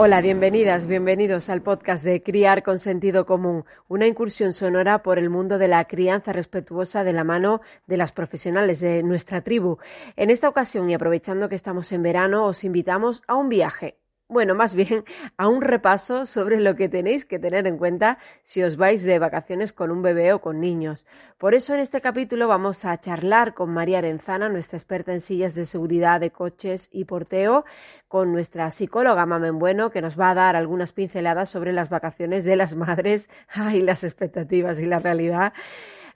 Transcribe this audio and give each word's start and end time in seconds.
Hola, 0.00 0.20
bienvenidas, 0.20 0.86
bienvenidos 0.86 1.48
al 1.48 1.60
podcast 1.60 2.04
de 2.04 2.22
Criar 2.22 2.62
con 2.62 2.78
Sentido 2.78 3.26
Común, 3.26 3.64
una 3.88 4.06
incursión 4.06 4.52
sonora 4.52 5.02
por 5.02 5.18
el 5.18 5.28
mundo 5.28 5.58
de 5.58 5.66
la 5.66 5.86
crianza 5.86 6.32
respetuosa 6.32 7.02
de 7.02 7.12
la 7.12 7.24
mano 7.24 7.62
de 7.88 7.96
las 7.96 8.12
profesionales 8.12 8.78
de 8.78 9.02
nuestra 9.02 9.40
tribu. 9.40 9.78
En 10.14 10.30
esta 10.30 10.48
ocasión 10.48 10.88
y 10.88 10.94
aprovechando 10.94 11.48
que 11.48 11.56
estamos 11.56 11.90
en 11.90 12.04
verano, 12.04 12.46
os 12.46 12.62
invitamos 12.62 13.24
a 13.26 13.34
un 13.34 13.48
viaje 13.48 13.98
bueno, 14.28 14.54
más 14.54 14.74
bien 14.74 15.04
a 15.38 15.48
un 15.48 15.62
repaso 15.62 16.26
sobre 16.26 16.60
lo 16.60 16.76
que 16.76 16.90
tenéis 16.90 17.24
que 17.24 17.38
tener 17.38 17.66
en 17.66 17.78
cuenta 17.78 18.18
si 18.44 18.62
os 18.62 18.76
vais 18.76 19.02
de 19.02 19.18
vacaciones 19.18 19.72
con 19.72 19.90
un 19.90 20.02
bebé 20.02 20.34
o 20.34 20.40
con 20.42 20.60
niños. 20.60 21.06
Por 21.38 21.54
eso 21.54 21.72
en 21.72 21.80
este 21.80 22.02
capítulo 22.02 22.46
vamos 22.46 22.84
a 22.84 22.96
charlar 22.98 23.54
con 23.54 23.70
María 23.70 23.98
Arenzana, 23.98 24.50
nuestra 24.50 24.76
experta 24.76 25.14
en 25.14 25.22
sillas 25.22 25.54
de 25.54 25.64
seguridad 25.64 26.20
de 26.20 26.30
coches 26.30 26.90
y 26.92 27.04
porteo, 27.04 27.64
con 28.06 28.32
nuestra 28.32 28.70
psicóloga 28.70 29.24
Mamen 29.24 29.58
Bueno, 29.58 29.90
que 29.90 30.02
nos 30.02 30.20
va 30.20 30.30
a 30.30 30.34
dar 30.34 30.56
algunas 30.56 30.92
pinceladas 30.92 31.48
sobre 31.48 31.72
las 31.72 31.88
vacaciones 31.88 32.44
de 32.44 32.56
las 32.56 32.76
madres, 32.76 33.30
y 33.72 33.80
las 33.80 34.04
expectativas 34.04 34.78
y 34.78 34.84
la 34.84 34.98
realidad. 34.98 35.54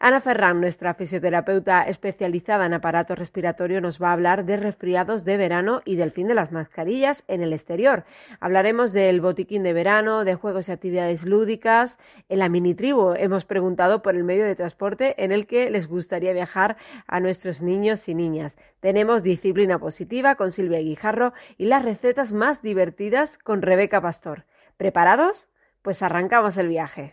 Ana 0.04 0.20
Ferran, 0.20 0.60
nuestra 0.60 0.94
fisioterapeuta 0.94 1.84
especializada 1.84 2.66
en 2.66 2.74
aparato 2.74 3.14
respiratorio, 3.14 3.80
nos 3.80 4.02
va 4.02 4.08
a 4.08 4.14
hablar 4.14 4.44
de 4.44 4.56
resfriados 4.56 5.24
de 5.24 5.36
verano 5.36 5.80
y 5.84 5.94
del 5.94 6.10
fin 6.10 6.26
de 6.26 6.34
las 6.34 6.50
mascarillas 6.50 7.22
en 7.28 7.40
el 7.40 7.52
exterior. 7.52 8.02
Hablaremos 8.40 8.92
del 8.92 9.20
botiquín 9.20 9.62
de 9.62 9.72
verano, 9.72 10.24
de 10.24 10.34
juegos 10.34 10.68
y 10.68 10.72
actividades 10.72 11.22
lúdicas. 11.22 12.00
En 12.28 12.40
la 12.40 12.48
mini 12.48 12.74
tribu 12.74 13.14
hemos 13.16 13.44
preguntado 13.44 14.02
por 14.02 14.16
el 14.16 14.24
medio 14.24 14.44
de 14.44 14.56
transporte 14.56 15.14
en 15.22 15.30
el 15.30 15.46
que 15.46 15.70
les 15.70 15.86
gustaría 15.86 16.32
viajar 16.32 16.76
a 17.06 17.20
nuestros 17.20 17.62
niños 17.62 18.08
y 18.08 18.16
niñas. 18.16 18.58
Tenemos 18.80 19.22
disciplina 19.22 19.78
positiva 19.78 20.34
con 20.34 20.50
Silvia 20.50 20.80
Guijarro 20.80 21.32
y 21.58 21.66
las 21.66 21.84
recetas 21.84 22.32
más 22.32 22.60
divertidas 22.60 23.38
con 23.38 23.62
Rebeca 23.62 24.00
Pastor. 24.00 24.46
¿Preparados? 24.76 25.46
Pues 25.80 26.02
arrancamos 26.02 26.56
el 26.56 26.66
viaje. 26.66 27.12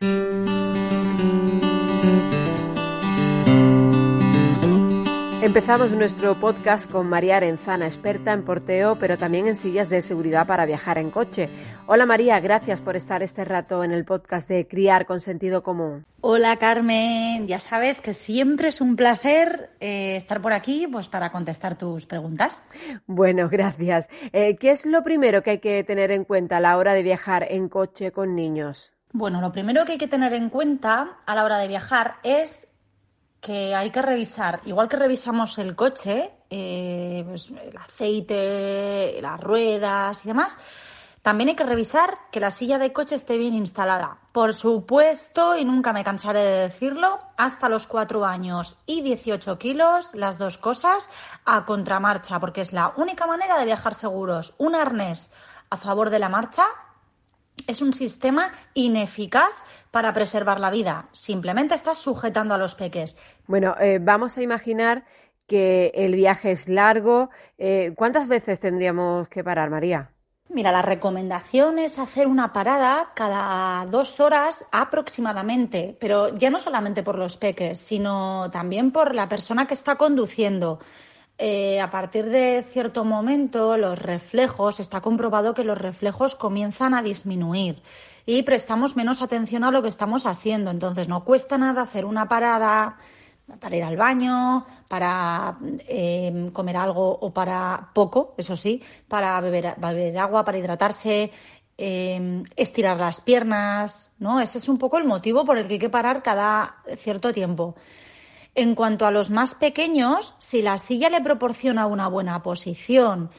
Empezamos 5.50 5.92
nuestro 5.94 6.36
podcast 6.36 6.92
con 6.92 7.10
María 7.10 7.38
Arenzana, 7.38 7.88
experta 7.88 8.34
en 8.34 8.46
porteo, 8.46 8.98
pero 9.00 9.18
también 9.18 9.48
en 9.48 9.56
sillas 9.56 9.90
de 9.90 10.04
seguridad 10.04 10.46
para 10.46 10.68
viajar 10.68 11.00
en 11.00 11.10
coche. 11.10 11.50
Hola 11.88 12.06
María, 12.06 12.40
gracias 12.40 12.82
por 12.82 12.96
estar 12.96 13.24
este 13.24 13.46
rato 13.46 13.84
en 13.84 13.92
el 13.92 14.06
podcast 14.06 14.48
de 14.48 14.68
Criar 14.68 15.08
con 15.08 15.20
Sentido 15.20 15.64
Común. 15.64 16.06
Hola 16.22 16.58
Carmen, 16.58 17.48
ya 17.48 17.58
sabes 17.58 18.00
que 18.00 18.14
siempre 18.14 18.68
es 18.68 18.80
un 18.80 18.96
placer 18.96 19.72
eh, 19.80 20.18
estar 20.18 20.40
por 20.40 20.54
aquí 20.54 20.86
pues, 20.86 21.08
para 21.08 21.32
contestar 21.32 21.80
tus 21.80 22.06
preguntas. 22.06 22.62
Bueno, 23.08 23.50
gracias. 23.50 24.08
Eh, 24.32 24.56
¿Qué 24.56 24.70
es 24.70 24.86
lo 24.86 25.02
primero 25.02 25.42
que 25.42 25.50
hay 25.50 25.60
que 25.60 25.84
tener 25.84 26.12
en 26.12 26.26
cuenta 26.26 26.58
a 26.58 26.60
la 26.60 26.78
hora 26.78 26.94
de 26.94 27.02
viajar 27.02 27.48
en 27.50 27.70
coche 27.70 28.12
con 28.12 28.36
niños? 28.36 28.94
Bueno, 29.12 29.42
lo 29.42 29.52
primero 29.52 29.84
que 29.86 29.94
hay 29.94 29.98
que 29.98 30.08
tener 30.08 30.34
en 30.34 30.52
cuenta 30.52 31.18
a 31.26 31.34
la 31.34 31.44
hora 31.44 31.58
de 31.58 31.68
viajar 31.68 32.18
es 32.22 32.69
que 33.42 33.74
hay 33.76 33.92
que 33.92 34.02
revisar, 34.02 34.62
igual 34.66 34.90
que 34.90 34.98
revisamos 34.98 35.58
el 35.60 35.76
coche, 35.76 36.32
eh, 36.50 37.24
pues, 37.28 37.50
el 37.50 37.78
aceite, 37.78 39.20
las 39.22 39.40
ruedas 39.40 40.26
y 40.26 40.28
demás, 40.28 40.58
también 41.22 41.50
hay 41.50 41.56
que 41.56 41.66
revisar 41.66 42.18
que 42.32 42.40
la 42.40 42.50
silla 42.50 42.78
de 42.78 42.94
coche 42.94 43.16
esté 43.16 43.38
bien 43.38 43.54
instalada. 43.54 44.18
Por 44.32 44.54
supuesto, 44.54 45.58
y 45.58 45.66
nunca 45.66 45.92
me 45.92 46.04
cansaré 46.04 46.44
de 46.44 46.62
decirlo, 46.62 47.20
hasta 47.38 47.68
los 47.68 47.88
4 47.88 48.26
años 48.26 48.78
y 48.86 49.02
18 49.02 49.58
kilos, 49.58 50.16
las 50.16 50.38
dos 50.38 50.58
cosas, 50.58 51.10
a 51.44 51.66
contramarcha, 51.66 52.40
porque 52.40 52.62
es 52.62 52.72
la 52.72 52.94
única 52.96 53.28
manera 53.28 53.60
de 53.60 53.66
viajar 53.66 53.96
seguros. 53.96 54.56
Un 54.58 54.76
arnés 54.76 55.32
a 55.70 55.78
favor 55.78 56.10
de 56.10 56.20
la 56.20 56.30
marcha 56.30 56.66
es 57.68 57.82
un 57.82 57.92
sistema 57.94 58.54
ineficaz 58.74 59.52
para 59.92 60.14
preservar 60.14 60.60
la 60.60 60.70
vida. 60.70 61.10
Simplemente 61.12 61.76
estás 61.76 61.98
sujetando 61.98 62.54
a 62.54 62.58
los 62.58 62.76
peques. 62.76 63.18
Bueno, 63.48 63.76
eh, 63.80 64.00
vamos 64.02 64.38
a 64.38 64.42
imaginar 64.42 65.06
que 65.48 65.92
el 65.96 66.16
viaje 66.16 66.52
es 66.52 66.70
largo. 66.70 67.30
Eh, 67.58 67.94
¿Cuántas 67.96 68.28
veces 68.28 68.60
tendríamos 68.60 69.28
que 69.30 69.44
parar, 69.44 69.70
María? 69.70 70.12
Mira, 70.52 70.72
la 70.72 70.82
recomendación 70.82 71.78
es 71.78 72.00
hacer 72.00 72.26
una 72.26 72.54
parada 72.54 73.12
cada 73.14 73.86
dos 73.86 74.20
horas 74.20 74.66
aproximadamente, 74.72 75.96
pero 76.00 76.36
ya 76.36 76.50
no 76.50 76.60
solamente 76.60 77.04
por 77.04 77.20
los 77.20 77.38
peques, 77.38 77.80
sino 77.80 78.50
también 78.52 78.92
por 78.92 79.14
la 79.14 79.30
persona 79.30 79.68
que 79.68 79.76
está 79.76 79.96
conduciendo. 79.96 80.80
Eh, 81.38 81.80
a 81.80 81.92
partir 81.92 82.26
de 82.26 82.64
cierto 82.64 83.06
momento 83.06 83.78
los 83.78 84.00
reflejos, 84.00 84.80
está 84.80 85.02
comprobado 85.02 85.54
que 85.54 85.64
los 85.64 85.78
reflejos 85.78 86.36
comienzan 86.36 86.94
a 86.94 87.04
disminuir 87.04 87.82
y 88.32 88.44
prestamos 88.44 88.96
menos 88.96 89.24
atención 89.24 89.64
a 89.64 89.72
lo 89.72 89.82
que 89.82 89.88
estamos 89.88 90.28
haciendo. 90.28 90.70
Entonces 90.70 91.10
no 91.10 91.24
cuesta 91.24 91.58
nada 91.58 91.82
hacer 91.82 92.06
una 92.06 92.28
parada 92.28 92.96
para 93.60 93.76
ir 93.76 93.84
al 93.84 93.98
baño, 93.98 94.68
para 94.88 95.58
eh, 95.88 96.52
comer 96.54 96.78
algo 96.78 97.10
o 97.10 97.34
para 97.34 97.90
poco, 97.92 98.36
eso 98.38 98.56
sí, 98.56 98.84
para 99.08 99.42
beber, 99.42 99.76
agua, 100.20 100.46
para 100.46 100.60
hidratarse, 100.60 101.32
eh, 101.76 102.44
estirar 102.56 102.98
las 102.98 103.20
piernas, 103.20 104.12
¿no? 104.20 104.40
Ese 104.40 104.60
es 104.60 104.70
un 104.70 104.78
poco 104.78 105.00
el 105.00 105.06
motivo 105.06 105.44
por 105.44 105.58
el 105.58 105.68
que 105.68 105.74
hay 105.74 105.80
que 105.80 105.90
parar 105.90 106.22
cada 106.22 106.76
cierto 106.98 107.34
tiempo. 107.34 107.74
En 108.54 108.76
cuanto 108.76 109.08
a 109.08 109.12
los 109.12 109.32
más 109.32 109.56
pequeños, 109.56 110.36
si 110.38 110.62
la 110.62 110.78
silla 110.78 111.10
le 111.10 111.22
proporciona 111.22 111.88
una 111.88 112.08
buena 112.08 112.44
posición 112.44 113.32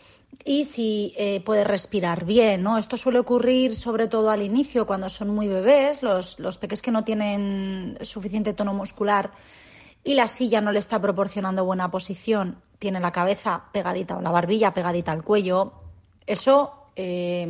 y 0.45 0.65
si 0.65 1.15
eh, 1.17 1.41
puede 1.45 1.65
respirar 1.65 2.25
bien, 2.25 2.63
¿no? 2.63 2.79
Esto 2.79 2.97
suele 2.97 3.19
ocurrir 3.19 3.75
sobre 3.75 4.09
todo 4.09 4.31
al 4.31 4.43
inicio, 4.43 4.87
cuando 4.87 5.09
son 5.09 5.29
muy 5.29 5.49
bebés, 5.49 6.03
los, 6.03 6.39
los 6.39 6.59
peques 6.59 6.83
que 6.83 6.91
no 6.91 7.05
tienen 7.05 7.99
suficiente 8.03 8.55
tono 8.55 8.73
muscular 8.73 9.33
y 10.03 10.15
la 10.15 10.29
silla 10.29 10.61
no 10.61 10.73
le 10.73 10.79
está 10.79 11.01
proporcionando 11.01 11.65
buena 11.65 11.91
posición, 11.91 12.63
tiene 12.79 13.01
la 13.01 13.13
cabeza 13.13 13.65
pegadita 13.73 14.17
o 14.17 14.23
la 14.23 14.31
barbilla 14.31 14.73
pegadita 14.73 15.13
al 15.13 15.23
cuello, 15.23 15.75
eso 16.27 16.81
eh, 16.97 17.47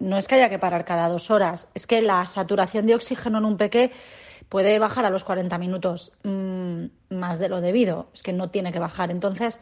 no 0.00 0.16
es 0.16 0.28
que 0.28 0.34
haya 0.34 0.48
que 0.48 0.58
parar 0.58 0.84
cada 0.84 1.08
dos 1.08 1.30
horas, 1.30 1.70
es 1.74 1.86
que 1.86 2.02
la 2.02 2.24
saturación 2.26 2.86
de 2.86 2.94
oxígeno 2.94 3.38
en 3.38 3.44
un 3.44 3.56
peque 3.56 3.92
puede 4.48 4.78
bajar 4.78 5.04
a 5.04 5.10
los 5.10 5.24
40 5.24 5.58
minutos 5.58 6.12
mm, 6.22 6.84
más 7.10 7.38
de 7.38 7.48
lo 7.48 7.60
debido, 7.60 8.08
es 8.14 8.22
que 8.22 8.32
no 8.32 8.50
tiene 8.50 8.72
que 8.72 8.78
bajar. 8.78 9.10
Entonces, 9.10 9.60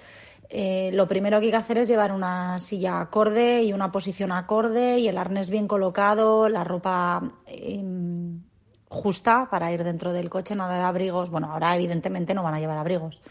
eh, 0.48 0.90
lo 0.92 1.08
primero 1.08 1.38
que 1.38 1.46
hay 1.46 1.50
que 1.50 1.56
hacer 1.56 1.78
es 1.78 1.88
llevar 1.88 2.12
una 2.12 2.58
silla 2.58 3.00
acorde 3.00 3.62
y 3.62 3.72
una 3.72 3.90
posición 3.90 4.32
acorde 4.32 4.98
y 4.98 5.08
el 5.08 5.18
arnés 5.18 5.50
bien 5.50 5.66
colocado, 5.66 6.48
la 6.48 6.64
ropa 6.64 7.22
em, 7.46 8.42
justa 8.88 9.48
para 9.50 9.72
ir 9.72 9.82
dentro 9.84 10.12
del 10.12 10.30
coche, 10.30 10.54
nada 10.54 10.76
de 10.76 10.82
abrigos. 10.84 11.30
Bueno, 11.30 11.52
ahora 11.52 11.74
evidentemente 11.74 12.34
no 12.34 12.42
van 12.42 12.54
a 12.54 12.60
llevar 12.60 12.78
abrigos, 12.78 13.22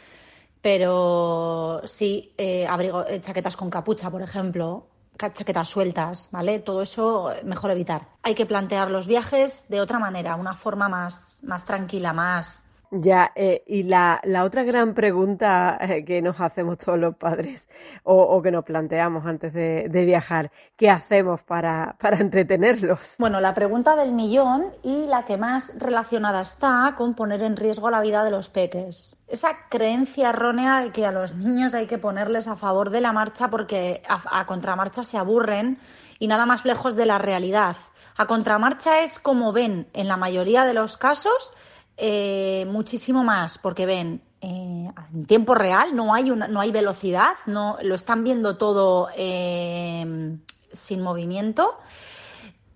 pero 0.62 1.81
sí 1.85 2.34
eh, 2.38 2.66
abrigo, 2.68 3.06
eh, 3.06 3.22
chaquetas 3.22 3.56
con 3.56 3.69
capucha, 3.69 4.09
por 4.09 4.22
ejemplo, 4.22 4.88
chaquetas 5.18 5.68
sueltas, 5.68 6.29
¿vale? 6.31 6.59
Todo 6.59 6.81
eso 6.81 7.31
mejor 7.44 7.72
evitar. 7.72 8.07
Hay 8.23 8.35
que 8.35 8.46
plantear 8.46 8.90
los 8.90 9.07
viajes 9.07 9.68
de 9.69 9.81
otra 9.81 10.00
manera, 10.00 10.35
una 10.35 10.56
forma 10.56 10.90
más, 10.90 11.41
más 11.44 11.66
tranquila, 11.66 12.13
más, 12.13 12.62
ya, 12.93 13.31
eh, 13.35 13.63
y 13.65 13.83
la, 13.83 14.21
la, 14.23 14.43
otra 14.43 14.63
gran 14.63 14.93
pregunta 14.93 15.77
eh, 15.81 16.05
que 16.05 16.21
nos 16.21 16.39
hacemos 16.39 16.77
todos 16.77 16.99
los 16.99 17.15
padres 17.15 17.67
o, 18.03 18.41
que 18.41 18.51
nos 18.51 18.63
planteamos 18.63 19.25
antes 19.25 19.51
de, 19.53 19.87
de 19.89 20.05
viajar, 20.05 20.51
¿qué 20.77 20.89
hacemos 20.91 21.41
para, 21.41 21.95
para, 21.99 22.17
entretenerlos? 22.17 23.15
Bueno, 23.17 23.41
la 23.41 23.55
pregunta 23.55 23.95
del 23.95 24.11
millón 24.11 24.71
y 24.83 25.07
la 25.07 25.25
que 25.25 25.37
más 25.37 25.73
relacionada 25.79 26.41
está 26.41 26.93
con 26.95 27.15
poner 27.15 27.41
en 27.41 27.57
riesgo 27.57 27.89
la 27.89 28.01
vida 28.01 28.23
de 28.23 28.31
los 28.31 28.49
peques. 28.49 29.17
Esa 29.27 29.67
creencia 29.69 30.29
errónea 30.29 30.81
de 30.81 30.91
que 30.91 31.05
a 31.05 31.11
los 31.11 31.35
niños 31.35 31.73
hay 31.73 31.87
que 31.87 31.97
ponerles 31.97 32.47
a 32.47 32.55
favor 32.55 32.91
de 32.91 33.01
la 33.01 33.11
marcha 33.11 33.49
porque 33.49 34.03
a, 34.07 34.39
a 34.39 34.46
contramarcha 34.46 35.03
se 35.03 35.17
aburren 35.17 35.79
y 36.19 36.28
nada 36.28 36.46
más 36.46 36.63
lejos 36.63 36.96
de 36.96 37.07
la 37.07 37.17
realidad. 37.17 37.75
A 38.16 38.28
contramarcha 38.28 39.01
es 39.01 39.17
como 39.17 39.51
ven 39.51 39.87
en 39.93 40.07
la 40.07 40.17
mayoría 40.17 40.66
de 40.66 40.75
los 40.75 40.97
casos 40.97 41.53
eh, 41.97 42.66
muchísimo 42.67 43.23
más, 43.23 43.57
porque 43.57 43.85
ven 43.85 44.22
eh, 44.41 44.91
en 45.13 45.25
tiempo 45.25 45.55
real, 45.55 45.95
no 45.95 46.13
hay, 46.13 46.31
una, 46.31 46.47
no 46.47 46.59
hay 46.59 46.72
velocidad, 46.72 47.34
no, 47.45 47.78
lo 47.81 47.95
están 47.95 48.23
viendo 48.23 48.57
todo 48.57 49.09
eh, 49.16 50.37
sin 50.72 51.01
movimiento 51.01 51.78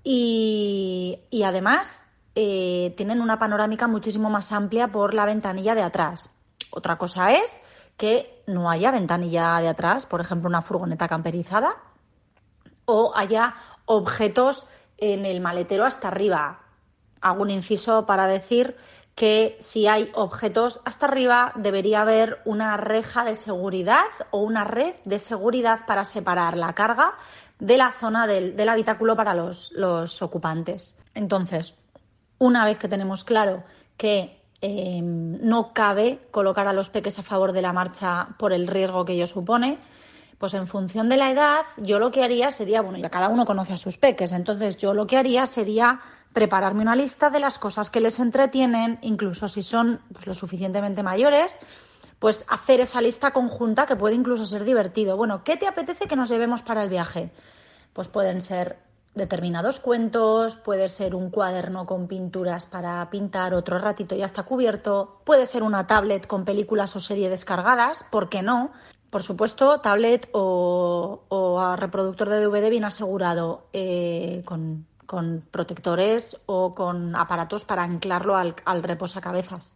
y, 0.04 1.20
y 1.30 1.44
además 1.44 2.04
tienen 2.36 3.20
una 3.20 3.40
panorámica 3.40 3.88
muchísimo 3.88 4.30
más 4.30 4.52
amplia 4.52 4.90
por 4.90 5.16
la 5.16 5.26
ventanilla 5.26 5.74
de 5.74 5.82
atrás. 5.82 6.30
Otra 6.70 6.96
cosa 6.96 7.32
es 7.32 7.60
que 7.98 8.44
no 8.46 8.70
haya 8.70 8.92
ventanilla 8.92 9.60
de 9.60 9.70
atrás, 9.70 10.06
por 10.06 10.22
ejemplo, 10.22 10.48
una 10.48 10.62
furgoneta 10.62 11.08
camperizada, 11.08 11.76
o 12.86 13.12
haya 13.16 13.56
objetos 13.86 14.68
en 14.98 15.26
el 15.26 15.42
maletero 15.42 15.86
hasta 15.86 16.08
arriba. 16.08 16.60
Hago 17.22 17.42
un 17.42 17.50
inciso 17.50 18.06
para 18.06 18.28
decir 18.28 18.78
que 19.18 19.58
si 19.60 19.88
hay 19.88 20.12
objetos 20.14 20.80
hasta 20.86 21.08
arriba 21.08 21.52
debería 21.56 22.02
haber 22.02 22.40
una 22.46 22.78
reja 22.78 23.26
de 23.26 23.34
seguridad 23.34 24.06
o 24.30 24.44
una 24.44 24.64
red 24.64 24.94
de 25.06 25.18
seguridad 25.18 25.88
para 25.88 26.06
separar 26.06 26.56
la 26.56 26.74
carga 26.74 27.16
de 27.58 27.78
la 27.78 27.94
zona 27.94 28.28
del, 28.28 28.70
habitáculo 28.70 29.16
para 29.16 29.34
los, 29.34 30.22
ocupantes. 30.22 30.96
Entonces, 31.16 31.74
una 32.38 32.64
vez 32.64 32.78
que 32.78 32.88
tenemos 32.88 33.24
claro 33.24 33.64
que 33.98 34.40
em, 34.62 35.40
no 35.42 35.74
cabe 35.74 36.20
colocar 36.30 36.68
a 36.68 36.74
los 36.74 36.90
peques 36.90 37.18
a 37.18 37.24
favor 37.24 37.54
de 37.54 37.64
la 37.64 37.74
marcha 37.74 38.36
por 38.38 38.54
el 38.54 38.68
riesgo 38.68 39.04
que 39.04 39.14
ello 39.14 39.26
supone, 39.26 39.80
pues 40.38 40.54
en 40.54 40.68
función 40.68 41.10
de 41.10 41.18
la 41.18 41.32
edad, 41.32 41.66
yo 41.78 41.98
lo 41.98 42.12
que 42.12 42.24
haría 42.24 42.52
sería, 42.52 42.82
bueno, 42.82 43.00
ya 43.00 43.10
cada 43.10 43.30
uno 43.30 43.48
conoce 43.48 43.74
a 43.74 43.78
sus 43.78 43.98
peques, 43.98 44.32
entonces 44.32 44.78
yo 44.78 44.94
lo 44.94 45.08
que 45.08 45.18
haría 45.18 45.48
sería 45.48 46.02
prepararme 46.38 46.84
una 46.84 46.96
lista 46.96 47.32
de 47.32 47.40
las 47.40 47.58
cosas 47.58 47.90
que 47.90 48.00
les 48.00 48.20
entretienen, 48.20 49.00
incluso 49.02 49.48
si 49.48 49.64
son 49.64 50.02
pues, 50.14 50.28
lo 50.28 50.36
suficientemente 50.36 51.02
mayores, 51.02 51.58
pues 52.20 52.46
hacer 52.48 52.80
esa 52.80 53.02
lista 53.02 53.32
conjunta 53.32 53.88
que 53.88 53.96
puede 53.96 54.14
incluso 54.14 54.46
ser 54.46 54.64
divertido. 54.64 55.18
Bueno, 55.18 55.44
¿qué 55.44 55.58
te 55.58 55.66
apetece 55.66 56.06
que 56.06 56.16
nos 56.16 56.30
llevemos 56.30 56.62
para 56.62 56.84
el 56.84 56.90
viaje? 56.90 57.32
Pues 57.92 58.08
pueden 58.08 58.42
ser 58.42 58.78
determinados 59.16 59.80
cuentos, 59.80 60.58
puede 60.58 60.90
ser 60.90 61.16
un 61.16 61.32
cuaderno 61.32 61.88
con 61.88 62.08
pinturas 62.08 62.68
para 62.68 63.10
pintar 63.10 63.56
otro 63.56 63.80
ratito 63.80 64.16
ya 64.16 64.26
está 64.26 64.44
cubierto, 64.44 65.22
puede 65.24 65.48
ser 65.48 65.64
una 65.64 65.88
tablet 65.88 66.28
con 66.28 66.46
películas 66.46 66.96
o 66.96 67.00
serie 67.00 67.30
descargadas, 67.30 68.06
¿por 68.12 68.30
qué 68.30 68.44
no? 68.44 68.70
Por 69.10 69.24
supuesto, 69.24 69.80
tablet 69.82 70.30
o, 70.34 71.74
reproductor 71.78 72.30
de 72.30 72.46
DVD 72.46 72.70
bien 72.70 72.86
asegurado 72.86 73.70
eh, 73.74 74.44
con, 74.46 74.86
protectores 75.52 76.38
o 76.46 76.76
con 76.76 77.16
aparatos 77.16 77.66
para 77.66 77.84
anclarlo 77.84 78.36
al, 78.36 78.56
al 78.66 78.84
reposacabezas. 78.84 79.76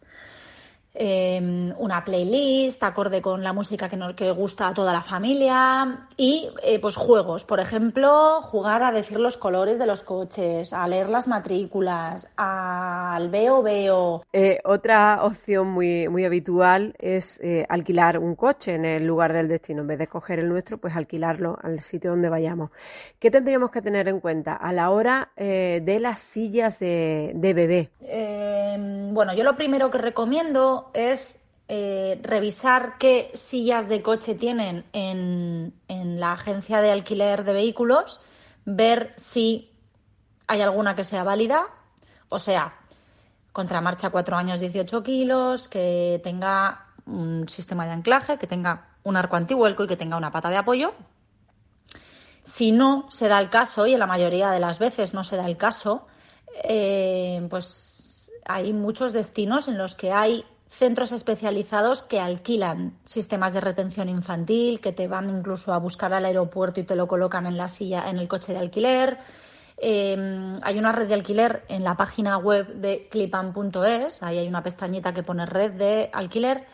Em, 0.93 1.73
una 1.77 2.03
playlist 2.03 2.83
acorde 2.83 3.21
con 3.21 3.41
la 3.45 3.53
música 3.53 3.87
que, 3.87 3.95
nos, 3.95 4.13
que 4.13 4.29
gusta 4.31 4.67
a 4.67 4.73
toda 4.73 4.91
la 4.91 5.01
familia 5.01 6.07
y 6.17 6.49
eh, 6.63 6.79
pues 6.79 6.97
juegos, 6.97 7.45
por 7.45 7.61
ejemplo, 7.61 8.41
jugar 8.41 8.83
a 8.83 8.91
decir 8.91 9.17
los 9.17 9.37
colores 9.37 9.79
de 9.79 9.85
los 9.85 10.03
coches, 10.03 10.73
a 10.73 10.85
leer 10.89 11.07
las 11.07 11.29
matrículas, 11.29 12.27
al 12.35 13.29
veo 13.29 13.63
veo. 13.63 14.25
Eh, 14.33 14.59
otra 14.65 15.23
opción 15.23 15.71
muy, 15.71 16.09
muy 16.09 16.25
habitual 16.25 16.93
es 16.99 17.39
eh, 17.41 17.65
alquilar 17.69 18.17
un 18.17 18.35
coche 18.35 18.75
en 18.75 18.83
el 18.83 19.07
lugar 19.07 19.31
del 19.31 19.47
destino. 19.47 19.83
En 19.83 19.87
vez 19.87 19.99
de 19.99 20.07
coger 20.07 20.39
el 20.39 20.49
nuestro, 20.49 20.77
pues 20.77 20.93
alquilarlo 20.93 21.57
al 21.63 21.79
sitio 21.79 22.09
donde 22.09 22.27
vayamos. 22.27 22.69
¿Qué 23.17 23.31
tendríamos 23.31 23.71
que 23.71 23.81
tener 23.81 24.09
en 24.09 24.19
cuenta 24.19 24.55
a 24.55 24.73
la 24.73 24.89
hora 24.89 25.31
de 25.37 25.99
las 26.01 26.19
sillas 26.19 26.79
de, 26.79 27.31
de 27.33 27.53
bebé? 27.53 27.89
Em, 28.01 29.13
bueno, 29.13 29.33
yo 29.33 29.43
lo 29.43 29.55
primero 29.55 29.89
que 29.89 29.97
recomiendo 29.97 30.80
es 30.93 31.39
eh, 31.73 32.19
revisar 32.21 32.97
qué 32.97 33.31
sillas 33.33 33.87
de 33.87 34.01
coche 34.01 34.35
tienen 34.35 34.83
en, 34.91 35.73
la 36.19 36.33
agencia 36.33 36.81
de 36.81 36.91
alquiler 36.91 37.45
de 37.45 37.53
vehículos, 37.53 38.19
ver 38.65 39.13
si 39.15 39.71
hay 40.47 40.61
alguna 40.61 40.95
que 40.95 41.05
sea 41.05 41.23
válida, 41.23 41.67
o 42.27 42.39
sea, 42.39 42.73
contramarcha 43.53 44.09
4 44.09 44.35
años 44.35 44.59
18 44.59 45.01
kilos, 45.01 45.69
que 45.69 46.19
tenga 46.23 46.87
un 47.05 47.47
sistema 47.47 47.85
de 47.85 47.91
anclaje, 47.93 48.37
que 48.37 48.47
tenga 48.47 48.89
un 49.03 49.15
arco 49.15 49.37
antihuelco 49.37 49.85
y 49.85 49.87
que 49.87 49.95
tenga 49.95 50.17
una 50.17 50.29
pata 50.29 50.49
de 50.49 50.57
apoyo. 50.57 50.93
Si 52.43 52.73
no 52.73 53.07
se 53.11 53.29
da 53.29 53.39
el 53.39 53.49
caso, 53.49 53.87
y 53.87 53.93
en 53.93 53.99
la 53.99 54.07
mayoría 54.07 54.49
de 54.49 54.59
las 54.59 54.77
veces 54.77 55.13
no 55.13 55.23
se 55.23 55.37
da 55.37 55.45
el 55.45 55.55
caso, 55.55 56.05
eh, 56.65 57.47
pues 57.49 58.29
hay 58.45 58.73
muchos 58.73 59.13
destinos 59.13 59.69
en 59.69 59.77
los 59.77 59.95
que 59.95 60.11
hay 60.11 60.43
centros 60.71 61.11
especializados 61.11 62.01
que 62.01 62.19
alquilan 62.19 62.97
sistemas 63.05 63.53
de 63.53 63.59
retención 63.59 64.07
infantil, 64.07 64.79
que 64.79 64.93
te 64.93 65.07
van 65.07 65.29
incluso 65.29 65.73
a 65.73 65.77
buscar 65.77 66.13
al 66.13 66.23
aeropuerto 66.23 66.79
y 66.79 66.83
te 66.83 66.95
lo 66.95 67.07
colocan 67.07 67.45
en 67.45 67.57
la 67.57 67.67
silla, 67.67 68.09
en 68.09 68.17
el 68.17 68.29
coche 68.29 68.53
de 68.53 68.59
alquiler. 68.59 69.17
Em, 69.77 70.55
hay 70.63 70.79
una 70.79 70.93
red 70.93 71.09
de 71.09 71.13
alquiler 71.13 71.65
en 71.67 71.83
la 71.83 71.97
página 71.97 72.37
web 72.37 72.67
de 72.75 73.09
clipan.es, 73.11 74.23
ahí 74.23 74.37
hay 74.37 74.47
una 74.47 74.63
pestañita 74.63 75.13
que 75.13 75.23
pone 75.23 75.45
red 75.45 75.71
de 75.71 76.09
alquiler 76.13 76.65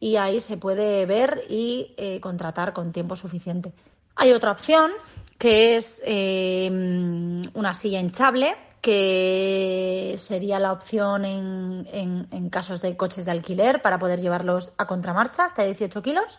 y 0.00 0.16
ahí 0.16 0.40
se 0.40 0.56
puede 0.56 1.06
ver 1.06 1.44
y 1.48 1.94
eh, 1.96 2.20
contratar 2.20 2.72
con 2.72 2.92
tiempo 2.92 3.14
suficiente. 3.14 3.72
Hay 4.16 4.32
otra 4.32 4.50
opción 4.50 4.90
que 5.38 5.76
es 5.76 6.02
em, 6.04 7.40
una 7.54 7.72
silla 7.72 8.00
hinchable 8.00 8.56
que 8.84 10.14
sería 10.18 10.58
la 10.58 10.70
opción 10.70 11.24
en, 11.24 11.88
en, 12.30 12.50
casos 12.50 12.82
de 12.82 12.98
coches 12.98 13.24
de 13.24 13.30
alquiler 13.30 13.80
para 13.80 13.98
poder 13.98 14.20
llevarlos 14.20 14.74
a 14.76 14.86
contramarcha 14.86 15.44
hasta 15.44 15.64
18 15.64 16.02
kilos. 16.02 16.38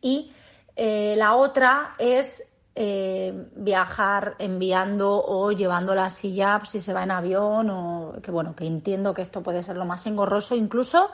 Y 0.00 0.32
eh, 0.76 1.14
la 1.18 1.36
otra 1.36 1.92
es 1.98 2.42
eh, 2.74 3.50
viajar 3.54 4.36
enviando 4.38 5.22
o 5.22 5.52
llevando 5.52 5.94
la 5.94 6.08
silla 6.08 6.62
si 6.64 6.80
se 6.80 6.94
va 6.94 7.02
en 7.02 7.10
avión 7.10 7.68
o 7.68 8.14
que 8.22 8.30
bueno, 8.30 8.56
que 8.56 8.64
entiendo 8.64 9.12
que 9.12 9.20
esto 9.20 9.42
puede 9.42 9.62
ser 9.62 9.76
lo 9.76 9.84
más 9.84 10.06
engorroso, 10.06 10.56
incluso 10.56 11.10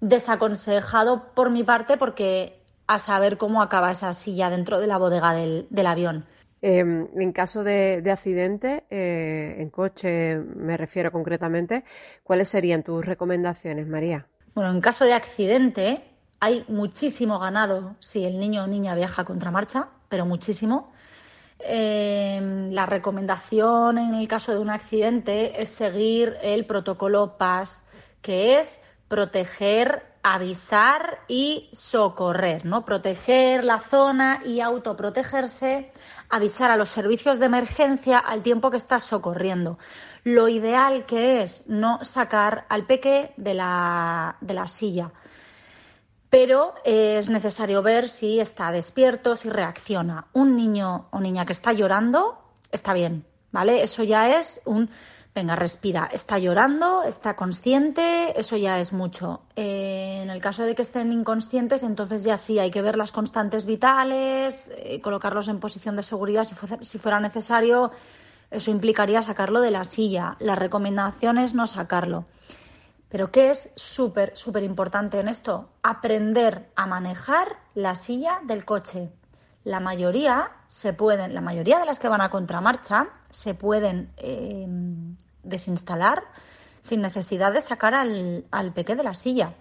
desaconsejado 0.00 1.26
por 1.32 1.50
mi 1.50 1.62
parte 1.62 1.96
porque 1.96 2.60
a 2.88 2.98
saber 2.98 3.38
cómo 3.38 3.62
acaba 3.62 3.92
esa 3.92 4.12
silla 4.14 4.50
dentro 4.50 4.80
de 4.80 4.88
la 4.88 4.98
bodega 4.98 5.32
del, 5.32 5.68
del 5.70 5.86
avión. 5.86 6.26
Em, 6.66 7.08
en 7.20 7.32
caso 7.32 7.62
de, 7.62 8.02
accidente, 8.10 8.84
eh, 8.88 9.56
en 9.58 9.68
coche 9.68 10.38
me 10.38 10.78
refiero 10.78 11.12
concretamente, 11.12 11.84
¿cuáles 12.22 12.48
serían 12.48 12.82
tus 12.82 13.04
recomendaciones, 13.04 13.86
María? 13.86 14.26
Bueno, 14.54 14.70
en 14.70 14.80
caso 14.80 15.04
de 15.04 15.12
accidente 15.12 16.02
hay 16.40 16.64
muchísimo 16.68 17.38
ganado 17.38 17.96
si 18.00 18.24
el 18.24 18.38
niño 18.38 18.64
o 18.64 18.66
niña 18.66 18.94
viaja 18.94 19.20
a 19.20 19.24
contramarcha, 19.26 19.88
pero 20.08 20.24
muchísimo. 20.24 20.90
Em, 21.58 22.70
la 22.70 22.86
recomendación 22.86 23.98
en 23.98 24.14
el 24.14 24.26
caso 24.26 24.52
de 24.52 24.58
un 24.58 24.70
accidente 24.70 25.60
es 25.60 25.68
seguir 25.68 26.38
el 26.40 26.64
protocolo 26.64 27.36
PAS, 27.36 27.84
que 28.22 28.58
es 28.58 28.80
proteger, 29.08 30.13
avisar 30.24 31.20
y 31.28 31.68
socorrer, 31.72 32.64
¿no? 32.64 32.86
Proteger 32.86 33.62
la 33.62 33.78
zona 33.78 34.40
y 34.42 34.60
autoprotegerse 34.60 35.92
avisar 36.30 36.70
a 36.70 36.78
los 36.78 36.88
servicios 36.88 37.38
de 37.38 37.46
emergencia 37.46 38.18
al 38.18 38.42
tiempo 38.42 38.70
que 38.70 38.78
estás 38.78 39.04
socorriendo. 39.04 39.78
Lo 40.24 40.48
ideal 40.48 41.04
que 41.04 41.42
es 41.42 41.68
no 41.68 42.02
sacar 42.02 42.64
al 42.70 42.86
peque 42.86 43.34
de 43.36 43.52
la, 43.52 44.36
de 44.40 44.54
la 44.54 44.66
silla, 44.66 45.12
pero 46.30 46.74
es 46.84 47.28
necesario 47.28 47.82
ver 47.82 48.08
si 48.08 48.40
está 48.40 48.72
despierto, 48.72 49.36
si 49.36 49.50
reacciona. 49.50 50.28
Un 50.32 50.56
niño 50.56 51.08
o 51.10 51.20
niña 51.20 51.44
que 51.44 51.52
está 51.52 51.74
llorando 51.74 52.38
está 52.72 52.94
bien, 52.94 53.26
¿vale? 53.52 53.82
Eso 53.82 54.02
ya 54.02 54.38
es 54.38 54.62
un 54.64 54.88
venga, 55.34 55.56
respira, 55.56 56.08
está 56.12 56.38
llorando, 56.38 57.02
está 57.02 57.34
consciente, 57.34 58.38
eso 58.38 58.56
ya 58.56 58.78
es 58.78 58.92
mucho. 58.92 59.42
Eh, 59.56 60.20
en 60.22 60.30
el 60.30 60.40
caso 60.40 60.62
de 60.62 60.74
que 60.74 60.82
estén 60.82 61.12
inconscientes, 61.12 61.82
entonces 61.82 62.22
ya 62.22 62.36
sí, 62.36 62.58
hay 62.58 62.70
que 62.70 62.82
ver 62.82 62.96
las 62.96 63.10
constantes 63.10 63.66
vitales, 63.66 64.72
eh, 64.76 65.00
colocarlos 65.00 65.48
en 65.48 65.58
posición 65.58 65.96
de 65.96 66.04
seguridad 66.04 66.44
si, 66.44 66.54
si 66.82 66.98
fuera 66.98 67.18
necesario. 67.18 67.90
Eso 68.50 68.70
implicaría 68.70 69.22
sacarlo 69.22 69.60
de 69.60 69.72
la 69.72 69.82
silla. 69.84 70.36
La 70.38 70.54
recomendación 70.54 71.38
es 71.38 71.54
no 71.54 71.66
sacarlo. 71.66 72.26
Pero 73.08 73.32
¿qué 73.32 73.50
es 73.50 73.72
súper, 73.74 74.36
súper 74.36 74.62
importante 74.62 75.18
en 75.18 75.28
esto? 75.28 75.68
Aprender 75.82 76.68
a 76.76 76.86
manejar 76.86 77.58
la 77.74 77.96
silla 77.96 78.40
del 78.44 78.64
coche. 78.64 79.10
La 79.64 79.80
mayoría 79.80 80.50
se 80.68 80.92
pueden, 80.92 81.34
la 81.34 81.40
mayoría 81.40 81.78
de 81.78 81.86
las 81.86 81.98
que 81.98 82.08
van 82.08 82.20
a 82.20 82.30
contramarcha 82.30 83.08
se 83.30 83.54
pueden 83.54 84.12
eh, 84.18 84.66
desinstalar 85.42 86.22
sin 86.82 87.00
necesidad 87.00 87.52
de 87.52 87.62
sacar 87.62 87.94
al, 87.94 88.44
al 88.50 88.72
peque 88.72 88.94
de 88.94 89.02
la 89.02 89.14
silla. 89.14 89.54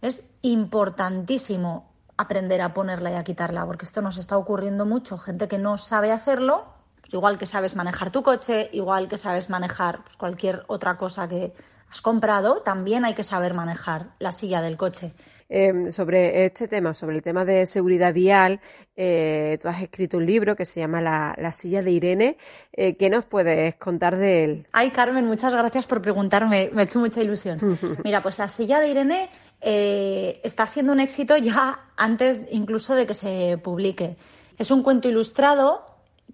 Es 0.00 0.30
importantísimo 0.42 1.90
aprender 2.16 2.60
a 2.60 2.74
ponerla 2.74 3.10
y 3.10 3.14
a 3.14 3.24
quitarla, 3.24 3.66
porque 3.66 3.86
esto 3.86 4.02
nos 4.02 4.18
está 4.18 4.36
ocurriendo 4.36 4.86
mucho. 4.86 5.18
Gente 5.18 5.48
que 5.48 5.58
no 5.58 5.78
sabe 5.78 6.12
hacerlo, 6.12 6.66
igual 7.10 7.38
que 7.38 7.46
sabes 7.46 7.74
manejar 7.74 8.10
tu 8.10 8.22
coche, 8.22 8.68
igual 8.72 9.08
que 9.08 9.18
sabes 9.18 9.50
manejar 9.50 10.04
pues, 10.04 10.16
cualquier 10.16 10.64
otra 10.68 10.96
cosa 10.96 11.26
que 11.28 11.54
has 11.90 12.02
comprado, 12.02 12.62
también 12.62 13.04
hay 13.04 13.14
que 13.14 13.24
saber 13.24 13.54
manejar 13.54 14.10
la 14.18 14.32
silla 14.32 14.62
del 14.62 14.76
coche. 14.76 15.14
Em, 15.52 15.90
sobre 15.90 16.44
este 16.44 16.68
tema, 16.68 16.94
sobre 16.94 17.16
el 17.16 17.22
tema 17.22 17.44
de 17.44 17.66
seguridad 17.66 18.14
vial, 18.14 18.60
eh, 18.94 19.58
tú 19.60 19.66
has 19.66 19.82
escrito 19.82 20.16
un 20.16 20.24
libro 20.24 20.54
que 20.54 20.64
se 20.64 20.78
llama 20.78 21.00
La, 21.00 21.50
silla 21.50 21.82
de 21.82 21.90
Irene. 21.90 22.36
Eh, 22.72 22.96
¿Qué 22.96 23.10
nos 23.10 23.24
puedes 23.24 23.74
contar 23.74 24.16
de 24.16 24.44
él? 24.44 24.68
Ay, 24.70 24.92
Carmen, 24.92 25.26
muchas 25.26 25.52
gracias 25.52 25.88
por 25.88 26.00
preguntarme. 26.02 26.70
Me 26.72 26.82
ha 26.82 26.84
hecho 26.84 27.00
mucha 27.00 27.20
ilusión. 27.20 27.58
Mira, 28.04 28.22
pues 28.22 28.38
la 28.38 28.48
silla 28.48 28.78
de 28.78 28.90
Irene 28.90 29.28
eh, 29.60 30.40
está 30.44 30.68
siendo 30.68 30.92
un 30.92 31.00
éxito 31.00 31.36
ya 31.36 31.80
antes 31.96 32.42
incluso 32.52 32.94
de 32.94 33.08
que 33.08 33.14
se 33.14 33.58
publique. 33.58 34.16
Es 34.56 34.70
un 34.70 34.84
cuento 34.84 35.08
ilustrado 35.08 35.89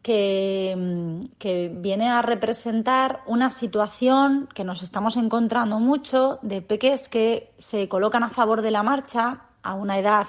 que, 0.07 1.27
que, 1.37 1.69
viene 1.75 2.09
a 2.09 2.23
representar 2.23 3.23
una 3.27 3.51
situación 3.51 4.49
que 4.55 4.63
nos 4.63 4.85
estamos 4.85 5.17
encontrando 5.17 5.81
mucho 5.81 6.39
de 6.43 6.63
peques 6.63 7.09
que 7.09 7.51
se 7.59 7.89
colocan 7.89 8.23
a 8.23 8.31
favor 8.31 8.63
de 8.63 8.71
la 8.71 8.85
marcha 8.85 9.47
a 9.65 9.75
una 9.75 9.99
edad 9.99 10.29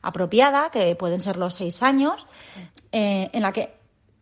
apropiada, 0.00 0.70
que 0.70 0.96
pueden 0.96 1.20
ser 1.20 1.36
los 1.36 1.54
seis 1.56 1.82
años, 1.82 2.26
eh, 2.92 3.28
en 3.34 3.42
la 3.42 3.52
que 3.52 3.74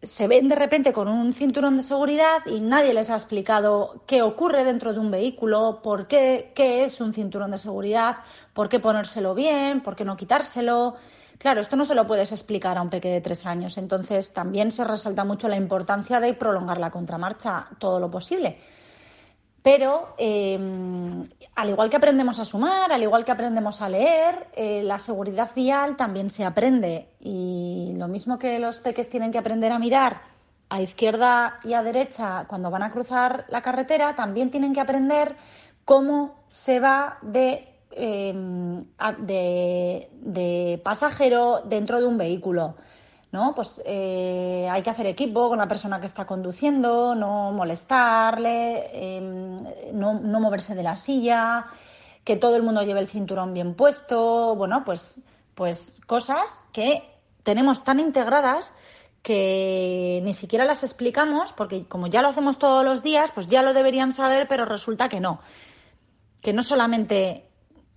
se 0.02 0.26
ven 0.26 0.48
de 0.48 0.56
repente 0.56 0.92
con 0.92 1.06
un 1.06 1.32
cinturón 1.32 1.76
de 1.76 1.82
seguridad 1.82 2.44
y 2.46 2.58
nadie 2.58 2.92
les 2.92 3.08
ha 3.10 3.14
explicado 3.14 4.02
qué 4.04 4.22
ocurre 4.22 4.64
dentro 4.64 4.92
de 4.92 4.98
un 4.98 5.12
vehículo, 5.12 5.78
por 5.80 6.08
qué, 6.08 6.50
qué 6.56 6.82
es 6.82 7.00
un 7.00 7.14
cinturón 7.14 7.52
de 7.52 7.58
seguridad, 7.58 8.16
por 8.52 8.68
qué 8.68 8.80
ponérselo 8.80 9.36
bien, 9.36 9.80
por 9.80 9.94
qué 9.94 10.04
no 10.04 10.16
quitárselo. 10.16 10.96
Claro, 11.38 11.61
esto 11.61 11.76
no 11.76 11.85
se 11.85 11.95
lo 11.95 12.07
puedes 12.07 12.33
explicar 12.33 12.76
a 12.76 12.83
un 12.83 12.90
peque 12.90 13.09
de 13.11 13.21
tres 13.21 13.47
años, 13.47 13.78
entonces 13.78 14.33
también 14.33 14.73
se 14.73 14.83
resalta 14.85 15.25
mucho 15.25 15.49
la 15.49 15.57
importancia 15.57 16.18
de 16.18 16.35
prolongar 16.35 16.78
la 16.78 16.90
contramarcha 16.90 17.68
todo 17.78 18.00
lo 18.00 18.11
posible. 18.11 18.59
Pero 19.62 20.14
em, 20.18 21.28
al 21.54 21.68
igual 21.68 21.90
que 21.90 21.97
aprendemos 21.97 22.38
a 22.38 22.45
sumar, 22.45 22.90
al 22.92 23.02
igual 23.02 23.25
que 23.25 23.33
aprendemos 23.33 23.83
a 23.83 23.88
leer, 23.88 24.49
eh, 24.54 24.83
la 24.83 24.99
seguridad 24.99 25.50
vial 25.54 25.97
también 25.97 26.30
se 26.30 26.45
aprende. 26.45 27.09
Y 27.21 27.92
lo 27.97 28.09
mismo 28.09 28.38
que 28.38 28.59
los 28.59 28.78
peques 28.78 29.11
tienen 29.11 29.30
que 29.30 29.38
aprender 29.38 29.73
a 29.73 29.78
mirar 29.78 30.23
a 30.71 30.80
izquierda 30.80 31.61
y 31.64 31.73
a 31.75 31.83
derecha 31.83 32.47
cuando 32.49 32.71
van 32.71 32.83
a 32.83 32.90
cruzar 32.90 33.47
la 33.49 33.62
carretera, 33.62 34.14
también 34.14 34.50
tienen 34.50 34.73
que 34.73 34.80
aprender 34.80 35.37
cómo 35.85 36.37
se 36.49 36.80
va 36.80 37.18
de, 37.23 37.67
em, 37.92 38.85
de 39.18 40.80
pasajero 40.85 41.62
dentro 41.64 42.00
de 42.00 42.07
un 42.07 42.18
vehículo. 42.18 42.76
¿no? 43.30 43.54
Pues 43.54 43.83
eh, 43.85 44.66
hay 44.71 44.83
que 44.83 44.90
hacer 44.90 45.07
equipo 45.07 45.49
con 45.49 45.59
la 45.59 45.68
persona 45.68 46.00
que 46.00 46.07
está 46.07 46.26
conduciendo, 46.26 47.14
no 47.14 47.52
molestarle, 47.52 49.16
em, 49.16 49.62
no, 49.92 50.14
no, 50.14 50.40
moverse 50.40 50.75
de 50.75 50.83
la 50.83 50.97
silla, 50.97 51.66
que 52.25 52.37
todo 52.37 52.57
el 52.57 52.62
mundo 52.62 52.83
lleve 52.83 53.00
el 53.00 53.09
cinturón 53.09 53.52
bien 53.52 53.75
puesto, 53.75 54.54
bueno, 54.57 54.83
pues, 54.85 55.21
pues 55.54 56.00
cosas 56.07 56.66
que 56.73 57.02
tenemos 57.42 57.85
tan 57.85 58.00
integradas 58.00 58.75
que 59.23 60.21
ni 60.25 60.33
siquiera 60.33 60.64
las 60.64 60.83
explicamos, 60.83 61.52
porque 61.52 61.87
como 61.87 62.07
ya 62.07 62.23
lo 62.23 62.28
hacemos 62.28 62.59
todos 62.59 62.85
los 62.85 63.02
días, 63.02 63.30
pues 63.35 63.47
ya 63.49 63.62
lo 63.62 63.75
deberían 63.75 64.12
saber, 64.12 64.47
pero 64.49 64.64
resulta 64.64 65.09
que 65.09 65.21
no. 65.21 65.40
Que 66.40 66.52
no 66.52 66.62
solamente 66.62 67.47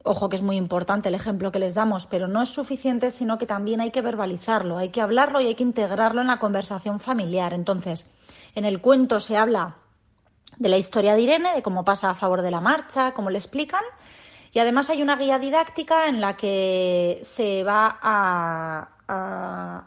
Ojo 0.04 0.30
que 0.30 0.36
es 0.36 0.42
muy 0.42 0.56
importante 0.56 1.10
el 1.10 1.16
ejemplo 1.16 1.52
que 1.52 1.60
les 1.60 1.76
damos, 1.76 2.08
pero 2.08 2.28
no 2.28 2.42
es 2.42 2.50
suficiente, 2.50 3.12
sino 3.12 3.38
que 3.38 3.46
también 3.46 3.82
hay 3.82 3.92
que 3.92 4.02
verbalizarlo, 4.02 4.78
hay 4.78 4.90
que 4.90 5.02
hablarlo 5.02 5.42
y 5.42 5.48
hay 5.48 5.56
que 5.56 5.64
integrarlo 5.64 6.22
en 6.22 6.28
la 6.28 6.40
conversación 6.40 7.00
familiar. 7.00 7.54
Entonces, 7.54 8.10
en 8.56 8.66
el 8.66 8.82
cuento 8.82 9.20
se 9.20 9.38
habla 9.38 9.78
de 10.58 10.70
la 10.70 10.78
historia 10.78 11.14
de 11.14 11.22
Irene, 11.22 11.54
de 11.54 11.62
cómo 11.62 11.86
pasa 11.86 12.10
a 12.10 12.16
favor 12.16 12.42
de 12.42 12.52
la 12.52 12.62
marcha, 12.62 13.14
cómo 13.14 13.30
le 13.30 13.38
explican, 13.38 13.84
y 14.54 14.60
además 14.60 14.90
hay 14.90 15.02
una 15.02 15.16
guía 15.16 15.40
didáctica 15.40 16.08
en 16.08 16.20
la 16.20 16.36
que 16.36 17.20
se 17.24 17.64
va 17.64 17.98
a, 18.02 18.90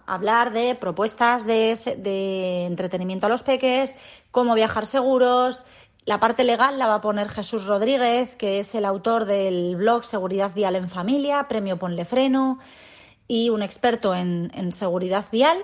hablar 0.06 0.52
de 0.52 0.74
propuestas 0.74 1.46
de, 1.46 1.74
de 1.96 2.66
entretenimiento 2.66 3.24
a 3.24 3.30
los 3.30 3.42
peques, 3.42 3.96
cómo 4.30 4.54
viajar 4.54 4.84
seguros, 4.84 5.64
la 6.04 6.20
parte 6.20 6.44
legal 6.44 6.78
la 6.78 6.86
va 6.86 6.96
a 6.96 7.00
poner 7.00 7.28
Jesús 7.30 7.64
Rodríguez, 7.64 8.36
que 8.36 8.58
es 8.58 8.74
el 8.74 8.84
autor 8.84 9.24
del 9.24 9.76
blog 9.76 10.04
Seguridad 10.04 10.52
Vial 10.54 10.76
en 10.76 10.88
Familia, 10.88 11.46
Premio 11.48 11.78
Ponle 11.78 12.04
Freno 12.04 12.58
y 13.26 13.48
un 13.48 13.62
experto 13.62 14.14
en, 14.14 14.72
seguridad 14.72 15.24
vial. 15.32 15.58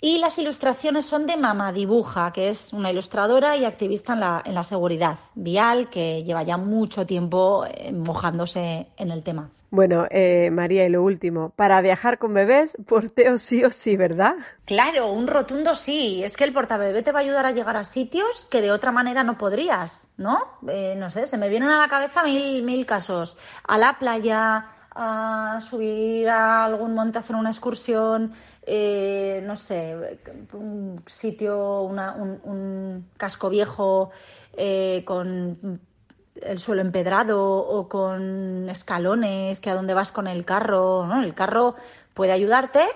Y 0.00 0.18
las 0.18 0.38
ilustraciones 0.38 1.04
son 1.04 1.26
de 1.26 1.36
Mama 1.36 1.72
Dibuja, 1.72 2.32
que 2.32 2.48
es 2.48 2.72
una 2.72 2.90
ilustradora 2.90 3.56
y 3.56 3.64
activista 3.64 4.14
en 4.14 4.20
la, 4.20 4.42
en 4.44 4.54
la 4.54 4.62
seguridad 4.62 5.18
vial, 5.34 5.90
que 5.90 6.24
lleva 6.24 6.42
ya 6.42 6.56
mucho 6.56 7.04
tiempo 7.04 7.66
eh, 7.66 7.92
mojándose 7.92 8.86
en 8.96 9.10
el 9.10 9.22
tema. 9.22 9.50
Bueno, 9.72 10.06
eh, 10.10 10.50
María, 10.50 10.84
y 10.84 10.90
lo 10.90 11.02
último, 11.02 11.50
para 11.50 11.80
viajar 11.80 12.18
con 12.18 12.34
bebés, 12.34 12.76
porteo 12.88 13.38
sí 13.38 13.62
o 13.62 13.70
sí, 13.70 13.96
¿verdad? 13.96 14.34
Claro, 14.64 15.12
un 15.12 15.28
rotundo 15.28 15.76
sí. 15.76 16.24
Es 16.24 16.36
que 16.36 16.42
el 16.42 16.52
portabebé 16.52 17.02
te 17.02 17.12
va 17.12 17.20
a 17.20 17.22
ayudar 17.22 17.46
a 17.46 17.52
llegar 17.52 17.76
a 17.76 17.84
sitios 17.84 18.46
que 18.50 18.62
de 18.62 18.72
otra 18.72 18.90
manera 18.90 19.22
no 19.22 19.38
podrías, 19.38 20.12
¿no? 20.16 20.40
Eh, 20.66 20.96
no 20.96 21.10
sé, 21.10 21.26
se 21.26 21.36
me 21.36 21.48
vienen 21.48 21.70
a 21.70 21.78
la 21.78 21.88
cabeza 21.88 22.24
mil, 22.24 22.64
mil 22.64 22.84
casos. 22.84 23.36
A 23.62 23.78
la 23.78 23.96
playa, 23.98 24.66
a 24.92 25.60
subir 25.60 26.28
a 26.28 26.64
algún 26.64 26.94
monte 26.94 27.18
a 27.18 27.20
hacer 27.20 27.36
una 27.36 27.50
excursión, 27.50 28.32
eh, 28.62 29.42
no 29.44 29.56
sé, 29.56 30.20
un 30.52 31.02
sitio, 31.06 31.82
una, 31.82 32.14
un, 32.14 32.40
un, 32.44 33.10
casco 33.16 33.48
viejo 33.48 34.10
eh, 34.56 35.02
con 35.04 35.80
el 36.34 36.58
suelo 36.58 36.80
empedrado 36.80 37.42
o 37.42 37.88
con 37.88 38.68
escalones, 38.68 39.60
que 39.60 39.70
a 39.70 39.74
dónde 39.74 39.94
vas 39.94 40.12
con 40.12 40.26
el 40.26 40.44
carro, 40.44 41.06
¿no? 41.06 41.22
El 41.22 41.34
carro 41.34 41.74
puede 42.14 42.32
ayudarte 42.32 42.86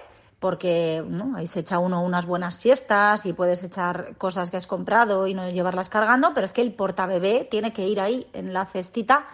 porque 0.45 1.03
¿no? 1.07 1.37
ahí 1.37 1.47
se 1.47 1.61
echa 1.61 1.79
uno 1.79 2.05
unas 2.05 2.27
buenas 2.27 2.57
siestas 2.57 3.25
y 3.25 3.33
puedes 3.33 3.63
echar 3.63 4.17
cosas 4.19 4.51
que 4.51 4.59
has 4.59 4.67
comprado 4.67 5.27
y 5.27 5.33
no 5.33 5.49
llevarlas 5.49 5.89
cargando, 5.89 6.33
pero 6.35 6.45
es 6.45 6.53
que 6.53 6.61
el 6.61 6.75
portabebé 6.75 7.49
tiene 7.51 7.73
que 7.73 7.89
ir 7.89 7.99
ahí 7.99 8.27
en 8.35 8.53
la 8.53 8.67
cestita 8.67 9.25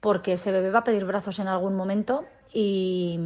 porque 0.00 0.32
ese 0.32 0.50
bebé 0.50 0.70
va 0.72 0.80
a 0.80 0.84
pedir 0.84 1.04
brazos 1.04 1.38
en 1.38 1.46
algún 1.46 1.76
momento 1.76 2.24
y 2.52 3.16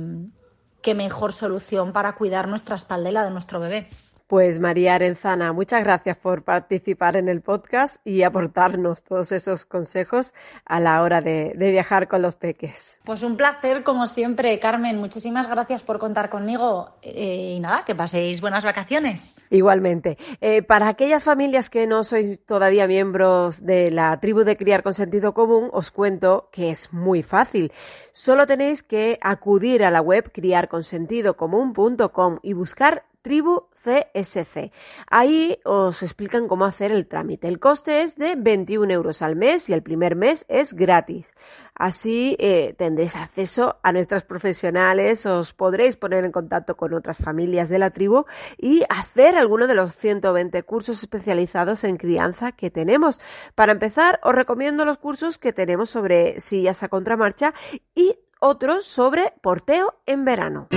qué 0.85 0.95
mejor 0.95 1.33
solución 1.33 1.93
para 1.95 2.15
cuidar 2.15 2.47
nuestra 2.47 2.77
espalda 2.77 3.09
y 3.09 3.13
la 3.13 3.25
de 3.25 3.31
nuestro 3.31 3.59
bebé. 3.59 3.89
Pues 4.27 4.59
María 4.59 4.95
Arenzana, 4.95 5.53
muchas 5.53 5.85
gracias 5.85 6.17
por 6.17 6.45
participar 6.45 7.17
en 7.17 7.29
el 7.29 7.43
podcast 7.43 8.01
y 8.07 8.23
aportarnos 8.23 9.03
todos 9.03 9.33
esos 9.33 9.67
consejos 9.67 10.33
a 10.65 10.81
la 10.81 11.03
hora 11.03 11.21
de, 11.21 11.53
viajar 11.55 12.09
con 12.09 12.23
los 12.23 12.35
peques. 12.35 13.03
Pues 13.05 13.23
un 13.23 13.37
placer, 13.37 13.83
como 13.83 14.07
siempre, 14.07 14.59
Carmen. 14.59 14.97
Muchísimas 14.97 15.47
gracias 15.51 15.83
por 15.83 15.99
contar 15.99 16.31
conmigo 16.31 16.95
eh, 17.03 17.53
y 17.55 17.61
nada, 17.61 17.85
que 17.85 17.95
paséis 17.95 18.41
buenas 18.41 18.65
vacaciones. 18.65 19.35
Igualmente. 19.51 20.17
Eh, 20.41 20.63
para 20.63 20.89
aquellas 20.89 21.23
familias 21.23 21.69
que 21.69 21.87
no 21.87 22.03
sois 22.03 22.43
todavía 22.47 22.87
miembros 22.87 23.67
de 23.67 23.91
la 23.91 24.19
tribu 24.21 24.45
de 24.45 24.57
Criar 24.57 24.83
con 24.83 24.95
Sentido 24.95 25.35
Común, 25.35 25.69
os 25.71 25.91
cuento 25.91 26.49
que 26.51 26.71
es 26.71 26.95
muy 26.95 27.23
fácil. 27.23 27.73
Solo 28.13 28.47
tenéis 28.47 28.83
que 28.83 29.19
acudir 29.21 29.85
a 29.85 29.91
la 29.91 30.01
web 30.01 30.33
criarconsentidocomún.com 30.33 32.39
y 32.43 32.55
buscar 32.55 33.05
tribu 33.25 33.69
CSC. 33.83 34.71
Ahí 35.09 35.59
os 35.65 36.03
explican 36.03 36.47
cómo 36.47 36.67
hacer 36.67 36.93
el 36.93 37.07
trámite. 37.07 37.49
El 37.49 37.59
coste 37.59 38.03
es 38.03 38.17
de 38.17 38.37
21 38.37 38.93
euros 38.93 39.23
al 39.23 39.35
mes 39.35 39.71
y 39.71 39.73
el 39.73 39.83
primer 39.83 40.15
mes 40.15 40.45
es 40.49 40.75
gratis. 40.75 41.33
Así 41.75 42.37
eh, 42.39 42.75
tendréis 42.77 43.17
acceso 43.17 43.79
a 43.83 43.93
nuestras 43.93 44.25
profesionales, 44.25 45.25
os 45.25 45.55
podréis 45.55 45.97
poner 45.97 46.25
en 46.25 46.33
contacto 46.33 46.77
con 46.77 46.93
otras 46.93 47.17
familias 47.17 47.71
de 47.71 47.79
la 47.79 47.91
tribu 47.91 48.27
y 48.59 48.85
hacer 48.91 49.37
alguno 49.37 49.67
de 49.67 49.75
los 49.75 49.97
120 49.97 50.63
cursos 50.65 51.03
especializados 51.03 51.83
en 51.85 51.97
crianza 51.97 52.53
que 52.53 52.71
tenemos. 52.71 53.21
Para 53.55 53.73
empezar, 53.73 54.21
os 54.23 54.35
recomiendo 54.35 54.85
los 54.85 54.99
cursos 54.99 55.39
que 55.39 55.55
tenemos 55.55 55.89
sobre 55.89 56.41
sillas 56.41 56.83
a 56.83 56.89
contramarcha 56.89 57.55
y 57.95 58.19
otros 58.39 58.85
sobre 58.85 59.33
porteo 59.41 59.95
en 60.05 60.27
verano. 60.27 60.69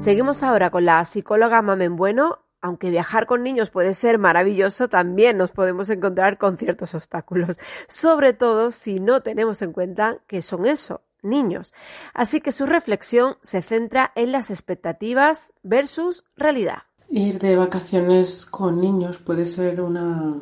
Seguimos 0.00 0.42
ahora 0.42 0.70
con 0.70 0.86
la 0.86 1.04
psicóloga 1.04 1.60
Mamen 1.60 1.94
Bueno. 1.94 2.38
Aunque 2.62 2.88
viajar 2.88 3.26
con 3.26 3.42
niños 3.42 3.70
puede 3.70 3.92
ser 3.92 4.16
maravilloso, 4.16 4.88
también 4.88 5.36
nos 5.36 5.52
podemos 5.52 5.90
encontrar 5.90 6.38
con 6.38 6.56
ciertos 6.56 6.94
obstáculos, 6.94 7.58
sobre 7.86 8.32
todo 8.32 8.70
si 8.70 8.98
no 8.98 9.20
tenemos 9.20 9.60
en 9.60 9.74
cuenta 9.74 10.18
que 10.26 10.40
son 10.40 10.66
eso, 10.66 11.02
niños. 11.22 11.74
Así 12.14 12.40
que 12.40 12.50
su 12.50 12.64
reflexión 12.64 13.36
se 13.42 13.60
centra 13.60 14.10
en 14.14 14.32
las 14.32 14.50
expectativas 14.50 15.52
versus 15.62 16.24
realidad. 16.34 16.84
Ir 17.08 17.38
de 17.38 17.56
vacaciones 17.56 18.46
con 18.46 18.80
niños 18.80 19.18
puede 19.18 19.44
ser 19.44 19.82
una 19.82 20.34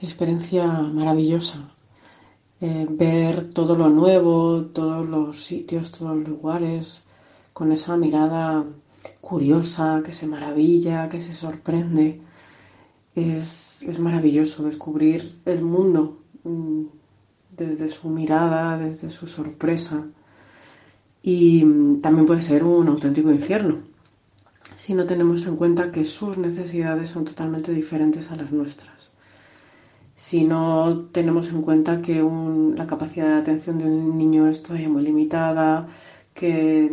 experiencia 0.00 0.66
maravillosa. 0.66 1.70
Eh, 2.60 2.86
ver 2.90 3.54
todo 3.54 3.74
lo 3.74 3.88
nuevo, 3.88 4.66
todos 4.66 5.08
los 5.08 5.42
sitios, 5.42 5.92
todos 5.92 6.18
los 6.18 6.28
lugares, 6.28 7.04
con 7.52 7.72
esa 7.72 7.96
mirada 7.96 8.64
curiosa, 9.20 10.02
que 10.04 10.12
se 10.12 10.26
maravilla, 10.26 11.08
que 11.08 11.20
se 11.20 11.34
sorprende. 11.34 12.20
Es, 13.14 13.84
maravilloso 13.98 14.64
descubrir 14.64 15.40
el 15.44 15.62
mundo 15.62 16.22
mm, 16.44 16.84
desde 17.56 17.88
su 17.88 18.08
mirada, 18.08 18.78
desde 18.78 19.10
su 19.10 19.26
sorpresa. 19.26 20.06
Y 21.22 21.64
mm, 21.64 22.00
también 22.00 22.26
puede 22.26 22.40
ser 22.40 22.64
un 22.64 22.88
auténtico 22.88 23.30
infierno 23.30 23.92
si 24.76 24.94
no 24.94 25.06
tenemos 25.06 25.46
en 25.46 25.56
cuenta 25.56 25.92
que 25.92 26.04
sus 26.06 26.38
necesidades 26.38 27.10
son 27.10 27.24
totalmente 27.24 27.72
diferentes 27.72 28.30
a 28.30 28.36
las 28.36 28.50
nuestras. 28.50 28.90
si 30.16 30.44
no 30.44 31.08
tenemos 31.12 31.50
en 31.50 31.62
cuenta 31.62 32.00
que 32.02 32.22
la 32.76 32.86
capacidad 32.86 33.28
de 33.28 33.40
atención 33.40 33.78
de 33.78 33.86
un 33.86 34.16
niño 34.18 34.48
es 34.48 34.62
todavía 34.62 34.88
muy 34.88 35.02
limitada, 35.02 35.88
que 36.34 36.90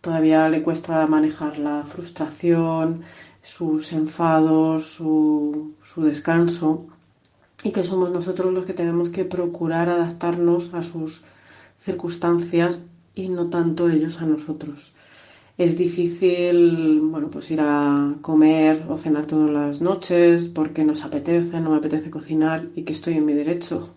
todavía 0.00 0.48
le 0.48 0.62
cuesta 0.62 1.06
manejar 1.06 1.58
la 1.58 1.84
frustración, 1.84 3.02
sus 3.42 3.92
enfados, 3.92 4.84
su, 4.84 5.74
su 5.82 6.02
descanso 6.02 6.86
y 7.62 7.72
que 7.72 7.84
somos 7.84 8.10
nosotros 8.10 8.52
los 8.52 8.66
que 8.66 8.74
tenemos 8.74 9.08
que 9.10 9.24
procurar 9.24 9.88
adaptarnos 9.88 10.74
a 10.74 10.82
sus 10.82 11.24
circunstancias 11.80 12.82
y 13.14 13.28
no 13.28 13.48
tanto 13.48 13.88
ellos 13.88 14.20
a 14.20 14.26
nosotros. 14.26 14.92
Es 15.56 15.78
difícil, 15.78 17.00
bueno, 17.00 17.30
pues 17.30 17.50
ir 17.50 17.60
a 17.60 18.16
comer 18.20 18.84
o 18.88 18.96
cenar 18.96 19.26
todas 19.26 19.50
las 19.50 19.80
noches 19.80 20.48
porque 20.48 20.84
nos 20.84 21.04
apetece, 21.04 21.60
no 21.60 21.70
me 21.70 21.76
apetece 21.76 22.10
cocinar 22.10 22.66
y 22.74 22.82
que 22.82 22.92
estoy 22.92 23.14
en 23.14 23.24
mi 23.24 23.34
derecho. 23.34 23.94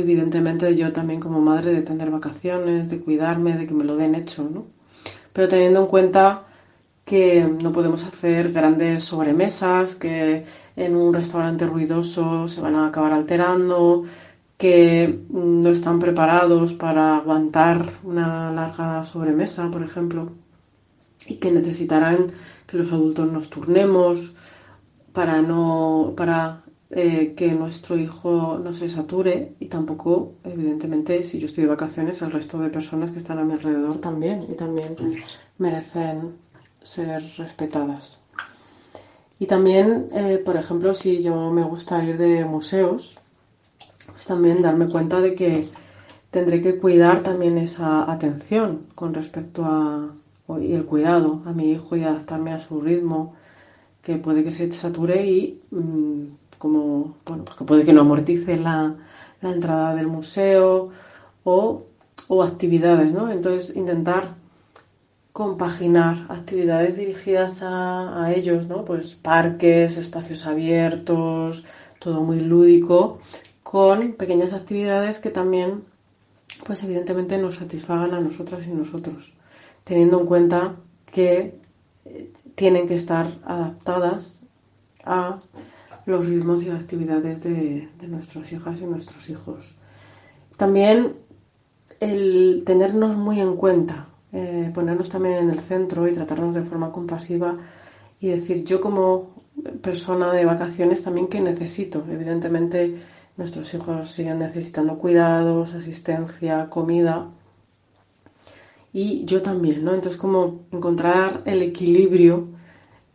Evidentemente 0.00 0.76
yo 0.76 0.92
también 0.92 1.18
como 1.18 1.40
madre 1.40 1.72
de 1.72 1.82
tener 1.82 2.08
vacaciones, 2.10 2.88
de 2.88 3.00
cuidarme, 3.00 3.56
de 3.56 3.66
que 3.66 3.74
me 3.74 3.84
lo 3.84 3.96
den 3.96 4.14
hecho, 4.14 4.48
¿no? 4.48 4.66
Pero 5.32 5.48
teniendo 5.48 5.80
en 5.80 5.86
cuenta 5.86 6.44
que 7.04 7.42
no 7.42 7.72
podemos 7.72 8.04
hacer 8.04 8.52
grandes 8.52 9.02
sobremesas, 9.02 9.96
que 9.96 10.44
en 10.76 10.94
un 10.94 11.12
restaurante 11.12 11.66
ruidoso 11.66 12.46
se 12.46 12.60
van 12.60 12.76
a 12.76 12.86
acabar 12.86 13.12
alterando, 13.12 14.04
que 14.56 15.20
no 15.30 15.68
están 15.70 15.98
preparados 15.98 16.74
para 16.74 17.16
aguantar 17.16 17.90
una 18.04 18.52
larga 18.52 19.02
sobremesa, 19.02 19.68
por 19.70 19.82
ejemplo, 19.82 20.30
y 21.26 21.36
que 21.36 21.50
necesitarán 21.50 22.26
que 22.68 22.76
los 22.76 22.92
adultos 22.92 23.32
nos 23.32 23.50
turnemos 23.50 24.34
para 25.12 25.42
no 25.42 26.12
para 26.16 26.62
eh, 26.90 27.34
que 27.36 27.52
nuestro 27.52 27.98
hijo 27.98 28.58
no 28.62 28.72
se 28.72 28.88
sature 28.88 29.52
y 29.60 29.66
tampoco, 29.66 30.34
evidentemente, 30.44 31.22
si 31.24 31.38
yo 31.38 31.46
estoy 31.46 31.64
de 31.64 31.70
vacaciones, 31.70 32.22
el 32.22 32.32
resto 32.32 32.58
de 32.58 32.70
personas 32.70 33.10
que 33.10 33.18
están 33.18 33.38
a 33.38 33.44
mi 33.44 33.52
alrededor 33.52 33.98
también 33.98 34.46
y 34.50 34.54
también 34.54 34.96
merecen 35.58 36.36
ser 36.82 37.22
respetadas. 37.36 38.22
Y 39.38 39.46
también, 39.46 40.08
eh, 40.14 40.42
por 40.44 40.56
ejemplo, 40.56 40.94
si 40.94 41.22
yo 41.22 41.50
me 41.50 41.62
gusta 41.62 42.02
ir 42.02 42.16
de 42.16 42.44
museos, 42.44 43.18
pues 44.06 44.26
también 44.26 44.62
darme 44.62 44.88
cuenta 44.88 45.20
de 45.20 45.34
que 45.34 45.68
tendré 46.30 46.60
que 46.60 46.78
cuidar 46.78 47.22
también 47.22 47.58
esa 47.58 48.10
atención 48.10 48.86
con 48.94 49.14
respecto 49.14 49.64
a 49.64 50.14
y 50.56 50.72
el 50.72 50.86
cuidado 50.86 51.42
a 51.44 51.52
mi 51.52 51.72
hijo 51.72 51.96
y 51.96 52.04
adaptarme 52.04 52.52
a 52.52 52.60
su 52.60 52.80
ritmo, 52.80 53.34
que 54.02 54.16
puede 54.16 54.42
que 54.42 54.52
se 54.52 54.72
sature 54.72 55.26
y 55.26 55.60
mm, 55.70 56.24
como 56.58 57.16
bueno, 57.26 57.44
pues 57.44 57.56
que 57.56 57.64
puede 57.64 57.84
que 57.84 57.92
no 57.92 58.02
amortice 58.02 58.56
la, 58.56 58.94
la 59.40 59.50
entrada 59.50 59.94
del 59.94 60.06
museo 60.08 60.90
o, 61.44 61.82
o 62.28 62.42
actividades, 62.42 63.12
¿no? 63.12 63.30
Entonces 63.30 63.76
intentar 63.76 64.34
compaginar 65.38 66.26
actividades 66.30 66.96
dirigidas 66.96 67.60
a, 67.62 68.32
ellos, 68.34 68.66
¿no? 68.66 68.84
Pues 68.84 69.14
parques, 69.14 69.96
espacios 69.96 70.46
abiertos, 70.46 71.64
todo 72.00 72.22
muy 72.22 72.40
lúdico, 72.40 73.20
con 73.62 74.14
pequeñas 74.14 74.52
actividades 74.52 75.20
que 75.20 75.30
también, 75.30 75.84
pues 76.66 76.82
evidentemente 76.82 77.38
nos 77.38 77.54
satisfagan 77.54 78.14
a 78.14 78.20
nosotras 78.20 78.66
y 78.66 78.72
nosotros, 78.72 79.32
teniendo 79.84 80.18
en 80.18 80.26
cuenta 80.26 80.74
que 81.12 81.54
eh, 82.04 82.32
tienen 82.56 82.88
que 82.88 82.96
estar 82.96 83.28
adaptadas 83.44 84.42
a 85.04 85.38
los 86.08 86.26
ritmos 86.26 86.62
y 86.62 86.70
actividades 86.70 87.42
de, 87.42 87.88
de 87.98 88.08
nuestras 88.08 88.52
hijas 88.52 88.80
y 88.80 88.86
nuestros 88.86 89.30
hijos. 89.30 89.76
También 90.56 91.14
el 92.00 92.62
tenernos 92.66 93.16
muy 93.16 93.40
en 93.40 93.56
cuenta 93.56 94.08
eh, 94.30 94.70
ponernos 94.74 95.08
también 95.08 95.36
en 95.36 95.48
el 95.48 95.58
centro 95.58 96.06
y 96.06 96.12
tratarnos 96.12 96.54
de 96.54 96.62
forma 96.62 96.92
compasiva 96.92 97.56
y 98.20 98.28
decir 98.28 98.62
yo 98.64 98.80
como 98.80 99.30
persona 99.82 100.32
de 100.32 100.44
vacaciones 100.44 101.02
también 101.02 101.28
que 101.28 101.40
necesito. 101.40 102.04
Evidentemente 102.10 103.00
nuestros 103.38 103.72
hijos 103.72 104.10
siguen 104.10 104.40
necesitando 104.40 104.98
cuidados, 104.98 105.74
asistencia, 105.74 106.68
comida 106.68 107.30
y 108.92 109.24
yo 109.24 109.40
también, 109.40 109.84
¿no? 109.84 109.94
Entonces 109.94 110.20
como 110.20 110.66
encontrar 110.72 111.42
el 111.46 111.62
equilibrio, 111.62 112.48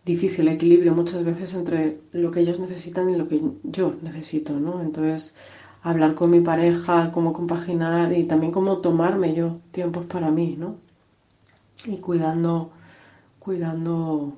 difícil 0.06 0.48
equilibrio 0.48 0.94
muchas 0.94 1.24
veces 1.24 1.54
entre 1.54 2.00
lo 2.12 2.32
que 2.32 2.42
ellos 2.42 2.60
necesitan 2.60 3.10
y 3.10 3.16
lo 3.16 3.28
que 3.28 3.42
yo 3.64 3.96
necesito, 4.02 4.60
¿no? 4.60 4.82
Entonces 4.82 5.36
hablar 5.82 6.14
con 6.16 6.32
mi 6.32 6.42
pareja, 6.42 7.12
cómo 7.12 7.34
compaginar 7.34 8.14
y 8.14 8.26
también 8.26 8.52
cómo 8.52 8.80
tomarme 8.80 9.34
yo 9.34 9.60
tiempos 9.72 10.06
para 10.06 10.32
mí, 10.32 10.56
¿no? 10.58 10.78
y 11.86 11.98
cuidando, 11.98 12.72
cuidando 13.40 14.34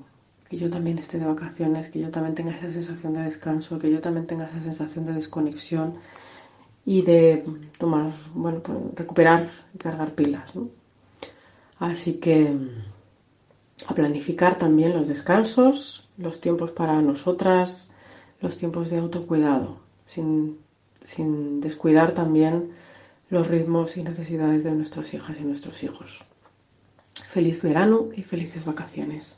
que 0.48 0.56
yo 0.56 0.70
también 0.70 0.98
esté 0.98 1.18
de 1.18 1.26
vacaciones, 1.26 1.88
que 1.88 2.00
yo 2.00 2.10
también 2.10 2.34
tenga 2.34 2.54
esa 2.54 2.70
sensación 2.70 3.14
de 3.14 3.22
descanso, 3.22 3.78
que 3.78 3.90
yo 3.90 4.00
también 4.00 4.26
tenga 4.26 4.46
esa 4.46 4.60
sensación 4.60 5.04
de 5.04 5.12
desconexión 5.12 5.94
y 6.84 7.02
de 7.02 7.44
tomar, 7.78 8.12
bueno, 8.34 8.60
pues 8.60 8.78
recuperar 8.94 9.48
y 9.74 9.78
cargar 9.78 10.12
pilas. 10.12 10.52
Así 11.78 12.14
que 12.14 12.56
a 13.86 13.94
planificar 13.94 14.58
también 14.58 14.92
los 14.94 15.08
descansos, 15.08 16.08
los 16.16 16.40
tiempos 16.40 16.70
para 16.70 17.00
nosotras, 17.02 17.90
los 18.40 18.56
tiempos 18.56 18.90
de 18.90 18.98
autocuidado, 18.98 19.80
sin, 20.06 20.58
sin 21.04 21.60
descuidar 21.60 22.12
también 22.12 22.72
los 23.28 23.48
ritmos 23.48 23.96
y 23.96 24.02
necesidades 24.02 24.64
de 24.64 24.72
nuestras 24.72 25.12
hijas 25.14 25.36
y 25.38 25.44
nuestros 25.44 25.82
hijos. 25.82 26.24
Feliz 27.28 27.62
verano 27.62 28.08
y 28.14 28.22
felices 28.22 28.64
vacaciones. 28.64 29.36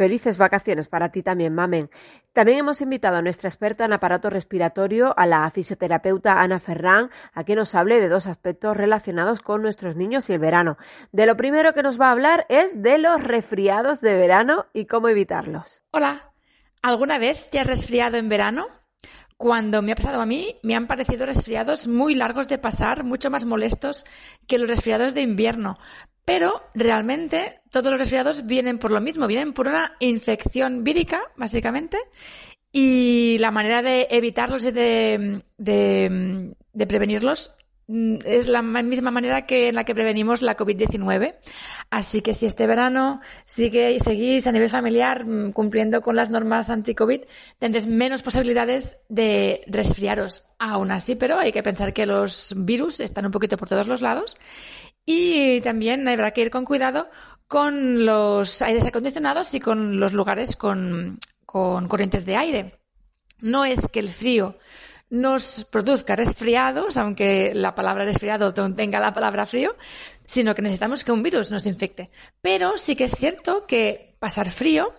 Felices 0.00 0.38
vacaciones 0.38 0.88
para 0.88 1.10
ti 1.10 1.22
también, 1.22 1.54
Mamen. 1.54 1.90
También 2.32 2.56
hemos 2.56 2.80
invitado 2.80 3.18
a 3.18 3.20
nuestra 3.20 3.50
experta 3.50 3.84
en 3.84 3.92
aparato 3.92 4.30
respiratorio, 4.30 5.12
a 5.18 5.26
la 5.26 5.50
fisioterapeuta 5.50 6.40
Ana 6.40 6.58
Ferrán, 6.58 7.10
a 7.34 7.44
que 7.44 7.54
nos 7.54 7.74
hable 7.74 8.00
de 8.00 8.08
dos 8.08 8.26
aspectos 8.26 8.78
relacionados 8.78 9.42
con 9.42 9.60
nuestros 9.60 9.96
niños 9.96 10.30
y 10.30 10.32
el 10.32 10.38
verano. 10.38 10.78
De 11.12 11.26
lo 11.26 11.36
primero 11.36 11.74
que 11.74 11.82
nos 11.82 12.00
va 12.00 12.08
a 12.08 12.12
hablar 12.12 12.46
es 12.48 12.82
de 12.82 12.96
los 12.96 13.22
resfriados 13.22 14.00
de 14.00 14.14
verano 14.14 14.64
y 14.72 14.86
cómo 14.86 15.10
evitarlos. 15.10 15.82
Hola, 15.90 16.32
¿alguna 16.80 17.18
vez 17.18 17.50
te 17.50 17.60
has 17.60 17.66
resfriado 17.66 18.16
en 18.16 18.30
verano? 18.30 18.68
Cuando 19.36 19.80
me 19.80 19.92
ha 19.92 19.96
pasado 19.96 20.20
a 20.20 20.26
mí, 20.26 20.56
me 20.62 20.76
han 20.76 20.86
parecido 20.86 21.24
resfriados 21.24 21.88
muy 21.88 22.14
largos 22.14 22.48
de 22.48 22.58
pasar, 22.58 23.04
mucho 23.04 23.30
más 23.30 23.46
molestos 23.46 24.04
que 24.46 24.58
los 24.58 24.68
resfriados 24.68 25.12
de 25.12 25.22
invierno. 25.22 25.78
Pero 26.24 26.62
realmente 26.74 27.60
todos 27.70 27.90
los 27.90 27.98
resfriados 27.98 28.46
vienen 28.46 28.78
por 28.78 28.90
lo 28.90 29.00
mismo, 29.00 29.26
vienen 29.26 29.52
por 29.52 29.68
una 29.68 29.94
infección 30.00 30.84
vírica, 30.84 31.22
básicamente, 31.36 31.98
y 32.72 33.38
la 33.38 33.50
manera 33.50 33.82
de 33.82 34.06
evitarlos 34.10 34.64
y 34.64 34.70
de, 34.70 35.42
prevenirlos 36.88 37.52
mm, 37.88 38.16
es 38.24 38.46
la 38.46 38.62
misma 38.62 39.10
manera 39.10 39.42
que 39.42 39.68
en 39.68 39.74
la 39.74 39.84
que 39.84 39.94
prevenimos 39.94 40.40
la 40.40 40.56
COVID-19. 40.56 41.34
Así 41.90 42.22
que 42.22 42.34
si 42.34 42.46
este 42.46 42.68
verano 42.68 43.20
sigue, 43.44 43.98
seguís 43.98 44.46
a 44.46 44.52
nivel 44.52 44.70
familiar 44.70 45.26
mm, 45.26 45.50
cumpliendo 45.50 46.00
con 46.00 46.14
las 46.14 46.30
normas 46.30 46.70
anti-COVID, 46.70 47.22
tendréis 47.58 47.88
menos 47.88 48.22
posibilidades 48.22 49.00
de 49.08 49.64
resfriaros. 49.66 50.44
Aún 50.60 50.92
así, 50.92 51.16
pero 51.16 51.38
hay 51.38 51.50
que 51.50 51.64
pensar 51.64 51.92
que 51.92 52.06
los 52.06 52.54
virus 52.56 53.00
están 53.00 53.26
un 53.26 53.32
poquito 53.32 53.56
por 53.56 53.68
todos 53.68 53.88
los 53.88 54.00
lados 54.00 54.38
y 55.04 55.60
también 55.60 56.06
habrá 56.08 56.30
que 56.32 56.42
ir 56.42 56.50
con 56.50 56.64
cuidado 56.64 57.08
con 57.50 58.06
los 58.06 58.62
aires 58.62 58.86
acondicionados 58.86 59.52
y 59.54 59.60
con 59.60 59.98
los 59.98 60.12
lugares 60.12 60.54
con, 60.54 61.18
corrientes 61.44 62.24
de 62.24 62.36
aire. 62.36 62.78
No 63.40 63.64
es 63.64 63.88
que 63.88 63.98
el 63.98 64.10
frío 64.10 64.56
nos 65.08 65.64
produzca 65.64 66.14
resfriados, 66.14 66.96
aunque 66.96 67.52
la 67.52 67.74
palabra 67.74 68.04
resfriado 68.04 68.54
tenga 68.54 69.00
la 69.00 69.12
palabra 69.12 69.46
frío, 69.46 69.74
sino 70.26 70.54
que 70.54 70.62
necesitamos 70.62 71.04
que 71.04 71.10
un 71.10 71.24
virus 71.24 71.50
nos 71.50 71.66
infecte. 71.66 72.12
Pero 72.40 72.78
sí 72.78 72.94
que 72.94 73.04
es 73.04 73.16
cierto 73.18 73.66
que 73.66 74.14
pasar 74.20 74.48
frío 74.48 74.94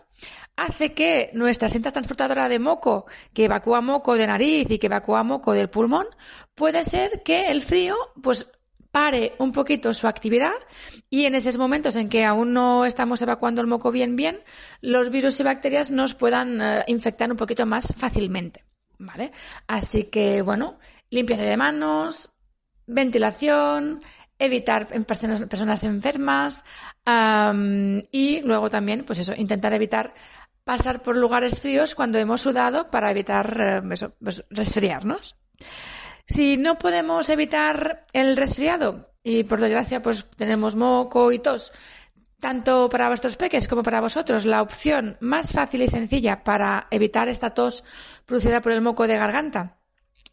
hace 0.58 0.94
que 0.94 1.30
nuestra 1.34 1.70
cinta 1.70 1.92
transportadora 1.92 2.50
de 2.50 2.60
moco, 2.60 3.06
que 3.34 3.46
evacúa 3.46 3.80
moco 3.80 4.16
de 4.16 4.28
nariz 4.28 4.70
y 4.70 4.78
que 4.78 4.88
evacúa 4.88 5.24
moco 5.24 5.54
del 5.54 5.70
pulmón, 5.70 6.08
puede 6.54 6.84
ser 6.84 7.24
que 7.24 7.50
el 7.50 7.62
frío 7.62 7.96
pues 8.22 8.46
pare 8.92 9.36
un 9.40 9.52
poquito 9.52 9.94
su 9.94 10.08
actividad 10.08 10.54
y 11.10 11.26
en 11.26 11.36
esos 11.36 11.58
momentos 11.58 11.96
en 11.96 12.10
que 12.10 12.26
aún 12.26 12.54
no 12.54 12.86
estamos 12.86 13.22
evacuando 13.22 13.62
el 13.62 13.68
moco 13.68 13.92
bien 13.92 14.16
bien, 14.16 14.40
los 14.82 15.10
virus 15.10 15.40
y 15.40 15.44
bacterias 15.44 15.92
nos 15.92 16.14
puedan 16.14 16.62
eh, 16.62 16.84
infectar 16.88 17.32
un 17.32 17.38
poquito 17.38 17.66
más 17.66 17.94
fácilmente, 17.96 18.66
¿vale? 19.00 19.32
Así 19.68 20.06
que, 20.06 20.42
bueno, 20.42 20.78
limpieza 21.10 21.44
de 21.44 21.58
manos, 21.58 22.34
ventilación, 22.86 24.02
evitar 24.38 24.88
en 24.92 25.06
personas, 25.06 25.84
enfermas 25.84 26.66
y 28.12 28.42
luego 28.42 28.70
también, 28.70 29.04
pues 29.06 29.20
eso, 29.20 29.34
intentar 29.36 29.74
evitar 29.74 30.14
pasar 30.64 31.02
por 31.02 31.18
lugares 31.18 31.60
fríos 31.60 31.96
cuando 31.96 32.18
hemos 32.20 32.42
sudado 32.42 32.88
para 32.88 33.12
evitar 33.12 33.58
eh, 33.60 34.06
pues, 34.20 34.44
resfriarnos. 34.50 35.36
Si 36.32 36.56
no 36.56 36.78
podemos 36.78 37.30
evitar 37.30 38.06
el 38.14 38.38
resfriado 38.38 39.12
y 39.22 39.44
por 39.44 39.60
desgracia 39.60 40.00
pues 40.00 40.26
tenemos 40.38 40.78
moco 40.78 41.34
y 41.34 41.40
tos, 41.40 41.74
tanto 42.40 42.88
para 42.88 43.10
vuestros 43.10 43.36
peques 43.36 43.68
como 43.68 43.84
para 43.84 44.00
vosotros, 44.00 44.46
la 44.46 44.62
opción 44.62 45.18
más 45.20 45.52
fácil 45.52 45.82
y 45.82 45.90
sencilla 45.90 46.38
para 46.38 46.88
evitar 46.90 47.28
esta 47.28 47.54
tos 47.54 47.84
producida 48.26 48.62
por 48.62 48.72
el 48.72 48.80
moco 48.80 49.08
de 49.08 49.18
garganta 49.18 49.80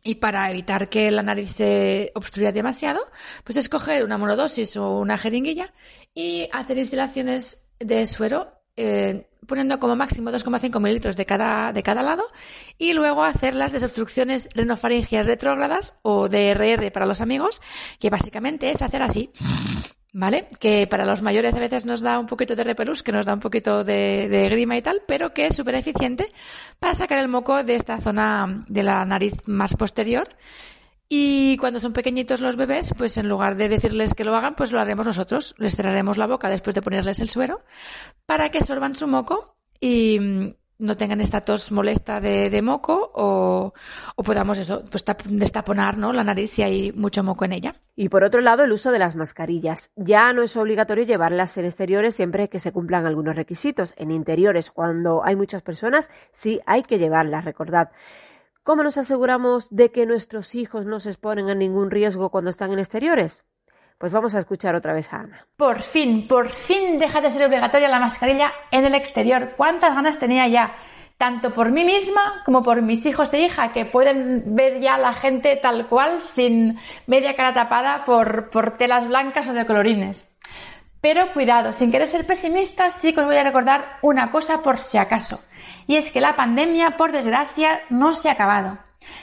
y 0.04 0.14
para 0.14 0.48
evitar 0.52 0.88
que 0.88 1.10
la 1.10 1.24
nariz 1.24 1.50
se 1.50 2.12
obstruya 2.14 2.52
demasiado, 2.52 3.00
pues 3.42 3.56
es 3.56 3.68
coger 3.68 4.04
una 4.04 4.18
monodosis 4.18 4.76
o 4.76 4.98
una 4.98 5.18
jeringuilla 5.18 5.74
y 6.14 6.48
hacer 6.52 6.78
instalaciones 6.78 7.72
de 7.80 8.06
suero 8.06 8.57
eh, 8.78 9.26
poniendo 9.48 9.80
como 9.80 9.96
máximo 9.96 10.30
2,5 10.30 10.80
mililitros 10.80 11.16
de 11.16 11.24
cada, 11.24 11.72
de 11.72 11.82
cada 11.82 12.02
lado 12.02 12.22
y 12.78 12.92
luego 12.92 13.24
hacer 13.24 13.56
las 13.56 13.72
desobstrucciones 13.72 14.48
renofaringias 14.54 15.26
retrógradas 15.26 15.98
o 16.02 16.28
DRR 16.28 16.92
para 16.92 17.06
los 17.06 17.20
amigos, 17.20 17.60
que 17.98 18.08
básicamente 18.08 18.70
es 18.70 18.80
hacer 18.80 19.02
así. 19.02 19.30
¿Vale? 20.10 20.48
Que 20.58 20.86
para 20.86 21.04
los 21.04 21.20
mayores 21.20 21.54
a 21.54 21.60
veces 21.60 21.84
nos 21.84 22.00
da 22.00 22.18
un 22.18 22.26
poquito 22.26 22.56
de 22.56 22.64
repelús, 22.64 23.02
que 23.02 23.12
nos 23.12 23.26
da 23.26 23.34
un 23.34 23.40
poquito 23.40 23.84
de, 23.84 24.26
de 24.28 24.48
grima 24.48 24.76
y 24.76 24.82
tal, 24.82 25.02
pero 25.06 25.34
que 25.34 25.46
es 25.46 25.54
súper 25.54 25.74
eficiente 25.74 26.28
para 26.78 26.94
sacar 26.94 27.18
el 27.18 27.28
moco 27.28 27.62
de 27.62 27.74
esta 27.74 28.00
zona 28.00 28.64
de 28.68 28.82
la 28.82 29.04
nariz 29.04 29.34
más 29.46 29.74
posterior 29.76 30.28
y 31.08 31.56
cuando 31.56 31.80
son 31.80 31.94
pequeñitos 31.94 32.40
los 32.42 32.56
bebés, 32.56 32.92
pues 32.96 33.16
en 33.16 33.28
lugar 33.28 33.56
de 33.56 33.70
decirles 33.70 34.14
que 34.14 34.24
lo 34.24 34.36
hagan, 34.36 34.54
pues 34.54 34.72
lo 34.72 34.80
haremos 34.80 35.06
nosotros. 35.06 35.54
Les 35.56 35.74
cerraremos 35.74 36.18
la 36.18 36.26
boca 36.26 36.50
después 36.50 36.74
de 36.74 36.82
ponerles 36.82 37.20
el 37.20 37.30
suero 37.30 37.62
para 38.26 38.50
que 38.50 38.62
sorban 38.62 38.94
su 38.94 39.06
moco 39.06 39.56
y 39.80 40.18
mm, 40.20 40.48
no 40.80 40.96
tengan 40.98 41.22
esta 41.22 41.40
tos 41.40 41.72
molesta 41.72 42.20
de, 42.20 42.60
moco 42.62 43.10
o, 43.14 43.72
podamos 44.16 44.58
eso, 44.58 44.84
pues 44.90 45.04
destaponar 45.24 45.96
¿no? 45.96 46.12
la 46.12 46.24
nariz 46.24 46.50
si 46.50 46.62
hay 46.62 46.92
mucho 46.92 47.24
moco 47.24 47.46
en 47.46 47.52
ella. 47.52 47.74
Y 47.96 48.10
por 48.10 48.22
otro 48.22 48.42
lado, 48.42 48.64
el 48.64 48.72
uso 48.72 48.92
de 48.92 48.98
las 48.98 49.16
mascarillas. 49.16 49.90
Ya 49.96 50.32
no 50.34 50.42
es 50.42 50.56
obligatorio 50.58 51.04
llevarlas 51.04 51.56
en 51.56 51.64
exteriores 51.64 52.16
siempre 52.16 52.50
que 52.50 52.60
se 52.60 52.70
cumplan 52.70 53.06
algunos 53.06 53.34
requisitos. 53.34 53.94
En 53.96 54.10
interiores, 54.10 54.70
cuando 54.70 55.24
hay 55.24 55.36
muchas 55.36 55.62
personas, 55.62 56.10
sí 56.32 56.60
hay 56.66 56.82
que 56.82 56.98
llevarlas, 56.98 57.46
recordad. 57.46 57.90
¿Cómo 58.68 58.82
nos 58.82 58.98
aseguramos 58.98 59.74
de 59.74 59.90
que 59.92 60.04
nuestros 60.04 60.54
hijos 60.54 60.84
no 60.84 61.00
se 61.00 61.08
exponen 61.08 61.48
a 61.48 61.54
ningún 61.54 61.90
riesgo 61.90 62.28
cuando 62.28 62.50
están 62.50 62.70
en 62.70 62.78
exteriores? 62.78 63.46
Pues 63.96 64.12
vamos 64.12 64.34
a 64.34 64.40
escuchar 64.40 64.74
otra 64.74 64.92
vez 64.92 65.10
a 65.10 65.20
Ana. 65.20 65.46
Por 65.56 65.80
fin, 65.80 66.28
por 66.28 66.50
fin 66.50 66.98
deja 66.98 67.22
de 67.22 67.30
ser 67.30 67.46
obligatoria 67.46 67.88
la 67.88 67.98
mascarilla 67.98 68.52
en 68.70 68.84
el 68.84 68.94
exterior. 68.94 69.54
¿Cuántas 69.56 69.94
ganas 69.94 70.18
tenía 70.18 70.46
ya? 70.48 70.76
Tanto 71.16 71.54
por 71.54 71.70
mí 71.70 71.82
misma 71.82 72.42
como 72.44 72.62
por 72.62 72.82
mis 72.82 73.06
hijos 73.06 73.32
e 73.32 73.40
hija, 73.40 73.72
que 73.72 73.86
pueden 73.86 74.54
ver 74.54 74.82
ya 74.82 74.98
la 74.98 75.14
gente 75.14 75.56
tal 75.56 75.86
cual, 75.88 76.20
sin 76.28 76.78
media 77.06 77.36
cara 77.36 77.54
tapada 77.54 78.04
por, 78.04 78.50
por 78.50 78.76
telas 78.76 79.08
blancas 79.08 79.48
o 79.48 79.54
de 79.54 79.64
colorines. 79.64 80.30
Pero 81.00 81.32
cuidado, 81.32 81.72
sin 81.72 81.90
querer 81.90 82.06
ser 82.06 82.26
pesimista, 82.26 82.90
sí 82.90 83.14
que 83.14 83.20
os 83.20 83.26
voy 83.26 83.36
a 83.36 83.44
recordar 83.44 83.96
una 84.02 84.30
cosa 84.30 84.60
por 84.60 84.76
si 84.76 84.98
acaso 84.98 85.40
y 85.88 85.96
es 85.96 86.12
que 86.12 86.20
la 86.20 86.36
pandemia, 86.36 86.96
por 86.96 87.10
desgracia, 87.10 87.80
no 87.88 88.14
se 88.14 88.28
ha 88.28 88.32
acabado. 88.32 88.78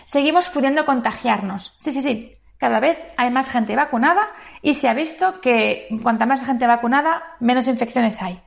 Seguimos 0.06 0.49
pudiendo 0.49 0.86
contagiarnos. 0.86 1.75
Sí, 1.78 1.91
sí, 1.91 2.01
sí. 2.01 2.38
Cada 2.58 2.80
vez 2.80 3.06
hay 3.17 3.30
más 3.30 3.49
gente 3.49 3.75
vacunada 3.75 4.30
y 4.63 4.73
se 4.73 4.89
ha 4.89 4.95
visto 4.95 5.39
que 5.41 5.88
cuanta 6.01 6.25
más 6.25 6.43
gente 6.43 6.65
vacunada, 6.65 7.36
menos 7.39 7.67
infecciones 7.67 8.19
hay. 8.21 8.41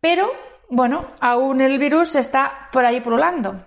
Pero, 0.00 0.32
bueno, 0.70 1.06
aún 1.20 1.60
el 1.60 1.78
virus 1.78 2.16
está 2.16 2.68
por 2.72 2.84
ahí 2.84 3.00
pululando. 3.00 3.64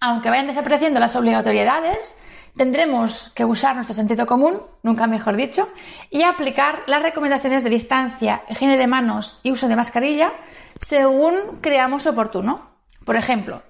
Aunque 0.00 0.30
vayan 0.30 0.46
desapareciendo 0.46 1.00
las 1.00 1.16
obligatoriedades, 1.16 2.16
tendremos 2.56 3.32
que 3.34 3.44
usar 3.44 3.74
nuestro 3.74 3.96
sentido 3.96 4.24
común, 4.24 4.62
nunca 4.84 5.08
mejor 5.08 5.34
dicho, 5.34 5.68
y 6.10 6.22
aplicar 6.22 6.84
las 6.86 7.02
recomendaciones 7.02 7.64
de 7.64 7.70
distancia, 7.70 8.42
higiene 8.48 8.78
de 8.78 8.86
manos 8.86 9.40
y 9.42 9.50
uso 9.50 9.66
de 9.66 9.74
mascarilla 9.74 10.32
según 10.80 11.60
creamos 11.60 12.06
oportuno. 12.06 12.70
Por 13.10 13.16
ejemplo, 13.16 13.60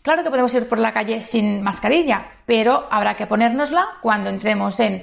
claro 0.00 0.22
que 0.22 0.30
podemos 0.30 0.54
ir 0.54 0.68
por 0.68 0.78
la 0.78 0.92
calle 0.92 1.22
sin 1.22 1.60
mascarilla, 1.60 2.34
pero 2.46 2.86
habrá 2.88 3.16
que 3.16 3.26
ponérnosla 3.26 3.98
cuando 4.00 4.30
entremos 4.30 4.78
en 4.78 5.02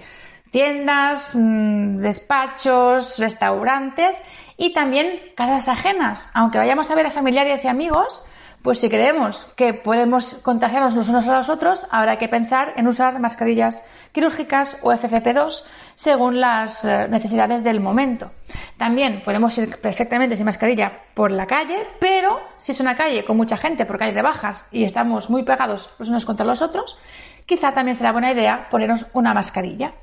tiendas, 0.51 1.31
mm, 1.33 1.97
despachos, 1.97 3.19
restaurantes 3.19 4.23
y 4.55 4.71
también 4.71 5.19
casas 5.35 5.67
ajenas. 5.67 6.29
Aunque 6.33 6.59
vayamos 6.59 6.89
a 6.89 6.95
ver 6.95 7.07
a 7.07 7.11
familiares 7.11 7.65
y 7.65 7.67
amigos, 7.67 8.23
pues 8.61 8.79
si 8.79 8.87
creemos 8.87 9.53
que 9.57 9.73
podemos 9.73 10.35
contagiarnos 10.35 10.95
los 10.95 11.09
unos 11.09 11.27
a 11.27 11.37
los 11.37 11.49
otros, 11.49 11.85
habrá 11.91 12.17
que 12.17 12.29
pensar 12.29 12.71
en 12.77 12.87
usar 12.87 13.19
mascarillas 13.19 13.83
quirúrgicas 14.13 14.77
o 14.81 14.93
FFP2 14.93 15.65
según 15.97 16.39
las 16.39 16.85
eh, 16.85 17.07
necesidades 17.09 17.63
del 17.63 17.79
momento. 17.79 18.29
También 18.77 19.23
podemos 19.25 19.57
ir 19.57 19.81
perfectamente 19.81 20.37
sin 20.37 20.45
mascarilla 20.45 20.91
por 21.15 21.31
la 21.31 21.47
calle, 21.47 21.87
pero 21.99 22.39
si 22.57 22.71
es 22.71 22.79
una 22.79 22.95
calle 22.95 23.25
con 23.25 23.35
mucha 23.35 23.57
gente 23.57 23.83
porque 23.83 24.03
hay 24.03 24.11
rebajas 24.11 24.67
y 24.71 24.83
estamos 24.83 25.31
muy 25.31 25.41
pegados 25.41 25.89
los 25.97 26.09
unos 26.09 26.23
contra 26.23 26.45
los 26.45 26.61
otros, 26.61 26.99
quizá 27.47 27.73
también 27.73 27.97
será 27.97 28.11
buena 28.11 28.31
idea 28.31 28.67
ponernos 28.69 29.07
una 29.13 29.33
mascarilla. 29.33 29.95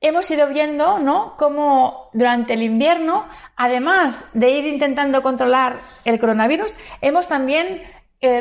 Hemos 0.00 0.28
ido 0.32 0.48
viendo, 0.48 0.98
¿no?, 0.98 1.36
cómo 1.36 2.08
durante 2.12 2.54
el 2.54 2.62
invierno, 2.62 3.26
además 3.54 4.30
de 4.34 4.50
ir 4.50 4.66
intentando 4.66 5.22
controlar 5.22 5.80
el 6.04 6.18
coronavirus, 6.18 6.74
hemos 7.02 7.28
también 7.28 7.82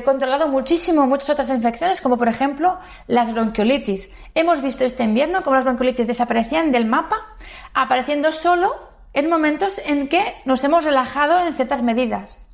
controlado 0.04 0.50
muchísimo 0.50 1.08
muchas 1.08 1.30
otras 1.30 1.50
infecciones, 1.50 2.02
como 2.02 2.18
por 2.18 2.28
ejemplo 2.28 2.80
las 3.08 3.34
bronquiolitis. 3.34 4.14
Hemos 4.36 4.62
visto 4.62 4.84
este 4.84 5.04
invierno 5.04 5.42
cómo 5.42 5.56
las 5.56 5.64
bronquiolitis 5.64 6.06
desaparecían 6.06 6.74
del 6.74 6.86
mapa, 6.86 7.16
apareciendo 7.74 8.34
solo 8.34 8.76
en 9.14 9.30
momentos 9.30 9.80
en 9.86 10.10
que 10.10 10.36
nos 10.44 10.64
hemos 10.66 10.84
relajado 10.84 11.40
en 11.40 11.54
ciertas 11.54 11.82
medidas. 11.82 12.46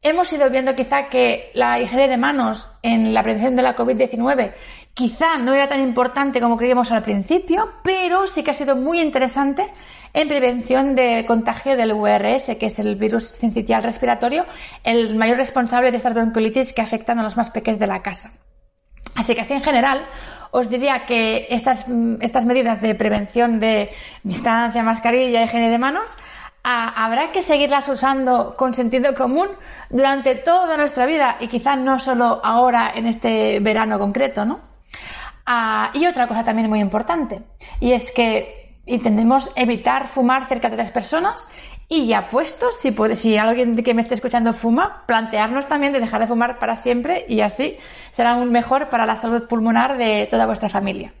Hemos 0.00 0.32
ido 0.32 0.48
viendo 0.50 0.76
quizá 0.76 1.08
que 1.08 1.50
la 1.54 1.80
higiene 1.80 2.08
de 2.08 2.18
manos 2.18 2.70
en 2.82 3.14
la 3.14 3.22
prevención 3.22 3.56
de 3.56 3.62
la 3.62 3.74
COVID-19 3.74 4.52
quizá 4.94 5.38
no 5.38 5.52
era 5.52 5.68
tan 5.68 5.80
importante 5.80 6.40
como 6.40 6.56
creíamos 6.56 6.92
al 6.92 7.02
principio, 7.02 7.72
pero 7.82 8.26
sí 8.26 8.42
que 8.42 8.52
ha 8.52 8.54
sido 8.54 8.76
muy 8.76 9.00
interesante 9.00 9.66
en 10.12 10.28
prevención 10.28 10.94
de 10.94 11.24
contagio 11.26 11.76
del 11.76 11.92
VRS, 11.92 12.56
que 12.56 12.66
es 12.66 12.78
el 12.78 12.94
virus 12.94 13.24
sincitial 13.24 13.82
respiratorio, 13.82 14.46
el 14.84 15.16
mayor 15.16 15.36
responsable 15.36 15.90
de 15.90 15.96
estas 15.96 16.14
bronquiolitis 16.14 16.72
que 16.72 16.82
afectan 16.82 17.18
a 17.18 17.24
los 17.24 17.36
más 17.36 17.50
pequeños 17.50 17.80
de 17.80 17.88
la 17.88 18.02
casa. 18.02 18.32
Así 19.16 19.34
que 19.34 19.40
así 19.40 19.52
en 19.52 19.62
general 19.62 20.06
os 20.52 20.70
diría 20.70 21.04
que 21.06 21.48
estas, 21.50 21.86
estas 22.20 22.44
medidas 22.44 22.80
de 22.80 22.94
prevención 22.94 23.58
de 23.58 23.90
distancia, 24.22 24.84
mascarilla, 24.84 25.42
higiene 25.42 25.68
de 25.68 25.78
manos 25.78 26.16
habrá 26.62 27.30
que 27.32 27.42
seguirlas 27.42 27.88
usando 27.88 28.56
con 28.56 28.72
sentido 28.72 29.14
común 29.14 29.48
durante 29.90 30.36
toda 30.36 30.76
nuestra 30.76 31.04
vida 31.04 31.36
y 31.40 31.48
quizá 31.48 31.76
no 31.76 31.98
solo 31.98 32.40
ahora 32.42 32.92
en 32.94 33.06
este 33.06 33.58
verano 33.60 33.98
concreto, 33.98 34.44
¿no? 34.44 34.73
Ah, 35.46 35.90
y 35.94 36.06
otra 36.06 36.26
cosa 36.26 36.44
también 36.44 36.68
muy 36.68 36.80
importante, 36.80 37.42
y 37.80 37.92
es 37.92 38.10
que 38.12 38.80
intentemos 38.86 39.50
evitar 39.56 40.08
fumar 40.08 40.48
cerca 40.48 40.68
de 40.68 40.74
otras 40.74 40.90
personas 40.90 41.48
y 41.88 42.06
ya 42.06 42.30
puesto, 42.30 42.72
si, 42.72 42.92
puede, 42.92 43.38
alguien 43.38 43.76
que 43.82 43.94
me 43.94 44.00
esté 44.00 44.14
escuchando 44.14 44.54
fuma, 44.54 45.04
plantearnos 45.06 45.66
también 45.66 45.92
de 45.92 46.00
dejar 46.00 46.20
de 46.20 46.26
fumar 46.26 46.58
para 46.58 46.76
siempre 46.76 47.26
y 47.28 47.40
así 47.40 47.78
será 48.12 48.36
un 48.36 48.50
mejor 48.50 48.88
para 48.88 49.06
la 49.06 49.16
salud 49.16 49.46
pulmonar 49.48 49.98
de 49.98 50.26
toda 50.30 50.46
vuestra 50.46 50.68
familia. 50.68 51.12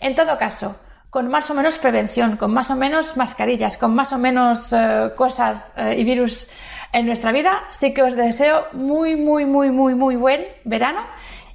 En 0.00 0.14
todo 0.14 0.36
caso, 0.38 0.76
con 1.08 1.28
más 1.28 1.48
o 1.50 1.54
menos 1.54 1.78
prevención, 1.78 2.36
con 2.36 2.52
más 2.52 2.70
o 2.70 2.76
menos 2.76 3.16
mascarillas, 3.16 3.76
con 3.78 3.94
más 3.94 4.12
o 4.12 4.18
menos 4.18 4.72
eh, 4.72 5.10
cosas 5.16 5.72
eh, 5.76 5.96
y 5.98 6.04
virus 6.04 6.48
en 6.92 7.06
nuestra 7.06 7.32
vida, 7.32 7.64
sí 7.70 7.94
que 7.94 8.02
os 8.02 8.14
deseo 8.14 8.66
muy, 8.72 9.16
muy, 9.16 9.46
muy, 9.46 9.70
muy, 9.70 9.94
muy 9.94 10.16
buen 10.16 10.44
verano 10.64 11.00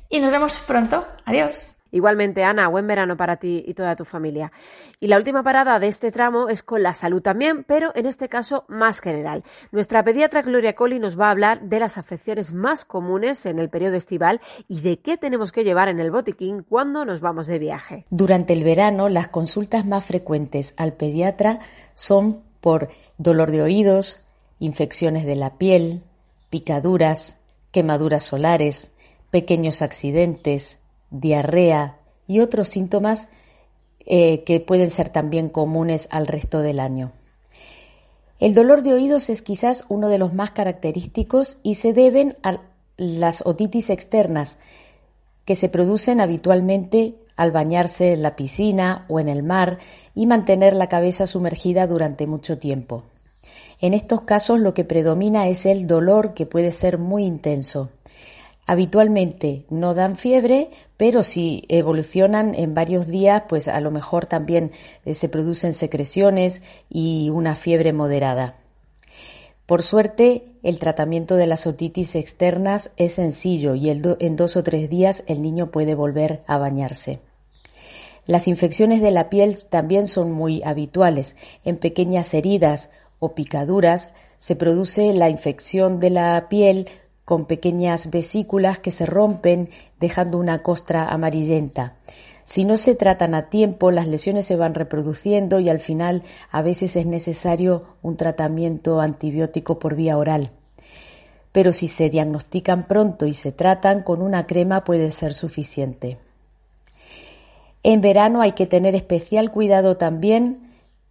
y 0.09 0.19
nos 0.19 0.31
vemos 0.31 0.57
pronto. 0.59 1.07
Adiós. 1.25 1.76
Igualmente, 1.97 2.43
Ana, 2.43 2.67
buen 2.67 2.85
verano 2.85 3.17
para 3.17 3.37
ti 3.37 3.63
y 3.65 3.73
toda 3.73 3.95
tu 3.95 4.05
familia. 4.05 4.51
Y 4.99 5.07
la 5.07 5.17
última 5.17 5.41
parada 5.41 5.79
de 5.79 5.87
este 5.87 6.11
tramo 6.11 6.47
es 6.47 6.61
con 6.61 6.83
la 6.83 6.93
salud 6.93 7.23
también, 7.23 7.63
pero 7.63 7.91
en 7.95 8.05
este 8.05 8.29
caso 8.29 8.65
más 8.67 8.99
general. 8.99 9.43
Nuestra 9.71 10.03
pediatra 10.03 10.43
Gloria 10.43 10.75
Colli 10.75 10.99
nos 10.99 11.19
va 11.19 11.29
a 11.29 11.31
hablar 11.31 11.61
de 11.61 11.79
las 11.79 11.97
afecciones 11.97 12.53
más 12.53 12.85
comunes 12.85 13.47
en 13.47 13.57
el 13.57 13.71
periodo 13.71 13.95
estival 13.95 14.41
y 14.67 14.81
de 14.81 14.99
qué 14.99 15.17
tenemos 15.17 15.51
que 15.51 15.63
llevar 15.63 15.89
en 15.89 15.99
el 15.99 16.11
botiquín 16.11 16.61
cuando 16.61 17.03
nos 17.03 17.19
vamos 17.19 17.47
de 17.47 17.57
viaje. 17.57 18.05
Durante 18.11 18.53
el 18.53 18.63
verano, 18.63 19.09
las 19.09 19.29
consultas 19.29 19.83
más 19.87 20.05
frecuentes 20.05 20.75
al 20.77 20.93
pediatra 20.93 21.61
son 21.95 22.43
por 22.61 22.91
dolor 23.17 23.49
de 23.49 23.63
oídos, 23.63 24.23
infecciones 24.59 25.25
de 25.25 25.35
la 25.35 25.57
piel, 25.57 26.03
picaduras, 26.51 27.39
quemaduras 27.71 28.21
solares, 28.21 28.91
pequeños 29.31 29.81
accidentes, 29.81 30.77
diarrea 31.11 31.97
y 32.27 32.39
otros 32.39 32.67
síntomas 32.67 33.29
eh, 34.05 34.43
que 34.45 34.59
pueden 34.59 34.89
ser 34.89 35.09
también 35.09 35.49
comunes 35.49 36.07
al 36.11 36.27
resto 36.27 36.59
del 36.59 36.79
año. 36.79 37.11
El 38.39 38.53
dolor 38.53 38.83
de 38.83 38.93
oídos 38.93 39.29
es 39.29 39.41
quizás 39.41 39.85
uno 39.89 40.09
de 40.09 40.19
los 40.19 40.33
más 40.33 40.51
característicos 40.51 41.57
y 41.63 41.75
se 41.75 41.93
deben 41.93 42.37
a 42.43 42.61
las 42.97 43.45
otitis 43.45 43.89
externas 43.89 44.57
que 45.45 45.55
se 45.55 45.69
producen 45.69 46.21
habitualmente 46.21 47.15
al 47.35 47.51
bañarse 47.51 48.13
en 48.13 48.21
la 48.21 48.35
piscina 48.35 49.05
o 49.07 49.19
en 49.19 49.27
el 49.27 49.43
mar 49.43 49.79
y 50.13 50.25
mantener 50.25 50.73
la 50.73 50.87
cabeza 50.87 51.25
sumergida 51.25 51.87
durante 51.87 52.27
mucho 52.27 52.57
tiempo. 52.57 53.03
En 53.79 53.93
estos 53.93 54.21
casos 54.21 54.59
lo 54.59 54.73
que 54.73 54.83
predomina 54.83 55.47
es 55.47 55.65
el 55.65 55.85
dolor 55.87 56.33
que 56.33 56.45
puede 56.45 56.71
ser 56.71 56.97
muy 56.97 57.23
intenso. 57.23 57.89
Habitualmente 58.69 59.63
no 59.69 59.93
dan 59.93 60.17
fiebre, 60.17 60.69
pero 60.97 61.23
si 61.23 61.63
evolucionan 61.69 62.53
en 62.53 62.73
varios 62.73 63.07
días, 63.07 63.43
pues 63.47 63.69
a 63.69 63.79
lo 63.79 63.91
mejor 63.91 64.25
también 64.25 64.71
eh, 65.05 65.13
se 65.13 65.29
producen 65.29 65.73
secreciones 65.73 66.61
y 66.89 67.29
una 67.29 67.55
fiebre 67.55 67.93
moderada. 67.93 68.57
Por 69.65 69.83
suerte, 69.83 70.43
el 70.63 70.79
tratamiento 70.79 71.35
de 71.35 71.47
las 71.47 71.65
otitis 71.65 72.15
externas 72.15 72.91
es 72.97 73.13
sencillo 73.13 73.73
y 73.73 73.89
en 73.89 74.35
dos 74.35 74.57
o 74.57 74.63
tres 74.63 74.89
días 74.89 75.23
el 75.27 75.41
niño 75.41 75.71
puede 75.71 75.95
volver 75.95 76.41
a 76.45 76.57
bañarse. 76.57 77.19
Las 78.25 78.49
infecciones 78.49 79.01
de 79.01 79.11
la 79.11 79.29
piel 79.29 79.57
también 79.69 80.07
son 80.07 80.33
muy 80.33 80.61
habituales. 80.63 81.37
En 81.63 81.77
pequeñas 81.77 82.33
heridas 82.33 82.89
o 83.19 83.33
picaduras 83.33 84.11
se 84.37 84.57
produce 84.57 85.13
la 85.13 85.29
infección 85.29 86.01
de 86.01 86.09
la 86.09 86.49
piel 86.49 86.87
con 87.27 87.43
pequeñas 87.43 88.09
vesículas 88.09 88.79
que 88.79 88.89
se 88.89 89.05
rompen 89.05 89.67
dejando 89.99 90.37
una 90.37 90.63
costra 90.63 91.09
amarillenta. 91.09 91.95
Si 92.45 92.63
no 92.63 92.77
se 92.77 92.95
tratan 92.95 93.35
a 93.35 93.49
tiempo, 93.49 93.91
las 93.91 94.07
lesiones 94.07 94.45
se 94.45 94.55
van 94.55 94.73
reproduciendo 94.73 95.59
y 95.59 95.67
al 95.67 95.81
final 95.81 96.23
a 96.51 96.61
veces 96.61 96.95
es 96.95 97.05
necesario 97.05 97.83
un 98.01 98.15
tratamiento 98.15 99.01
antibiótico 99.01 99.77
por 99.77 99.95
vía 99.95 100.17
oral. 100.17 100.51
Pero 101.51 101.73
si 101.73 101.89
se 101.89 102.09
diagnostican 102.09 102.87
pronto 102.87 103.25
y 103.25 103.33
se 103.33 103.51
tratan 103.51 104.03
con 104.03 104.21
una 104.21 104.47
crema 104.47 104.85
puede 104.85 105.11
ser 105.11 105.33
suficiente. 105.33 106.19
En 107.83 107.99
verano 107.99 108.39
hay 108.39 108.53
que 108.53 108.67
tener 108.67 108.95
especial 108.95 109.51
cuidado 109.51 109.97
también 109.97 110.66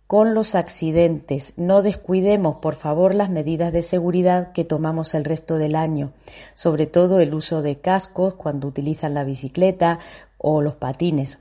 con 0.06 0.34
los 0.34 0.54
accidentes. 0.54 1.52
No 1.56 1.82
descuidemos, 1.82 2.56
por 2.56 2.74
favor, 2.74 3.14
las 3.14 3.30
medidas 3.30 3.72
de 3.72 3.82
seguridad 3.82 4.52
que 4.52 4.64
tomamos 4.64 5.14
el 5.14 5.24
resto 5.24 5.58
del 5.58 5.74
año, 5.74 6.12
sobre 6.54 6.86
todo 6.86 7.20
el 7.20 7.34
uso 7.34 7.62
de 7.62 7.80
cascos 7.80 8.34
cuando 8.34 8.68
utilizan 8.68 9.14
la 9.14 9.24
bicicleta 9.24 9.98
o 10.38 10.62
los 10.62 10.74
patines. 10.74 11.38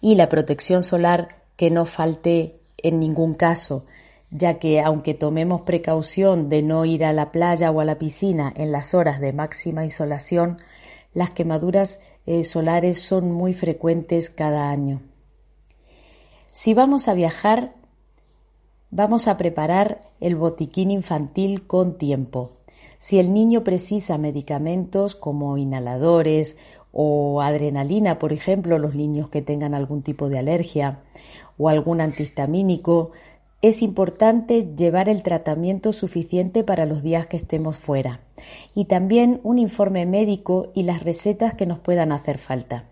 Y 0.00 0.14
la 0.14 0.28
protección 0.28 0.82
solar 0.82 1.42
que 1.56 1.70
no 1.70 1.84
falte 1.84 2.60
en 2.78 3.00
ningún 3.00 3.34
caso, 3.34 3.86
ya 4.30 4.58
que 4.58 4.80
aunque 4.80 5.14
tomemos 5.14 5.62
precaución 5.62 6.48
de 6.48 6.62
no 6.62 6.84
ir 6.84 7.04
a 7.04 7.12
la 7.12 7.32
playa 7.32 7.70
o 7.70 7.80
a 7.80 7.84
la 7.84 7.98
piscina 7.98 8.52
en 8.56 8.72
las 8.72 8.94
horas 8.94 9.20
de 9.20 9.32
máxima 9.32 9.84
insolación, 9.84 10.58
las 11.12 11.30
quemaduras 11.30 12.00
eh, 12.26 12.44
solares 12.44 13.00
son 13.00 13.30
muy 13.30 13.54
frecuentes 13.54 14.30
cada 14.30 14.70
año. 14.70 15.00
Si 16.56 16.72
vamos 16.72 17.08
a 17.08 17.14
viajar, 17.14 17.72
vamos 18.92 19.26
a 19.26 19.36
preparar 19.36 20.02
el 20.20 20.36
botiquín 20.36 20.92
infantil 20.92 21.66
con 21.66 21.98
tiempo. 21.98 22.52
Si 23.00 23.18
el 23.18 23.34
niño 23.34 23.64
precisa 23.64 24.18
medicamentos 24.18 25.16
como 25.16 25.58
inhaladores 25.58 26.56
o 26.92 27.42
adrenalina, 27.42 28.20
por 28.20 28.32
ejemplo, 28.32 28.78
los 28.78 28.94
niños 28.94 29.30
que 29.30 29.42
tengan 29.42 29.74
algún 29.74 30.02
tipo 30.02 30.28
de 30.28 30.38
alergia 30.38 31.00
o 31.58 31.68
algún 31.68 32.00
antihistamínico, 32.00 33.10
es 33.60 33.82
importante 33.82 34.76
llevar 34.76 35.08
el 35.08 35.24
tratamiento 35.24 35.90
suficiente 35.90 36.62
para 36.62 36.86
los 36.86 37.02
días 37.02 37.26
que 37.26 37.36
estemos 37.36 37.78
fuera 37.78 38.20
y 38.76 38.84
también 38.84 39.40
un 39.42 39.58
informe 39.58 40.06
médico 40.06 40.70
y 40.72 40.84
las 40.84 41.02
recetas 41.02 41.54
que 41.54 41.66
nos 41.66 41.80
puedan 41.80 42.12
hacer 42.12 42.38
falta. 42.38 42.84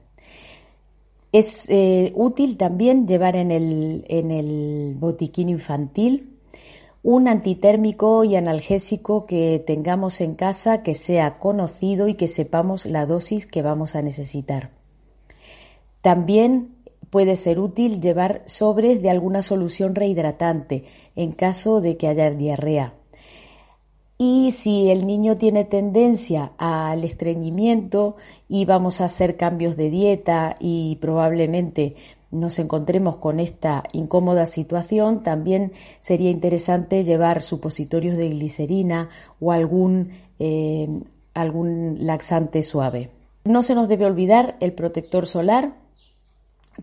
Es 1.33 1.66
eh, 1.68 2.12
útil 2.14 2.57
también 2.57 3.09
llevar 3.09 3.37
en 3.37 3.51
el, 3.51 4.05
en 4.09 4.31
el 4.31 4.97
botiquín 4.99 5.49
infantil 5.49 6.29
un 7.03 7.27
antitérmico 7.27 8.23
y 8.23 8.37
analgésico 8.37 9.27
que 9.27 9.62
tengamos 9.66 10.21
en 10.21 10.35
casa 10.35 10.83
que 10.83 10.95
sea 10.95 11.38
conocido 11.38 12.07
y 12.07 12.14
que 12.14 12.29
sepamos 12.29 12.87
la 12.87 13.07
dosis 13.07 13.47
que 13.47 13.62
vamos 13.62 13.97
a 13.97 14.03
necesitar. 14.03 14.71
También 16.01 16.77
puede 17.11 17.37
ser 17.37 17.59
útil 17.59 18.01
llevar 18.01 18.42
sobres 18.47 19.03
de 19.03 19.11
alguna 19.11 19.42
solución 19.42 19.95
rehidratante 19.95 20.85
en 21.16 21.33
caso 21.33 21.81
de 21.81 21.97
que 21.97 22.09
haya 22.09 22.31
diarrea. 22.31 22.95
Y 24.25 24.53
si 24.53 24.89
el 24.89 25.05
niño 25.05 25.37
tiene 25.37 25.65
tendencia 25.65 26.53
al 26.57 27.03
estreñimiento 27.03 28.15
y 28.49 28.67
vamos 28.67 29.01
a 29.01 29.07
hacer 29.07 29.37
cambios 29.37 29.77
de 29.77 29.91
dieta 29.91 30.55
y 30.61 30.97
probablemente 31.01 31.97
nos 32.31 32.61
encontremos 32.61 33.17
con 33.17 33.41
esta 33.41 33.83
incómoda 33.91 34.47
situación, 34.47 35.25
también 35.25 35.73
sería 35.99 36.31
interesante 36.31 37.03
llevar 37.03 37.43
supositorios 37.43 38.17
de 38.17 38.29
glicerina 38.29 39.09
o 39.41 39.51
algún, 39.51 40.13
eh, 40.39 40.89
algún 41.35 41.97
laxante 42.07 42.63
suave. 42.63 43.11
No 43.43 43.63
se 43.63 43.75
nos 43.75 43.89
debe 43.89 44.07
olvidar 44.07 44.57
el 44.61 44.73
protector 44.73 45.27
solar 45.27 45.75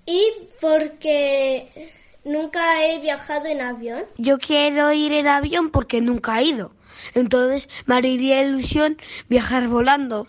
y 0.06 0.32
porque 0.60 1.92
nunca 2.24 2.86
he 2.86 3.00
viajado 3.00 3.46
en 3.46 3.62
avión. 3.62 4.06
Yo 4.18 4.40
quiero 4.40 4.92
ir 4.94 5.14
en 5.14 5.28
avión 5.28 5.70
porque 5.70 6.02
nunca 6.02 6.40
he 6.40 6.46
ido. 6.46 6.72
Entonces 7.14 7.70
me 7.86 7.98
haría 7.98 8.42
ilusión 8.42 8.98
viajar 9.30 9.68
volando. 9.68 10.28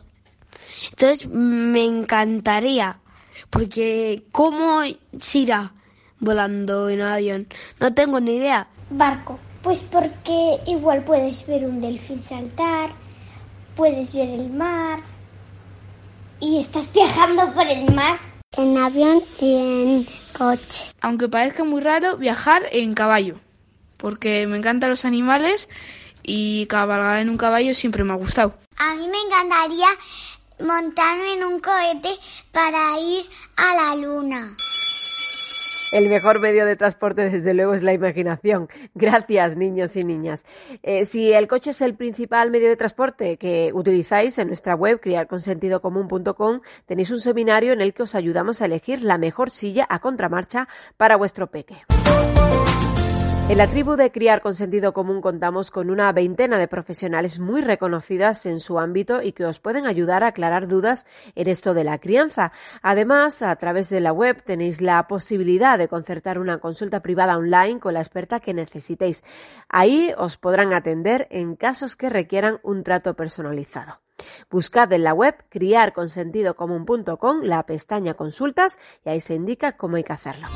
Entonces 0.91 1.27
me 1.27 1.85
encantaría. 1.85 3.01
Porque 3.49 4.25
¿cómo 4.31 4.83
se 5.19 5.39
irá 5.39 5.73
volando 6.21 6.91
en 6.91 7.01
avión? 7.01 7.49
No 7.81 7.95
tengo 7.95 8.21
ni 8.21 8.37
idea. 8.37 8.69
Barco. 8.91 9.39
Pues 9.63 9.81
porque 9.81 10.61
igual 10.67 11.05
puedes 11.05 11.47
ver 11.47 11.65
un 11.65 11.81
delfín 11.81 12.23
saltar, 12.23 12.91
puedes 13.77 14.15
ver 14.15 14.29
el 14.29 14.51
mar 14.51 15.01
y 16.41 16.59
estás 16.59 16.93
viajando 16.93 17.53
por 17.53 17.67
el 17.67 17.93
mar. 17.95 18.19
En 18.57 18.79
avión 18.79 19.21
y 19.41 19.55
en 19.55 20.07
coche. 20.37 20.91
Aunque 21.01 21.29
parezca 21.29 21.65
muy 21.65 21.81
raro, 21.81 22.17
viajar 22.17 22.63
en 22.71 22.95
caballo, 22.95 23.37
porque 23.97 24.47
me 24.47 24.57
encantan 24.57 24.91
los 24.91 25.05
animales 25.05 25.69
y 26.23 26.67
cabalgar 26.67 27.19
en 27.21 27.31
un 27.31 27.37
caballo 27.37 27.75
siempre 27.75 28.05
me 28.05 28.13
ha 28.13 28.17
gustado. 28.17 28.55
A 28.79 28.95
mí 28.95 29.09
me 29.09 29.19
encantaría 29.19 29.89
montarme 30.61 31.35
en 31.35 31.45
un 31.45 31.61
cohete 31.61 32.11
para 32.53 32.99
ir 33.01 33.25
a 33.57 33.75
la 33.75 33.95
luna. 33.97 34.57
El 35.93 36.11
mejor 36.11 36.39
medio 36.39 36.67
de 36.67 36.77
transporte, 36.77 37.31
desde 37.31 37.55
luego, 37.55 37.73
es 37.73 37.83
la 37.83 37.95
imaginación. 37.95 38.69
Gracias, 38.95 39.57
niños 39.57 39.97
y 39.97 40.05
niñas. 40.05 40.45
Eh, 40.83 41.05
si 41.07 41.33
el 41.33 41.49
coche 41.49 41.71
es 41.71 41.81
el 41.81 41.95
principal 41.95 42.51
medio 42.51 42.69
de 42.69 42.77
transporte 42.77 43.39
que 43.39 43.71
utilizáis 43.73 44.39
en 44.39 44.49
nuestra 44.49 44.75
web, 44.75 45.01
criarconsentidocomún.com, 45.01 46.61
tenéis 46.85 47.11
un 47.11 47.21
seminario 47.21 47.73
en 47.73 47.81
el 47.81 47.95
que 47.95 48.03
os 48.03 48.15
ayudamos 48.15 48.61
a 48.61 48.67
elegir 48.67 49.03
la 49.03 49.17
mejor 49.17 49.51
silla 49.51 49.87
a 49.89 49.99
contramarcha 50.01 50.69
para 50.97 51.17
vuestro 51.17 51.47
peque. 51.47 51.77
En 53.49 53.57
la 53.57 53.67
tribu 53.67 53.97
de 53.97 54.13
Criar 54.13 54.43
con 54.43 54.53
Sentido 54.53 54.93
Común 54.93 55.23
contamos 55.23 55.71
con 55.71 55.89
una 55.89 56.13
veintena 56.13 56.59
de 56.59 56.69
profesionales 56.69 57.39
muy 57.41 57.63
reconocidas 57.63 58.45
en 58.45 58.61
su 58.61 58.79
ámbito 58.79 59.23
y 59.23 59.33
que 59.33 59.47
os 59.47 59.59
pueden 59.59 59.87
ayudar 59.87 60.23
a 60.23 60.29
aclarar 60.29 60.69
dudas 60.69 61.07
en 61.35 61.49
esto 61.49 61.73
de 61.73 61.83
la 61.83 61.97
crianza. 61.99 62.53
Además, 62.83 63.41
a 63.41 63.57
través 63.57 63.89
de 63.89 64.03
la 64.03 64.13
web 64.13 64.43
tenéis 64.45 64.83
la 64.83 65.09
posibilidad 65.09 65.79
de 65.79 65.89
concertar 65.89 66.39
una 66.39 66.59
consulta 66.59 67.01
privada 67.01 67.39
online 67.39 67.81
con 67.81 67.95
la 67.95 68.01
experta 68.01 68.39
que 68.39 68.53
necesitéis. 68.53 69.25
Ahí 69.71 70.13
os 70.19 70.37
podrán 70.37 70.75
atender 70.75 71.27
en 71.31 71.57
casos 71.57 71.97
que 71.97 72.11
requieran 72.11 72.61
un 72.63 72.83
trato 72.83 73.15
personalizado. 73.15 74.03
Buscad 74.51 74.93
en 74.93 75.05
la 75.05 75.15
web 75.15 75.35
criarconsentidocomún.com 75.49 77.41
la 77.45 77.65
pestaña 77.65 78.13
consultas 78.13 78.79
y 79.07 79.09
ahí 79.09 79.23
se 79.23 79.35
indica 79.35 79.79
cómo 79.79 79.97
hay 79.97 80.05
que 80.05 80.13
hacerlo. 80.13 80.49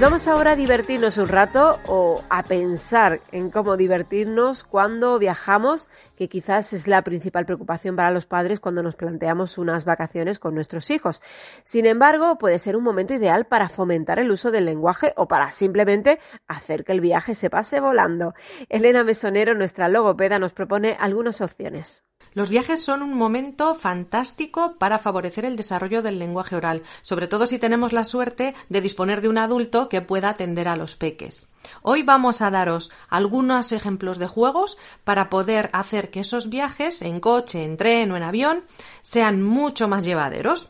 Vamos 0.00 0.26
ahora 0.28 0.52
a 0.52 0.56
divertirnos 0.56 1.18
un 1.18 1.28
rato 1.28 1.78
o 1.86 2.22
a 2.30 2.42
pensar 2.42 3.20
en 3.32 3.50
cómo 3.50 3.76
divertirnos 3.76 4.64
cuando 4.64 5.18
viajamos, 5.18 5.90
que 6.20 6.28
quizás 6.28 6.74
es 6.74 6.86
la 6.86 7.02
principal 7.02 7.46
preocupación 7.46 7.96
para 7.96 8.10
los 8.10 8.26
padres 8.26 8.60
cuando 8.60 8.82
nos 8.82 8.94
planteamos 8.94 9.56
unas 9.56 9.86
vacaciones 9.86 10.38
con 10.38 10.54
nuestros 10.54 10.90
hijos. 10.90 11.22
Sin 11.64 11.86
embargo, 11.86 12.36
puede 12.36 12.58
ser 12.58 12.76
un 12.76 12.84
momento 12.84 13.14
ideal 13.14 13.46
para 13.46 13.70
fomentar 13.70 14.18
el 14.18 14.30
uso 14.30 14.50
del 14.50 14.66
lenguaje 14.66 15.14
o 15.16 15.28
para 15.28 15.50
simplemente 15.50 16.20
hacer 16.46 16.84
que 16.84 16.92
el 16.92 17.00
viaje 17.00 17.34
se 17.34 17.48
pase 17.48 17.80
volando. 17.80 18.34
Elena 18.68 19.02
Mesonero, 19.02 19.54
nuestra 19.54 19.88
logopeda, 19.88 20.38
nos 20.38 20.52
propone 20.52 20.94
algunas 21.00 21.40
opciones. 21.40 22.04
Los 22.34 22.50
viajes 22.50 22.84
son 22.84 23.02
un 23.02 23.16
momento 23.16 23.74
fantástico 23.74 24.76
para 24.78 24.98
favorecer 24.98 25.46
el 25.46 25.56
desarrollo 25.56 26.02
del 26.02 26.18
lenguaje 26.18 26.54
oral, 26.54 26.82
sobre 27.00 27.28
todo 27.28 27.46
si 27.46 27.58
tenemos 27.58 27.94
la 27.94 28.04
suerte 28.04 28.54
de 28.68 28.82
disponer 28.82 29.22
de 29.22 29.30
un 29.30 29.38
adulto 29.38 29.88
que 29.88 30.02
pueda 30.02 30.28
atender 30.28 30.68
a 30.68 30.76
los 30.76 30.96
peques. 30.96 31.48
Hoy 31.82 32.02
vamos 32.02 32.42
a 32.42 32.50
daros 32.50 32.90
algunos 33.08 33.72
ejemplos 33.72 34.18
de 34.18 34.26
juegos 34.26 34.78
para 35.04 35.30
poder 35.30 35.70
hacer 35.72 36.10
que 36.10 36.20
esos 36.20 36.48
viajes 36.48 37.02
en 37.02 37.20
coche, 37.20 37.64
en 37.64 37.76
tren 37.76 38.12
o 38.12 38.16
en 38.16 38.22
avión 38.22 38.62
sean 39.02 39.42
mucho 39.42 39.88
más 39.88 40.04
llevaderos. 40.04 40.68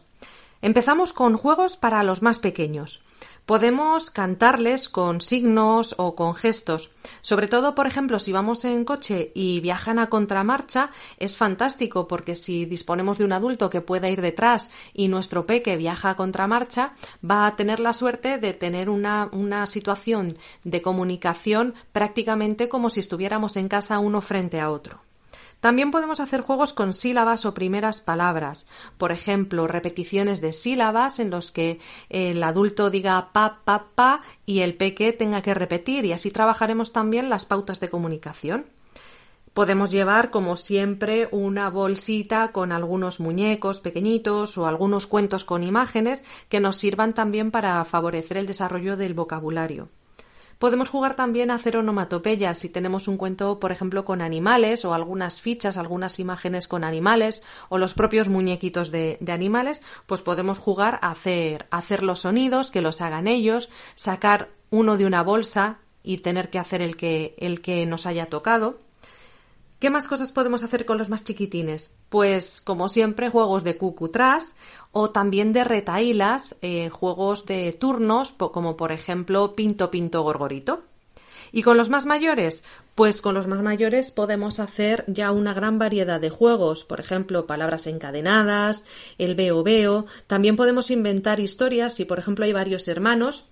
Empezamos 0.63 1.13
con 1.13 1.37
juegos 1.37 1.77
para 1.77 2.03
los 2.03 2.23
más 2.23 2.39
pequeños. 2.39 3.03
Podemos 3.51 4.13
cantarles 4.13 4.89
con 4.89 5.21
signos 5.21 5.97
o 5.99 6.15
con 6.15 6.37
gestos. 6.37 6.93
Sobre 7.21 7.49
todo, 7.49 7.75
por 7.75 7.89
ejemplo, 7.89 8.21
si 8.21 8.31
vamos 8.31 8.65
en 8.65 8.85
coche 8.85 9.33
y 9.35 9.59
viajan 9.59 9.99
a 9.99 10.09
contramarcha, 10.09 10.93
es 11.19 11.37
fantástico 11.37 12.07
porque 12.07 12.37
si 12.37 12.65
disponemos 12.65 13.19
de 13.19 13.25
un 13.25 13.33
adulto 13.33 13.69
que 13.69 13.81
pueda 13.81 14.09
ir 14.09 14.21
detrás 14.21 14.71
y 14.95 15.09
nuestro 15.09 15.47
peque 15.47 15.77
viaja 15.77 16.11
a 16.11 16.15
contramarcha, 16.15 16.93
va 17.29 17.45
a 17.45 17.57
tener 17.57 17.81
la 17.81 17.93
suerte 17.93 18.39
de 18.39 18.53
tener 18.53 18.89
una, 18.89 19.29
una 19.33 19.67
situación 19.67 20.39
de 20.63 20.81
comunicación 20.81 21.75
prácticamente 21.91 22.69
como 22.69 22.89
si 22.89 23.01
estuviéramos 23.01 23.57
en 23.57 23.67
casa 23.67 23.99
uno 23.99 24.21
frente 24.21 24.61
a 24.61 24.71
otro. 24.71 25.10
También 25.61 25.91
podemos 25.91 26.21
hacer 26.21 26.41
juegos 26.41 26.73
con 26.73 26.95
sílabas 26.95 27.45
o 27.45 27.53
primeras 27.53 28.01
palabras. 28.01 28.67
Por 28.97 29.13
ejemplo, 29.13 29.67
repeticiones 29.67 30.41
de 30.41 30.55
sílabas 30.55 31.21
en 31.21 31.31
los 31.31 31.53
que 31.53 31.79
el 32.09 32.43
adulto 32.43 32.89
diga 32.91 33.31
pa, 33.33 33.61
pa, 33.65 33.87
pa 33.95 34.23
y 34.47 34.61
el 34.61 34.75
peque 34.75 35.13
tenga 35.13 35.43
que 35.43 35.55
repetir 35.55 36.07
y 36.07 36.13
así 36.13 36.31
trabajaremos 36.31 36.93
también 36.93 37.29
las 37.29 37.45
pautas 37.45 37.79
de 37.79 37.91
comunicación. 37.91 38.65
Podemos 39.53 39.91
llevar, 39.91 40.31
como 40.31 40.57
siempre, 40.57 41.29
una 41.33 41.69
bolsita 41.69 42.53
con 42.53 42.73
algunos 42.73 43.21
muñecos 43.21 43.81
pequeñitos 43.81 44.57
o 44.57 44.67
algunos 44.67 45.07
cuentos 45.07 45.45
con 45.45 45.65
imágenes 45.65 46.25
que 46.49 46.61
nos 46.61 46.77
sirvan 46.77 47.13
también 47.13 47.51
para 47.51 47.85
favorecer 47.85 48.37
el 48.37 48.47
desarrollo 48.47 48.97
del 48.97 49.13
vocabulario. 49.13 49.89
Podemos 50.61 50.91
jugar 50.91 51.17
también 51.17 51.51
a 51.51 51.55
hacer 51.55 51.79
onomatopeyas 51.79 52.59
si 52.59 52.69
tenemos 52.69 53.09
un 53.09 53.17
cuento, 53.17 53.59
por 53.59 53.73
ejemplo, 53.73 54.05
con 54.05 54.21
animales 54.21 54.85
o 54.85 54.93
algunas 54.93 55.41
fichas, 55.41 55.79
algunas 55.79 56.19
imágenes 56.21 56.69
con 56.69 56.85
animales 56.85 57.43
o 57.71 57.79
los 57.79 57.95
propios 57.95 58.29
muñequitos 58.29 58.91
de, 58.91 59.19
animales, 59.27 59.81
pues 60.05 60.21
podemos 60.21 60.59
jugar 60.59 60.99
a 61.01 61.13
hacer, 61.13 61.67
hacer 61.71 62.03
los 62.03 62.21
sonidos, 62.21 62.71
que 62.71 62.83
los 62.83 63.01
hagan 63.01 63.27
ellos, 63.27 63.71
sacar 63.95 64.51
uno 64.69 64.99
de 64.99 65.07
una 65.07 65.23
bolsa 65.23 65.79
y 66.03 66.19
tener 66.19 66.51
que 66.51 66.59
hacer 66.59 66.83
el 66.83 66.95
que, 66.95 67.35
el 67.39 67.63
que 67.63 67.87
nos 67.87 68.05
haya 68.05 68.27
tocado. 68.27 68.81
¿Qué 69.81 69.89
más 69.89 70.09
cosas 70.09 70.31
podemos 70.31 70.63
hacer 70.63 70.85
con 70.85 70.99
los 70.99 71.09
más 71.09 71.25
chiquitines? 71.25 71.91
Pues, 72.11 72.61
como 72.61 72.91
siempre, 72.91 73.31
juegos 73.31 73.65
de 73.65 73.79
cucutras 73.79 74.57
o 74.93 75.09
también 75.09 75.55
de 75.55 75.65
retailas, 75.65 76.57
eh, 76.61 76.91
juegos 76.91 77.47
de 77.47 77.73
turnos, 77.73 78.33
como 78.33 78.77
por 78.77 78.93
ejemplo 78.93 79.57
Pinto 79.57 79.91
Pinto 79.91 80.21
Gorgorito. 80.21 80.83
¿Y 81.51 81.63
con 81.63 81.79
los 81.79 81.89
más 81.89 82.05
mayores? 82.05 82.63
Pues 82.95 83.23
con 83.23 83.35
los 83.35 83.47
más 83.47 83.63
mayores 83.63 84.11
podemos 84.11 84.61
hacer 84.61 85.03
ya 85.07 85.33
una 85.33 85.55
gran 85.55 85.79
variedad 85.79 86.21
de 86.21 86.29
juegos, 86.29 86.85
por 86.85 87.01
ejemplo, 87.01 87.47
palabras 87.47 87.87
encadenadas, 87.87 88.85
el 89.17 89.35
veo 89.35 89.63
veo. 89.63 90.05
También 90.27 90.57
podemos 90.57 90.91
inventar 90.91 91.41
historias 91.41 91.95
si, 91.95 92.05
por 92.05 92.19
ejemplo, 92.19 92.45
hay 92.45 92.53
varios 92.53 92.87
hermanos 92.87 93.47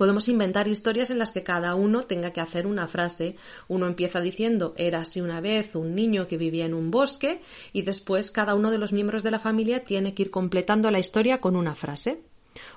Podemos 0.00 0.30
inventar 0.30 0.66
historias 0.66 1.10
en 1.10 1.18
las 1.18 1.30
que 1.30 1.42
cada 1.42 1.74
uno 1.74 2.04
tenga 2.04 2.30
que 2.30 2.40
hacer 2.40 2.66
una 2.66 2.86
frase. 2.86 3.36
Uno 3.68 3.86
empieza 3.86 4.22
diciendo 4.22 4.72
era 4.78 5.00
así 5.02 5.20
una 5.20 5.42
vez 5.42 5.74
un 5.74 5.94
niño 5.94 6.26
que 6.26 6.38
vivía 6.38 6.64
en 6.64 6.72
un 6.72 6.90
bosque 6.90 7.42
y 7.74 7.82
después 7.82 8.30
cada 8.30 8.54
uno 8.54 8.70
de 8.70 8.78
los 8.78 8.94
miembros 8.94 9.22
de 9.22 9.30
la 9.30 9.38
familia 9.38 9.84
tiene 9.84 10.14
que 10.14 10.22
ir 10.22 10.30
completando 10.30 10.90
la 10.90 11.00
historia 11.00 11.42
con 11.42 11.54
una 11.54 11.74
frase. 11.74 12.22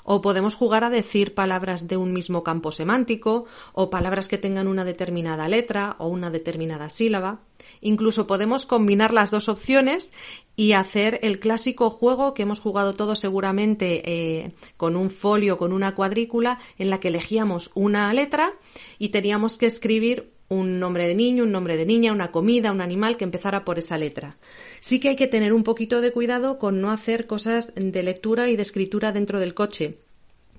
O 0.04 0.22
podemos 0.22 0.56
jugar 0.56 0.84
a 0.84 0.90
decir 0.90 1.34
palabras 1.34 1.88
de 1.88 1.98
un 1.98 2.14
mismo 2.14 2.44
campo 2.44 2.72
semántico, 2.72 3.46
o 3.74 3.90
palabras 3.90 4.28
que 4.28 4.38
tengan 4.38 4.68
una 4.68 4.86
determinada 4.86 5.48
letra 5.48 5.96
o 6.00 6.08
una 6.08 6.30
determinada 6.30 6.90
sílaba. 6.90 7.42
Incluso 7.82 8.28
podemos 8.28 8.66
combinar 8.66 9.14
las 9.14 9.32
dos 9.32 9.48
opciones 9.50 10.14
y 10.56 10.74
hacer 10.74 11.20
el 11.24 11.40
clásico 11.40 11.90
juego 11.90 12.34
que 12.34 12.44
hemos 12.44 12.60
jugado 12.60 12.94
todos 12.94 13.20
seguramente 13.20 14.02
eh, 14.06 14.52
con 14.78 14.96
un 14.96 15.10
folio, 15.10 15.58
con 15.58 15.74
una 15.74 15.96
cuadrícula, 15.96 16.60
en 16.78 16.90
la 16.90 17.00
que 17.00 17.08
elegíamos 17.08 17.72
una 17.74 18.12
letra 18.14 18.54
y 19.00 19.10
teníamos 19.10 19.58
que 19.58 19.66
escribir 19.66 20.33
un 20.50 20.80
nombre 20.80 21.08
de 21.08 21.16
niño, 21.16 21.44
un 21.44 21.52
nombre 21.52 21.78
de 21.78 21.86
niña, 21.86 22.12
una 22.12 22.32
comida, 22.32 22.72
un 22.72 22.82
animal 22.82 23.18
que 23.18 23.24
empezara 23.24 23.66
por 23.66 23.80
esa 23.80 23.98
letra. 23.98 24.38
Sí 24.80 25.00
que 25.00 25.10
hay 25.10 25.16
que 25.16 25.28
tener 25.28 25.54
un 25.54 25.64
poquito 25.64 26.02
de 26.02 26.12
cuidado 26.12 26.60
con 26.60 26.82
no 26.82 26.92
hacer 26.92 27.28
cosas 27.28 27.74
de 27.76 28.04
lectura 28.04 28.50
y 28.50 28.56
de 28.56 28.62
escritura 28.62 29.12
dentro 29.12 29.40
del 29.40 29.54
coche, 29.54 29.98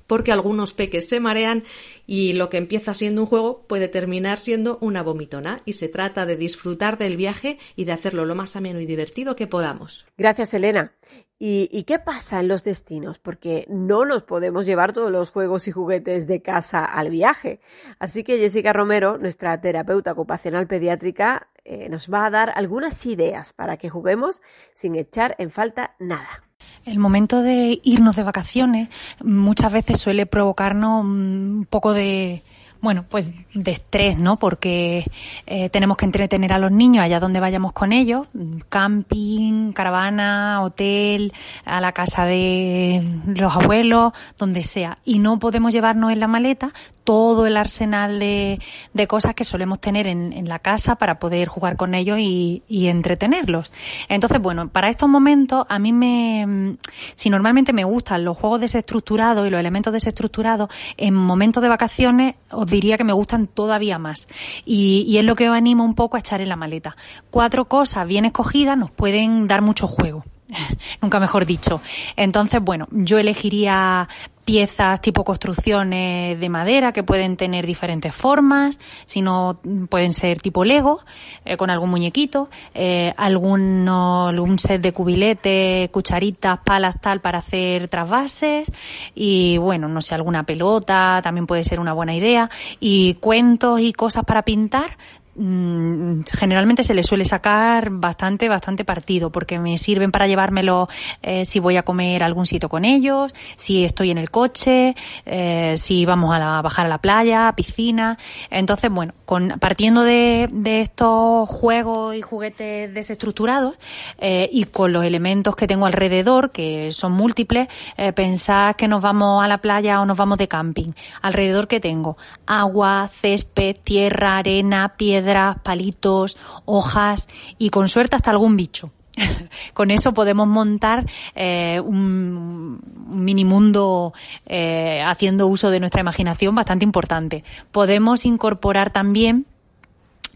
porque 0.07 0.33
algunos 0.33 0.73
peques 0.73 1.09
se 1.09 1.21
marean 1.21 1.65
y 2.07 2.35
lo 2.35 2.51
que 2.51 2.59
empieza 2.59 2.95
siendo 2.95 3.23
un 3.23 3.27
juego 3.27 3.65
puede 3.67 3.89
terminar 3.89 4.39
siendo 4.39 4.79
una 4.81 5.03
vomitona 5.03 5.61
y 5.65 5.75
se 5.75 5.89
trata 5.89 6.27
de 6.27 6.37
disfrutar 6.37 6.99
del 6.99 7.17
viaje 7.17 7.59
y 7.77 7.85
de 7.85 7.93
hacerlo 7.93 8.25
lo 8.25 8.35
más 8.35 8.57
ameno 8.57 8.81
y 8.81 8.87
divertido 8.87 9.37
que 9.37 9.47
podamos. 9.47 10.07
Gracias, 10.17 10.55
Elena. 10.55 10.93
¿Y, 11.39 11.83
qué 11.83 11.99
pasa 11.99 12.41
en 12.41 12.49
los 12.49 12.65
destinos? 12.65 13.19
Porque 13.19 13.67
no 13.69 14.05
nos 14.05 14.23
podemos 14.23 14.65
llevar 14.67 14.93
todos 14.93 15.11
los 15.11 15.31
juegos 15.31 15.67
y 15.69 15.73
juguetes 15.73 16.27
de 16.27 16.41
casa 16.41 16.85
al 16.85 17.11
viaje. 17.11 17.61
Así 17.99 18.23
que 18.23 18.39
Jessica 18.39 18.73
Romero, 18.73 19.19
nuestra 19.19 19.61
terapeuta 19.61 20.13
ocupacional 20.13 20.67
pediátrica, 20.67 21.49
eh, 21.65 21.89
nos 21.89 22.09
va 22.11 22.27
a 22.27 22.31
dar 22.31 22.53
algunas 22.55 23.05
ideas 23.05 23.53
para 23.53 23.77
que 23.77 23.91
juguemos 23.91 24.43
sin 24.75 24.95
echar 24.95 25.35
en 25.39 25.51
falta 25.51 25.97
nada. 25.99 26.45
El 26.85 26.99
momento 26.99 27.43
de 27.43 27.81
irnos 27.83 28.17
de 28.17 28.23
vacaciones 28.23 28.89
muchas 29.23 29.73
veces 29.73 29.99
suele 29.99 30.27
provocarnos 30.27 31.03
un 31.03 31.67
poco 31.69 31.93
de 31.93 32.43
bueno, 32.85 33.05
pues 33.09 33.31
de 33.55 33.71
estrés, 33.71 34.19
¿no? 34.19 34.37
Porque 34.37 35.05
eh, 35.47 35.69
tenemos 35.71 35.97
que 35.97 36.05
entretener 36.05 36.53
a 36.53 36.59
los 36.59 36.71
niños 36.71 37.03
allá 37.03 37.19
donde 37.19 37.41
vayamos 37.41 37.73
con 37.73 37.93
ellos, 37.93 38.29
camping, 38.69 39.73
caravana, 39.73 40.63
hotel, 40.63 41.33
a 41.65 41.81
la 41.81 41.93
casa 41.93 42.25
de 42.25 43.03
los 43.27 43.57
abuelos, 43.57 44.13
donde 44.39 44.63
sea. 44.63 44.99
Y 45.05 45.19
no 45.19 45.39
podemos 45.39 45.73
llevarnos 45.73 46.13
en 46.13 46.21
la 46.21 46.29
maleta 46.29 46.73
todo 47.05 47.47
el 47.47 47.57
arsenal 47.57 48.19
de, 48.19 48.59
de 48.95 49.07
cosas 49.07 49.35
que 49.35 49.45
solemos 49.45 49.79
tener 49.81 50.07
en, 50.07 50.33
en, 50.33 50.49
la 50.49 50.59
casa 50.59 50.97
para 50.97 51.19
poder 51.19 51.49
jugar 51.49 51.77
con 51.77 51.95
ellos 51.95 52.19
y, 52.19 52.63
y, 52.67 52.87
entretenerlos. 52.89 53.71
Entonces, 54.09 54.41
bueno, 54.41 54.69
para 54.69 54.89
estos 54.89 55.09
momentos 55.09 55.67
a 55.69 55.79
mí 55.79 55.93
me, 55.93 56.77
si 57.15 57.29
normalmente 57.29 57.75
me 57.75 57.85
gustan 57.85 58.25
los 58.25 58.39
juegos 58.39 58.61
desestructurados 58.61 59.47
y 59.47 59.51
los 59.51 59.61
elementos 59.61 59.93
desestructurados, 59.93 60.71
en 60.97 61.15
momentos 61.15 61.63
de 61.63 61.69
vacaciones 61.69 62.35
os 62.51 62.67
diría 62.75 62.97
que 62.97 63.05
me 63.05 63.13
gustan 63.13 63.47
todavía 63.47 63.99
más. 63.99 64.29
Y, 64.65 65.17
es 65.17 65.25
lo 65.25 65.35
que 65.35 65.49
os 65.49 65.57
animo 65.57 65.85
un 65.85 65.95
poco 65.95 66.17
a 66.17 66.21
echar 66.21 66.41
en 66.41 66.49
la 66.49 66.57
maleta. 66.57 66.97
Cuatro 67.31 67.67
cosas 67.67 68.07
bien 68.07 68.25
escogidas 68.25 68.77
nos 68.77 68.91
pueden 68.91 69.47
dar 69.47 69.63
mucho 69.63 69.87
juego. 69.87 70.25
nunca 71.03 71.21
mejor 71.21 71.47
dicho. 71.47 71.81
Entonces, 72.17 72.61
bueno, 72.63 72.87
yo 72.91 73.19
elegiría 73.19 74.09
piezas 74.45 75.01
tipo 75.01 75.25
construcciones 75.25 76.39
de 76.39 76.49
madera 76.49 76.93
que 76.93 77.03
pueden 77.03 77.37
tener 77.37 77.67
diferentes 77.67 78.15
formas, 78.15 78.79
si 79.05 79.23
no 79.23 79.59
pueden 79.89 80.13
ser 80.13 80.41
tipo 80.41 80.65
Lego, 80.65 81.01
eh, 81.45 81.57
con 81.57 81.71
algún 81.71 81.91
muñequito, 81.91 82.49
eh, 82.75 83.15
alguno, 83.17 84.29
un 84.29 84.59
set 84.59 84.83
de 84.83 84.93
cubiletes, 84.93 85.89
cucharitas, 85.91 86.59
palas, 86.65 87.01
tal, 87.01 87.21
para 87.21 87.39
hacer 87.39 87.89
trasvases, 87.89 88.71
y 89.15 89.57
bueno, 89.59 89.89
no 89.89 90.01
sé, 90.01 90.15
alguna 90.15 90.45
pelota, 90.45 91.21
también 91.23 91.47
puede 91.47 91.65
ser 91.65 91.81
una 91.81 91.93
buena 91.93 92.15
idea, 92.15 92.51
y 92.81 93.15
cuentos 93.15 93.81
y 93.81 93.93
cosas 93.93 94.25
para 94.25 94.43
pintar, 94.43 94.97
generalmente 95.37 96.85
se 96.85 96.95
les 96.95 97.07
suele 97.07 97.25
sacar 97.25 97.91
bastante, 97.91 98.49
bastante 98.49 98.85
partido, 98.85 99.31
porque 99.31 99.59
me 99.59 99.79
sirven 99.79 100.13
para 100.13 100.29
llevármelo 100.29 100.89
eh, 101.23 101.45
si 101.45 101.59
voy 101.59 101.77
a 101.77 101.83
comer 101.83 102.23
a 102.23 102.27
algún 102.27 102.47
sitio 102.47 102.69
con 102.69 102.85
ellos, 102.85 103.33
si 103.57 103.85
estoy 103.85 104.11
en 104.11 104.19
el 104.19 104.31
coche, 104.31 104.95
eh, 105.27 105.75
si 105.77 106.07
vamos 106.07 106.35
a, 106.35 106.63
bajar 106.63 106.87
a 106.87 106.89
la 106.89 106.99
playa, 106.99 107.53
piscina. 107.57 108.17
Entonces, 108.51 108.91
bueno, 108.93 109.13
con, 109.25 109.59
partiendo 109.59 110.03
de, 110.03 110.49
estos 110.65 111.49
juegos 111.49 112.15
y 112.15 112.23
juguetes 112.23 112.93
desestructurados 112.95 113.75
eh, 114.19 114.49
y 114.53 114.65
con 114.65 114.93
los 114.93 115.05
elementos 115.05 115.57
que 115.57 115.67
tengo 115.67 115.87
alrededor, 115.87 116.53
que 116.53 116.93
son 116.93 117.13
múltiples, 117.13 117.69
pensad 118.15 118.75
que 118.75 118.89
nos 118.89 119.03
vamos 119.03 119.45
a 119.45 119.49
la 119.49 119.59
playa 119.59 120.01
o 120.01 120.07
nos 120.07 120.17
vamos 120.17 120.39
de 120.39 120.49
camping. 120.49 120.93
Alrededor 121.23 121.69
que 121.69 121.81
tengo 121.81 122.17
agua, 122.47 123.09
césped, 123.13 123.77
tierra, 123.83 124.39
arena, 124.39 124.95
piedra, 124.97 125.24
palitos, 125.63 126.37
hojas 126.65 127.29
y 127.59 127.71
con 127.71 127.89
suerte 127.89 128.17
hasta 128.17 128.31
algún 128.31 128.57
bicho. 128.57 128.91
con 129.75 129.91
eso 129.91 130.13
podemos 130.13 130.49
montar 130.49 131.07
eh, 131.35 131.81
un, 131.85 132.81
mini 133.09 133.45
mundo 133.45 134.13
eh, 134.47 135.03
haciendo 135.07 135.47
uso 135.47 135.71
de 135.71 135.81
nuestra 135.81 136.01
imaginación 136.01 136.55
bastante 136.55 136.85
importante. 136.85 137.45
Podemos 137.71 138.25
incorporar 138.25 138.91
también 138.91 139.47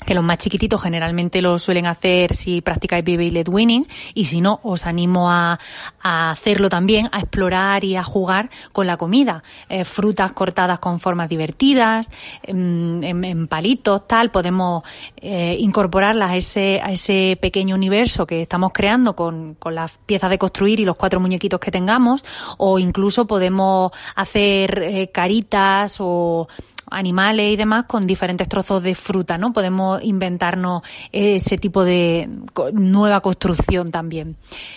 que 0.04 0.14
los 0.14 0.24
más 0.24 0.38
chiquititos 0.38 0.82
generalmente 0.82 1.42
lo 1.42 1.58
suelen 1.58 1.86
hacer 1.86 2.34
si 2.34 2.60
practicáis 2.60 3.04
Baby 3.04 3.30
Led 3.30 3.48
Winning 3.48 3.86
y 4.14 4.26
si 4.26 4.40
no, 4.40 4.60
os 4.62 4.86
animo 4.86 5.30
a, 5.30 5.58
a, 6.00 6.30
hacerlo 6.30 6.68
también, 6.68 7.08
a 7.12 7.20
explorar 7.20 7.84
y 7.84 7.96
a 7.96 8.02
jugar 8.02 8.50
con 8.72 8.86
la 8.86 8.96
comida. 8.96 9.42
Eh, 9.68 9.84
frutas 9.84 10.32
cortadas 10.32 10.78
con 10.78 11.00
formas 11.00 11.28
divertidas, 11.28 12.10
en, 12.42 13.02
en, 13.04 13.48
palitos, 13.48 14.06
tal, 14.06 14.30
podemos 14.30 14.82
eh, 15.16 15.56
incorporarlas 15.58 16.30
a 16.30 16.36
ese, 16.36 16.80
a 16.82 16.92
ese 16.92 17.38
pequeño 17.40 17.74
universo 17.74 18.26
que 18.26 18.42
estamos 18.42 18.72
creando 18.72 19.14
con, 19.14 19.54
con 19.54 19.74
las 19.74 19.98
piezas 19.98 20.30
de 20.30 20.38
construir 20.38 20.80
y 20.80 20.84
los 20.84 20.96
cuatro 20.96 21.20
muñequitos 21.20 21.60
que 21.60 21.70
tengamos 21.70 22.24
o 22.58 22.78
incluso 22.78 23.26
podemos 23.26 23.92
hacer 24.14 24.82
eh, 24.82 25.10
caritas 25.10 25.96
o 26.00 26.48
animales 26.90 27.52
y 27.52 27.56
demás 27.56 27.84
con 27.86 28.06
diferentes 28.06 28.48
trozos 28.48 28.82
de 28.82 28.94
fruta, 28.94 29.38
¿no? 29.38 29.52
Podemos 29.52 30.02
inventarnos 30.02 30.82
ese 31.12 31.58
tipo 31.58 31.84
de 31.84 32.28
nueva 32.72 33.20
construcción 33.20 33.90
también. 33.90 34.36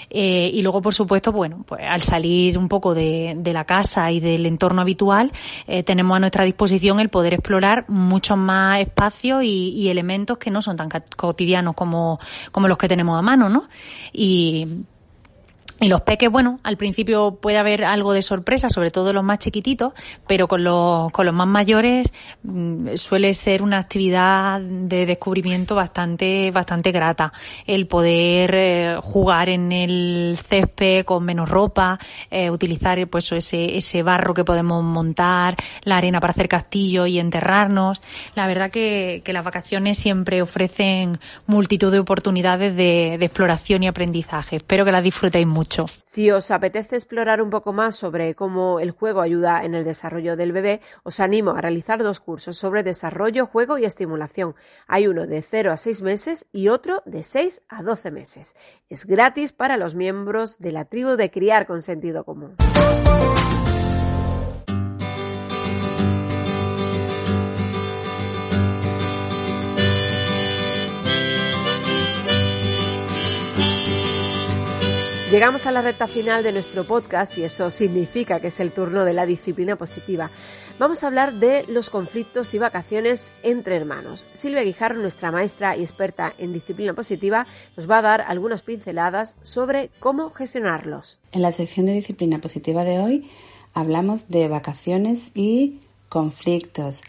Eh, 0.09 0.49
y 0.53 0.62
luego, 0.62 0.82
por 0.82 0.93
supuesto, 0.93 1.32
bueno, 1.32 1.64
pues 1.68 1.82
al 1.88 2.01
salir 2.01 2.57
un 2.57 2.68
poco 2.68 2.93
de, 2.93 3.39
la 3.51 3.66
casa 3.66 4.12
y 4.12 4.20
del 4.20 4.45
entorno 4.45 4.82
habitual, 4.82 5.32
eh, 5.68 5.84
tenemos 5.84 6.16
a 6.16 6.20
nuestra 6.20 6.45
disposición 6.45 6.99
el 6.99 7.09
poder 7.09 7.34
explorar 7.34 7.86
muchos 7.89 8.38
más 8.38 8.80
espacios 8.80 9.43
y, 9.43 9.72
y 9.72 9.89
elementos 9.89 10.38
que 10.38 10.51
no 10.51 10.62
son 10.62 10.78
tan 10.78 10.89
cotidianos 11.18 11.76
como, 11.76 12.20
como 12.51 12.68
los 12.68 12.78
que 12.78 12.88
tenemos 12.88 13.18
a 13.18 13.22
mano, 13.22 13.49
¿no? 13.49 13.68
Y 14.14 14.68
y 15.82 15.89
los 15.89 16.01
peques, 16.01 16.29
bueno, 16.29 16.59
al 16.61 16.77
principio 16.77 17.39
puede 17.41 17.57
haber 17.57 17.84
algo 17.84 18.13
de 18.13 18.21
sorpresa, 18.21 18.69
sobre 18.69 18.91
todo 18.91 19.13
los 19.13 19.23
más 19.23 19.39
chiquititos, 19.39 19.93
pero 20.27 20.47
con 20.47 20.63
los, 20.63 21.11
con 21.11 21.25
los 21.25 21.34
más 21.34 21.47
mayores 21.47 22.13
mm, 22.43 22.89
suele 22.97 23.34
ser 23.34 23.63
una 23.63 23.79
actividad 23.79 24.61
de 24.61 25.07
descubrimiento 25.07 25.73
bastante, 25.73 26.51
bastante 26.51 26.91
grata. 26.91 27.34
El 27.65 27.88
poder 27.88 28.53
eh, 28.53 28.97
jugar 29.01 29.49
en 29.49 29.71
el 29.71 30.38
césped 30.39 31.03
con 31.03 31.23
menos 31.23 31.49
ropa, 31.49 31.97
eh, 32.29 32.51
utilizar 32.51 33.07
pues 33.07 33.32
ese, 33.32 33.75
ese 33.75 34.03
barro 34.03 34.36
que 34.36 34.43
podemos 34.43 34.84
montar, 34.84 35.55
la 35.84 35.97
arena 35.97 36.19
para 36.19 36.29
hacer 36.29 36.47
castillo 36.47 37.07
y 37.07 37.17
enterrarnos. 37.17 38.03
La 38.36 38.45
verdad 38.45 38.69
que, 38.69 39.23
que 39.25 39.34
las 39.34 39.43
vacaciones 39.43 39.97
siempre 39.97 40.43
ofrecen 40.43 41.17
multitud 41.47 41.91
de 41.91 41.97
oportunidades 41.97 42.75
de, 42.75 43.17
de 43.17 43.25
exploración 43.25 43.82
y 43.82 43.88
aprendizaje. 43.88 44.57
Espero 44.57 44.86
que 44.86 44.91
las 44.91 45.03
disfrutéis 45.03 45.47
mucho. 45.47 45.70
Si 46.05 46.30
os 46.32 46.51
apetece 46.51 46.95
explorar 46.95 47.41
un 47.41 47.49
poco 47.49 47.72
más 47.72 47.95
sobre 47.95 48.36
cómo 48.36 48.80
el 48.80 48.91
juego 48.91 49.22
ayuda 49.22 49.63
en 49.63 49.74
el 49.74 49.86
desarrollo 49.86 50.36
del 50.36 50.51
bebé, 50.51 50.82
os 51.03 51.19
animo 51.19 51.51
a 51.51 51.61
realizar 51.61 52.03
dos 52.03 52.19
cursos 52.19 52.57
sobre 52.57 52.84
desarrollo, 52.84 53.45
juego 53.45 53.78
y 53.78 53.86
estimulación. 53.86 54.55
Hay 54.88 55.07
uno 55.07 55.28
de 55.28 55.41
0 55.41 55.72
a 55.72 55.78
6 55.78 56.01
meses 56.01 56.47
y 56.51 56.67
otro 56.67 57.01
de 57.05 57.24
6 57.24 57.61
a 57.69 57.84
12 57.84 58.11
meses. 58.11 58.55
Es 58.89 59.05
gratis 59.05 59.53
para 59.53 59.78
los 59.78 59.95
miembros 59.95 60.59
de 60.59 60.72
la 60.74 60.86
tribu 60.86 61.11
de 61.11 61.32
Criar 61.32 61.67
con 61.67 61.82
Sentido 61.82 62.26
Común. 62.26 62.55
Llegamos 75.32 75.65
a 75.65 75.71
la 75.71 75.82
recta 75.82 76.07
final 76.07 76.43
de 76.43 76.51
nuestro 76.51 76.84
podcast 76.84 77.38
y 77.38 77.43
eso 77.43 77.71
significa 77.71 78.41
que 78.41 78.47
es 78.47 78.59
el 78.59 78.73
turno 78.73 79.05
de 79.05 79.13
la 79.13 79.25
disciplina 79.25 79.77
positiva. 79.77 80.29
Vamos 80.77 81.03
a 81.03 81.07
hablar 81.07 81.32
de 81.32 81.63
los 81.69 81.89
conflictos 81.89 82.53
y 82.53 82.59
vacaciones 82.59 83.32
entre 83.41 83.77
hermanos. 83.77 84.25
Silvia 84.34 84.61
Guijarro, 84.61 84.97
nuestra 84.97 85.32
maestra 85.32 85.77
y 85.77 85.84
experta 85.84 86.34
en 86.38 86.51
disciplina 86.51 86.93
positiva, 86.93 87.47
nos 87.77 87.89
va 87.89 87.99
a 87.99 88.01
dar 88.01 88.21
algunas 88.27 88.61
pinceladas 88.61 89.38
sobre 89.41 89.89
cómo 90.01 90.32
gestionarlos. 90.32 91.19
En 91.32 91.43
la 91.43 91.53
sección 91.53 91.86
de 91.86 91.93
disciplina 91.93 92.39
positiva 92.39 92.84
de 92.84 92.99
hoy 92.99 93.32
hablamos 93.73 94.27
de 94.27 94.49
vacaciones 94.49 95.32
y 95.34 95.79
conflictos. 96.09 96.99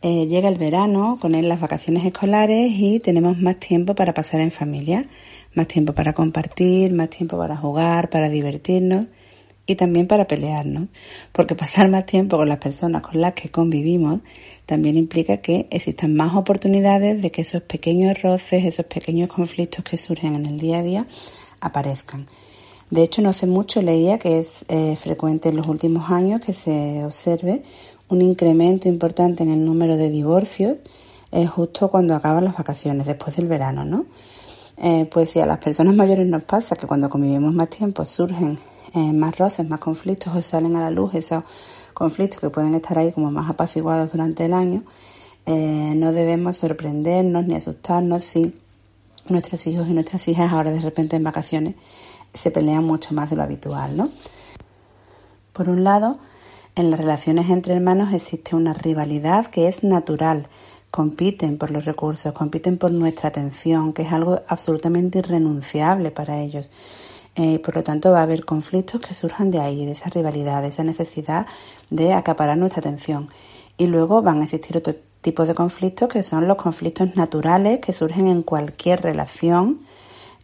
Eh, 0.00 0.26
llega 0.26 0.50
el 0.50 0.58
verano, 0.58 1.18
con 1.18 1.34
él 1.34 1.48
las 1.48 1.60
vacaciones 1.60 2.04
escolares 2.04 2.70
y 2.70 3.00
tenemos 3.00 3.38
más 3.38 3.58
tiempo 3.58 3.94
para 3.94 4.12
pasar 4.12 4.42
en 4.42 4.52
familia 4.52 5.08
más 5.54 5.66
tiempo 5.68 5.92
para 5.92 6.12
compartir, 6.12 6.92
más 6.92 7.10
tiempo 7.10 7.38
para 7.38 7.56
jugar, 7.56 8.10
para 8.10 8.28
divertirnos 8.28 9.06
y 9.66 9.76
también 9.76 10.06
para 10.06 10.26
pelearnos, 10.26 10.88
porque 11.32 11.54
pasar 11.56 11.88
más 11.88 12.06
tiempo 12.06 12.36
con 12.36 12.48
las 12.48 12.58
personas 12.58 13.02
con 13.02 13.20
las 13.20 13.34
que 13.34 13.50
convivimos 13.50 14.20
también 14.66 14.96
implica 14.96 15.38
que 15.38 15.66
existan 15.70 16.14
más 16.14 16.34
oportunidades 16.34 17.20
de 17.20 17.30
que 17.30 17.42
esos 17.42 17.62
pequeños 17.62 18.22
roces, 18.22 18.64
esos 18.64 18.86
pequeños 18.86 19.28
conflictos 19.28 19.84
que 19.84 19.96
surgen 19.96 20.34
en 20.34 20.46
el 20.46 20.58
día 20.58 20.78
a 20.78 20.82
día 20.82 21.06
aparezcan. 21.60 22.26
De 22.90 23.02
hecho, 23.02 23.22
no 23.22 23.30
hace 23.30 23.46
mucho 23.46 23.82
leía 23.82 24.18
que 24.18 24.38
es 24.38 24.66
eh, 24.68 24.96
frecuente 24.96 25.48
en 25.48 25.56
los 25.56 25.66
últimos 25.66 26.10
años 26.10 26.40
que 26.40 26.52
se 26.52 27.04
observe 27.04 27.62
un 28.08 28.22
incremento 28.22 28.88
importante 28.88 29.42
en 29.42 29.50
el 29.50 29.64
número 29.64 29.96
de 29.96 30.10
divorcios 30.10 30.76
eh, 31.32 31.46
justo 31.46 31.90
cuando 31.90 32.14
acaban 32.14 32.44
las 32.44 32.56
vacaciones, 32.56 33.06
después 33.06 33.34
del 33.36 33.48
verano, 33.48 33.84
¿no? 33.84 34.06
Eh, 34.76 35.08
pues 35.10 35.30
si 35.30 35.40
a 35.40 35.46
las 35.46 35.58
personas 35.58 35.94
mayores 35.94 36.26
nos 36.26 36.42
pasa 36.42 36.76
que 36.76 36.86
cuando 36.86 37.08
convivimos 37.08 37.54
más 37.54 37.70
tiempo 37.70 38.04
surgen 38.04 38.58
eh, 38.92 39.12
más 39.12 39.38
roces, 39.38 39.68
más 39.68 39.80
conflictos 39.80 40.34
o 40.34 40.42
salen 40.42 40.76
a 40.76 40.80
la 40.80 40.90
luz 40.90 41.14
esos 41.14 41.44
conflictos 41.94 42.40
que 42.40 42.50
pueden 42.50 42.74
estar 42.74 42.98
ahí 42.98 43.12
como 43.12 43.30
más 43.30 43.48
apaciguados 43.48 44.12
durante 44.12 44.44
el 44.46 44.52
año, 44.52 44.82
eh, 45.46 45.94
no 45.96 46.12
debemos 46.12 46.56
sorprendernos 46.58 47.46
ni 47.46 47.54
asustarnos 47.54 48.24
si 48.24 48.54
nuestros 49.28 49.66
hijos 49.66 49.86
y 49.88 49.92
nuestras 49.92 50.26
hijas 50.28 50.52
ahora 50.52 50.70
de 50.70 50.80
repente 50.80 51.16
en 51.16 51.24
vacaciones 51.24 51.76
se 52.32 52.50
pelean 52.50 52.84
mucho 52.84 53.14
más 53.14 53.30
de 53.30 53.36
lo 53.36 53.42
habitual, 53.42 53.96
¿no? 53.96 54.10
Por 55.52 55.68
un 55.68 55.84
lado, 55.84 56.18
En 56.76 56.90
las 56.90 56.98
relaciones 56.98 57.50
entre 57.50 57.74
hermanos 57.74 58.12
existe 58.12 58.56
una 58.56 58.74
rivalidad 58.74 59.46
que 59.46 59.68
es 59.68 59.84
natural. 59.84 60.48
Compiten 60.94 61.58
por 61.58 61.72
los 61.72 61.84
recursos, 61.84 62.32
compiten 62.32 62.78
por 62.78 62.92
nuestra 62.92 63.28
atención, 63.28 63.92
que 63.92 64.02
es 64.02 64.12
algo 64.12 64.42
absolutamente 64.46 65.18
irrenunciable 65.18 66.12
para 66.12 66.40
ellos. 66.40 66.70
Eh, 67.34 67.58
por 67.58 67.74
lo 67.74 67.82
tanto, 67.82 68.12
va 68.12 68.20
a 68.20 68.22
haber 68.22 68.44
conflictos 68.44 69.00
que 69.00 69.12
surjan 69.12 69.50
de 69.50 69.58
ahí, 69.58 69.84
de 69.84 69.90
esa 69.90 70.08
rivalidad, 70.08 70.62
de 70.62 70.68
esa 70.68 70.84
necesidad 70.84 71.48
de 71.90 72.12
acaparar 72.12 72.56
nuestra 72.58 72.78
atención. 72.78 73.28
Y 73.76 73.88
luego 73.88 74.22
van 74.22 74.40
a 74.40 74.44
existir 74.44 74.76
otros 74.76 74.94
tipos 75.20 75.48
de 75.48 75.56
conflictos 75.56 76.08
que 76.08 76.22
son 76.22 76.46
los 76.46 76.58
conflictos 76.58 77.16
naturales 77.16 77.80
que 77.80 77.92
surgen 77.92 78.28
en 78.28 78.44
cualquier 78.44 79.02
relación 79.02 79.80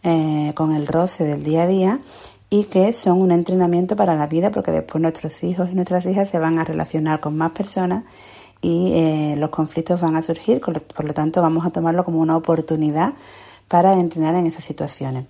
eh, 0.03 0.53
con 0.57 0.75
el 0.75 0.89
roce 0.89 1.23
del 1.23 1.45
día 1.45 1.63
a 1.63 1.67
día 1.69 2.01
y 2.49 2.65
que 2.65 2.93
son 2.93 3.21
un 3.21 3.31
entrenamiento 3.31 3.95
para 3.95 4.17
la 4.17 4.27
vida 4.27 4.51
porque 4.51 4.73
después 4.73 5.01
nuestros 5.01 5.45
hijos 5.45 5.71
y 5.71 5.77
nuestras 5.77 6.05
hijas 6.07 6.29
se 6.29 6.41
van 6.41 6.59
a 6.59 6.65
relacionar 6.65 7.21
con 7.21 7.37
más 7.37 7.53
personas 7.53 8.03
y 8.63 8.93
eh, 8.93 9.35
los 9.39 9.51
conflictos 9.51 10.01
van 10.01 10.17
a 10.17 10.23
surgir, 10.23 10.61
por 10.61 11.05
lo 11.05 11.15
tanto 11.15 11.43
vamos 11.43 11.65
a 11.67 11.71
tomarlo 11.71 12.05
como 12.05 12.21
una 12.21 12.37
oportunidad 12.37 13.15
para 13.69 13.95
entrenar 13.95 14.35
en 14.35 14.47
esas 14.47 14.65
situaciones. 14.65 15.27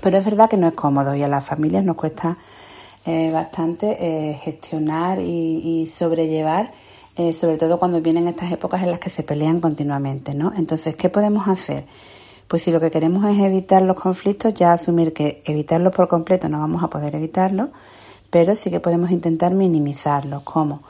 Pero 0.00 0.18
es 0.18 0.24
verdad 0.24 0.48
que 0.48 0.56
no 0.56 0.68
es 0.68 0.74
cómodo 0.74 1.14
y 1.14 1.22
a 1.22 1.28
las 1.28 1.44
familias 1.44 1.84
nos 1.84 1.96
cuesta 1.96 2.38
eh, 3.06 3.30
bastante 3.32 3.96
eh, 4.00 4.34
gestionar 4.34 5.18
y, 5.20 5.86
sobrellevar, 5.86 6.72
eh, 7.16 7.32
sobre 7.32 7.56
todo 7.56 7.78
cuando 7.78 8.00
vienen 8.00 8.28
estas 8.28 8.52
épocas 8.52 8.82
en 8.82 8.90
las 8.90 9.00
que 9.00 9.10
se 9.10 9.22
pelean 9.22 9.60
continuamente, 9.60 10.34
¿no? 10.34 10.52
Entonces, 10.54 10.94
¿qué 10.94 11.08
podemos 11.08 11.48
hacer? 11.48 11.86
Pues 12.48 12.62
si 12.62 12.70
lo 12.70 12.80
que 12.80 12.90
queremos 12.90 13.24
es 13.24 13.38
evitar 13.40 13.82
los 13.82 13.96
conflictos, 13.96 14.54
ya 14.54 14.72
asumir 14.72 15.12
que 15.12 15.42
evitarlos 15.46 15.94
por 15.94 16.06
completo 16.06 16.48
no 16.48 16.60
vamos 16.60 16.82
a 16.82 16.88
poder 16.88 17.14
evitarlo, 17.16 17.70
pero 18.30 18.54
sí 18.54 18.70
que 18.70 18.80
podemos 18.80 19.10
intentar 19.10 19.54
minimizarlos. 19.54 20.42
¿Cómo? 20.42 20.82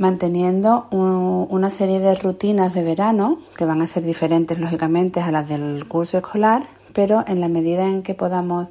Manteniendo 0.00 0.86
una 0.90 1.68
serie 1.68 2.00
de 2.00 2.14
rutinas 2.14 2.72
de 2.72 2.82
verano, 2.82 3.40
que 3.54 3.66
van 3.66 3.82
a 3.82 3.86
ser 3.86 4.02
diferentes 4.02 4.58
lógicamente 4.58 5.20
a 5.20 5.30
las 5.30 5.46
del 5.46 5.86
curso 5.88 6.16
escolar, 6.16 6.62
pero 6.94 7.22
en 7.26 7.38
la 7.42 7.48
medida 7.48 7.86
en 7.86 8.02
que 8.02 8.14
podamos 8.14 8.70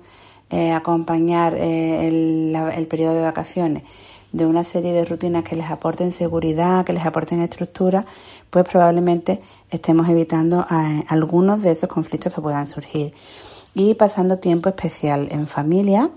eh, 0.50 0.72
acompañar 0.72 1.54
eh, 1.54 2.08
el, 2.08 2.88
periodo 2.88 3.14
de 3.14 3.22
vacaciones 3.22 3.84
de 4.32 4.48
una 4.48 4.64
serie 4.64 4.92
de 4.92 5.06
rutinas 5.06 5.44
que 5.44 5.56
les 5.56 5.70
aporten 5.70 6.12
seguridad, 6.12 6.84
que 6.84 6.94
les 6.94 7.06
aporten 7.06 7.42
estructura, 7.42 8.08
pues 8.50 8.66
probablemente 8.66 9.40
estemos 9.70 10.10
evitando 10.10 10.66
algunos 11.10 11.62
de 11.62 11.70
esos 11.70 11.90
conflictos 11.90 12.34
que 12.34 12.42
puedan 12.42 12.68
surgir. 12.68 13.14
Y 13.76 13.94
pasando 13.94 14.40
tiempo 14.40 14.68
especial 14.68 15.28
en 15.30 15.46
familia 15.46 16.10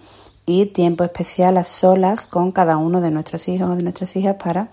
y 0.47 0.65
tiempo 0.67 1.05
especial 1.05 1.59
a 1.59 1.65
solas 1.65 2.27
con 2.27 2.51
cada 2.51 2.79
uno 2.79 3.03
de 3.03 3.11
nuestros 3.11 3.47
hijos 3.49 3.69
o 3.69 3.77
de 3.77 3.83
nuestras 3.83 4.17
hijas 4.17 4.37
para 4.43 4.71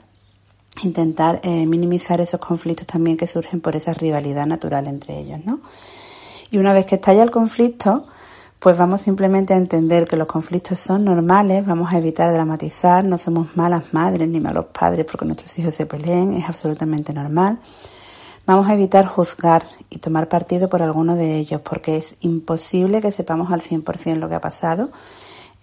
intentar 0.84 1.41
minimizar 1.45 2.21
esos 2.21 2.39
conflictos 2.39 2.88
también 2.88 3.17
que 3.17 3.27
surgen 3.27 3.61
por 3.61 3.75
esa 3.75 3.93
rivalidad 3.93 4.45
natural 4.45 4.88
entre 4.88 5.19
ellos, 5.19 5.39
¿no? 5.45 5.61
Y 6.51 6.57
una 6.57 6.73
vez 6.73 6.86
que 6.86 6.95
estalla 6.95 7.23
el 7.23 7.32
conflicto, 7.32 8.07
pues 8.59 8.77
vamos 8.77 9.01
simplemente 9.01 9.53
a 9.53 9.57
entender 9.57 10.07
que 10.07 10.17
los 10.17 10.27
conflictos 10.27 10.80
son 10.80 11.05
normales, 11.05 11.65
vamos 11.65 11.93
a 11.93 11.97
evitar 11.97 12.34
dramatizar, 12.34 13.05
no 13.05 13.17
somos 13.17 13.55
malas 13.55 13.93
madres 13.93 14.27
ni 14.27 14.39
malos 14.39 14.65
padres 14.77 15.05
porque 15.05 15.25
nuestros 15.25 15.57
hijos 15.59 15.75
se 15.75 15.86
peleen, 15.86 16.34
es 16.34 16.49
absolutamente 16.49 17.13
normal. 17.13 17.59
Vamos 18.45 18.67
a 18.67 18.73
evitar 18.73 19.05
juzgar 19.05 19.67
y 19.89 19.99
tomar 19.99 20.27
partido 20.27 20.69
por 20.69 20.82
alguno 20.82 21.15
de 21.15 21.38
ellos 21.38 21.61
porque 21.61 21.97
es 21.97 22.15
imposible 22.21 22.99
que 22.99 23.11
sepamos 23.11 23.51
al 23.51 23.61
100% 23.61 24.15
lo 24.15 24.27
que 24.27 24.36
ha 24.36 24.41
pasado 24.41 24.89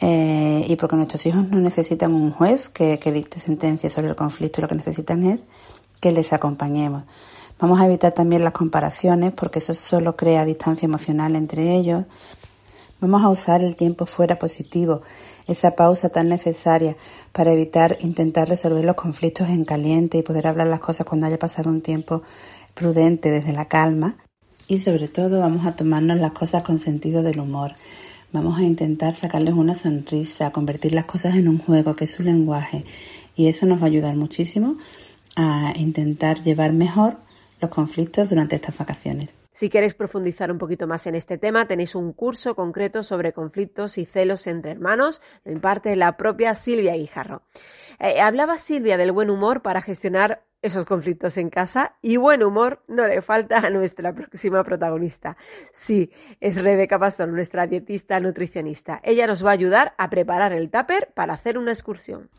eh, 0.01 0.65
y 0.69 0.77
porque 0.77 0.97
nuestros 0.97 1.25
hijos 1.27 1.49
no 1.49 1.59
necesitan 1.59 2.15
un 2.15 2.31
juez 2.31 2.69
que, 2.69 2.99
que 2.99 3.13
dicte 3.13 3.41
sentencia 3.41 3.89
sobre 3.89 4.09
el 4.09 4.17
conflicto, 4.17 4.61
lo 4.61 4.69
que 4.69 4.75
necesitan 4.75 5.23
es 5.25 5.45
que 6.01 6.13
les 6.13 6.33
acompañemos. 6.33 7.05
Vamos 7.59 7.81
a 7.81 7.87
evitar 7.87 8.13
también 8.13 8.45
las 8.45 8.53
comparaciones 8.53 9.33
porque 9.33 9.61
eso 9.61 9.75
solo 9.75 10.15
crea 10.15 10.45
distancia 10.45 10.85
emocional 10.85 11.37
entre 11.37 11.75
ellos. 11.75 12.05
Vamos 13.01 13.23
a 13.23 13.29
usar 13.29 13.63
el 13.63 13.77
tiempo 13.77 14.07
fuera 14.07 14.39
positivo, 14.39 15.03
esa 15.47 15.73
pausa 15.73 16.09
tan 16.09 16.29
necesaria 16.29 16.97
para 17.33 17.53
evitar 17.53 17.99
intentar 18.01 18.49
resolver 18.49 18.85
los 18.85 18.97
conflictos 18.97 19.49
en 19.49 19.65
caliente 19.65 20.19
y 20.19 20.23
poder 20.23 20.47
hablar 20.47 20.67
las 20.67 20.81
cosas 20.81 21.07
cuando 21.07 21.27
haya 21.27 21.39
pasado 21.39 21.71
un 21.71 21.83
tiempo 21.83 22.23
prudente 22.75 23.31
desde 23.31 23.53
la 23.53 23.69
calma. 23.69 24.17
Y 24.67 24.81
sobre 24.81 25.09
todo 25.09 25.41
vamos 25.41 25.67
a 25.67 25.77
tomarnos 25.77 26.19
las 26.19 26.33
cosas 26.33 26.63
con 26.63 26.79
sentido 26.79 27.23
del 27.23 27.41
humor. 27.41 27.73
Vamos 28.33 28.59
a 28.59 28.63
intentar 28.63 29.15
sacarles 29.15 29.55
una 29.55 29.75
sonrisa, 29.75 30.51
convertir 30.51 30.95
las 30.95 31.05
cosas 31.05 31.37
en 31.37 31.49
un 31.49 31.59
juego, 31.59 31.97
que 31.97 32.05
es 32.05 32.11
su 32.11 32.23
lenguaje. 32.23 32.85
Y 33.35 33.49
eso 33.49 33.67
nos 33.67 33.81
va 33.81 33.85
a 33.85 33.87
ayudar 33.87 34.17
muchísimo 34.17 34.77
a 35.37 35.73
intentar 35.77 36.43
llevar 36.43 36.73
mejor 36.73 37.19
los 37.61 37.71
conflictos 37.71 38.29
durante 38.29 38.57
estas 38.57 38.77
vacaciones. 38.77 39.31
Si 39.53 39.71
queréis 39.71 39.95
profundizar 39.95 40.53
un 40.53 40.59
poquito 40.59 40.87
más 40.87 41.07
en 41.07 41.15
este 41.15 41.39
tema, 41.39 41.67
tenéis 41.67 41.95
un 41.95 42.13
curso 42.13 42.55
concreto 42.55 43.03
sobre 43.03 43.33
conflictos 43.33 43.97
y 43.97 44.05
celos 44.05 44.47
entre 44.47 44.73
hermanos. 44.73 45.23
Lo 45.45 45.53
imparte 45.53 45.97
la 45.97 46.19
propia 46.19 46.55
Silvia 46.55 46.95
Guijarro. 46.95 47.41
Eh, 47.99 48.21
hablaba 48.21 48.59
Silvia 48.59 48.99
del 48.99 49.13
buen 49.13 49.31
humor 49.31 49.63
para 49.63 49.81
gestionar 49.81 50.45
esos 50.63 50.85
conflictos 50.85 51.37
en 51.37 51.51
casa 51.51 51.95
y 52.03 52.17
buen 52.17 52.43
humor 52.43 52.83
no 52.89 53.07
le 53.07 53.23
falta 53.23 53.59
a 53.59 53.71
nuestra 53.71 54.13
próxima 54.13 54.65
protagonista. 54.65 55.37
Sí, 55.73 56.11
es 56.41 56.57
Rebeca 56.57 56.99
Pastor, 56.99 57.29
nuestra 57.29 57.67
dietista 57.67 58.19
nutricionista. 58.21 59.01
Ella 59.05 59.27
nos 59.27 59.45
va 59.45 59.51
a 59.51 59.55
ayudar 59.55 59.95
a 59.99 60.11
preparar 60.11 60.53
el 60.53 60.71
tupper 60.71 61.13
para 61.15 61.35
hacer 61.35 61.59
una 61.59 61.73
excursión. 61.73 62.31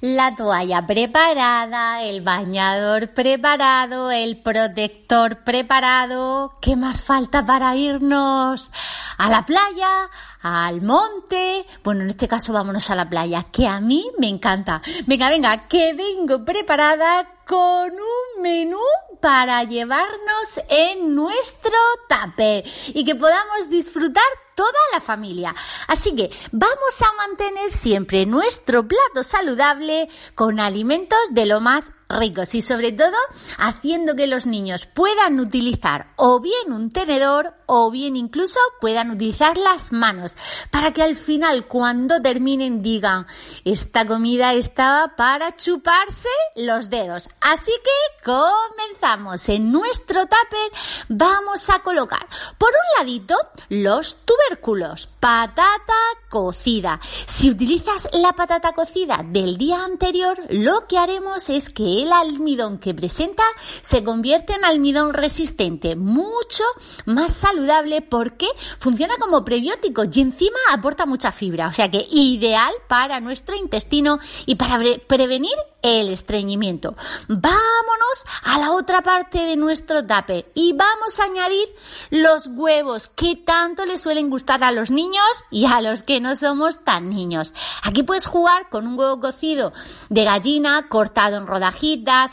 La 0.00 0.34
toalla 0.34 0.86
preparada, 0.86 2.02
el 2.02 2.22
bañador 2.22 3.14
preparado, 3.14 4.10
el 4.10 4.42
protector 4.42 5.44
preparado. 5.44 6.58
¿Qué 6.60 6.76
más 6.76 7.02
falta 7.02 7.44
para 7.44 7.76
irnos 7.76 8.70
a 9.18 9.28
la 9.28 9.46
playa, 9.46 10.10
al 10.42 10.82
monte? 10.82 11.64
Bueno, 11.84 12.02
en 12.02 12.10
este 12.10 12.26
caso 12.26 12.52
vámonos 12.52 12.90
a 12.90 12.96
la 12.96 13.08
playa, 13.08 13.46
que 13.52 13.66
a 13.66 13.80
mí 13.80 14.10
me 14.18 14.28
encanta. 14.28 14.82
Venga, 15.06 15.28
venga, 15.28 15.68
que 15.68 15.94
vengo 15.94 16.44
preparada 16.44 17.35
con 17.46 17.92
un 17.92 18.42
menú 18.42 18.80
para 19.20 19.62
llevarnos 19.64 20.60
en 20.68 21.14
nuestro 21.14 21.72
tupper 22.08 22.64
y 22.88 23.04
que 23.04 23.14
podamos 23.14 23.70
disfrutar 23.70 24.24
toda 24.56 24.72
la 24.92 25.00
familia. 25.00 25.54
Así 25.86 26.16
que 26.16 26.30
vamos 26.50 27.02
a 27.02 27.28
mantener 27.28 27.72
siempre 27.72 28.26
nuestro 28.26 28.86
plato 28.88 29.22
saludable 29.22 30.08
con 30.34 30.58
alimentos 30.58 31.18
de 31.30 31.46
lo 31.46 31.60
más 31.60 31.92
ricos 32.08 32.54
y 32.54 32.62
sobre 32.62 32.92
todo 32.92 33.16
haciendo 33.58 34.14
que 34.14 34.26
los 34.26 34.46
niños 34.46 34.86
puedan 34.86 35.40
utilizar 35.40 36.12
o 36.16 36.40
bien 36.40 36.72
un 36.72 36.90
tenedor 36.90 37.54
o 37.66 37.90
bien 37.90 38.16
incluso 38.16 38.58
puedan 38.80 39.10
utilizar 39.10 39.56
las 39.56 39.92
manos 39.92 40.36
para 40.70 40.92
que 40.92 41.02
al 41.02 41.16
final 41.16 41.66
cuando 41.66 42.22
terminen 42.22 42.82
digan 42.82 43.26
esta 43.64 44.06
comida 44.06 44.52
estaba 44.54 45.16
para 45.16 45.56
chuparse 45.56 46.28
los 46.54 46.90
dedos. 46.90 47.28
Así 47.40 47.72
que 47.82 48.24
comenzamos. 48.24 49.48
En 49.48 49.72
nuestro 49.72 50.22
tupper 50.22 50.70
vamos 51.08 51.68
a 51.70 51.80
colocar 51.80 52.26
por 52.58 52.68
un 52.68 52.98
ladito 52.98 53.36
los 53.68 54.18
tubérculos, 54.24 55.06
patata 55.06 55.94
cocida. 56.28 57.00
Si 57.26 57.50
utilizas 57.50 58.08
la 58.12 58.32
patata 58.32 58.72
cocida 58.72 59.22
del 59.24 59.58
día 59.58 59.84
anterior, 59.84 60.38
lo 60.50 60.86
que 60.86 60.98
haremos 60.98 61.50
es 61.50 61.70
que 61.70 61.95
el 62.02 62.12
almidón 62.12 62.78
que 62.78 62.94
presenta 62.94 63.42
se 63.82 64.04
convierte 64.04 64.54
en 64.54 64.64
almidón 64.64 65.14
resistente, 65.14 65.96
mucho 65.96 66.64
más 67.04 67.34
saludable 67.34 68.02
porque 68.02 68.46
funciona 68.78 69.16
como 69.18 69.44
prebiótico 69.44 70.04
y 70.04 70.20
encima 70.20 70.58
aporta 70.72 71.06
mucha 71.06 71.32
fibra, 71.32 71.68
o 71.68 71.72
sea 71.72 71.90
que 71.90 72.06
ideal 72.10 72.72
para 72.88 73.20
nuestro 73.20 73.54
intestino 73.54 74.18
y 74.46 74.56
para 74.56 74.78
prevenir 75.06 75.56
el 75.82 76.08
estreñimiento. 76.08 76.96
Vámonos 77.28 78.24
a 78.42 78.58
la 78.58 78.72
otra 78.72 79.02
parte 79.02 79.40
de 79.40 79.56
nuestro 79.56 80.04
tupper 80.06 80.50
y 80.54 80.72
vamos 80.72 81.20
a 81.20 81.24
añadir 81.24 81.68
los 82.10 82.48
huevos 82.48 83.08
que 83.08 83.36
tanto 83.36 83.84
le 83.84 83.98
suelen 83.98 84.30
gustar 84.30 84.64
a 84.64 84.72
los 84.72 84.90
niños 84.90 85.24
y 85.50 85.66
a 85.66 85.80
los 85.80 86.02
que 86.02 86.20
no 86.20 86.34
somos 86.34 86.82
tan 86.84 87.10
niños. 87.10 87.52
Aquí 87.82 88.02
puedes 88.02 88.26
jugar 88.26 88.68
con 88.68 88.86
un 88.86 88.98
huevo 88.98 89.20
cocido 89.20 89.72
de 90.08 90.24
gallina 90.24 90.88
cortado 90.88 91.36
en 91.36 91.46
rodajitas, 91.46 91.85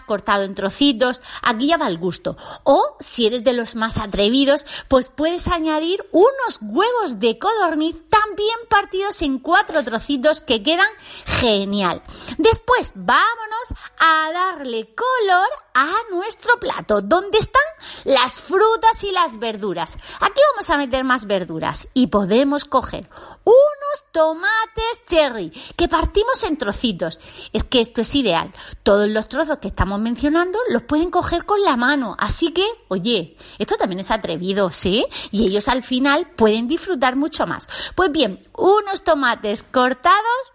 cortado 0.06 0.44
en 0.44 0.56
trocitos. 0.56 1.22
Aquí 1.42 1.68
ya 1.68 1.78
va 1.78 1.88
el 1.88 1.98
gusto. 1.98 2.36
O 2.64 2.96
si 3.00 3.28
eres 3.28 3.44
de 3.44 3.54
los 3.54 3.76
más 3.76 3.98
atrevidos, 3.98 4.66
pues 4.88 5.10
puedes 5.10 5.48
añadir 5.48 6.06
unos 6.12 6.60
huevos 6.62 7.20
de 7.20 7.38
codorniz 7.38 7.98
también 8.10 8.58
partidos 8.70 9.22
en 9.22 9.40
cuatro 9.40 9.84
trocitos 9.84 10.42
que 10.42 10.64
quedan 10.64 10.90
genial. 11.26 12.02
Después 12.38 12.92
vamos 12.96 13.74
a 14.00 14.32
darle 14.32 14.94
color 14.96 15.48
a 15.74 15.92
nuestro 16.12 16.60
plato, 16.60 17.02
donde 17.02 17.40
están 17.40 17.62
las 18.06 18.40
frutas 18.40 19.04
y 19.04 19.12
las 19.12 19.40
verduras. 19.40 19.98
Aquí 20.20 20.42
vamos 20.54 20.70
a 20.70 20.78
meter 20.78 21.04
más 21.04 21.26
verduras 21.26 21.88
y 21.94 22.08
podemos 22.08 22.66
coger 22.66 23.10
unos 23.46 24.12
tomates 24.12 25.06
cherry 25.08 25.52
que 25.76 25.88
partimos 25.88 26.44
en 26.44 26.58
trocitos. 26.58 27.20
Es 27.52 27.64
que 27.64 27.80
esto 27.80 28.02
es 28.02 28.16
ideal. 28.16 28.54
Todos 28.84 29.08
los 29.10 29.28
trozos 29.28 29.58
que 29.60 29.68
estamos 29.68 30.00
mencionando 30.00 30.60
los 30.70 30.84
pueden 30.84 31.10
coger 31.10 31.46
con 31.46 31.62
la 31.64 31.76
mano. 31.76 32.16
Así 32.20 32.54
que, 32.54 32.66
oye, 32.88 33.38
esto 33.60 33.76
también 33.76 34.00
es 34.00 34.12
atrevido, 34.12 34.70
¿sí? 34.72 35.06
Y 35.32 35.48
ellos 35.48 35.68
al 35.68 35.84
final 35.84 36.32
pueden 36.36 36.68
disfrutar 36.68 37.16
mucho 37.16 37.46
más. 37.46 37.68
Pues 37.96 38.12
bien, 38.12 38.40
unos 38.56 39.04
tomates 39.04 39.64
cortados 39.64 40.53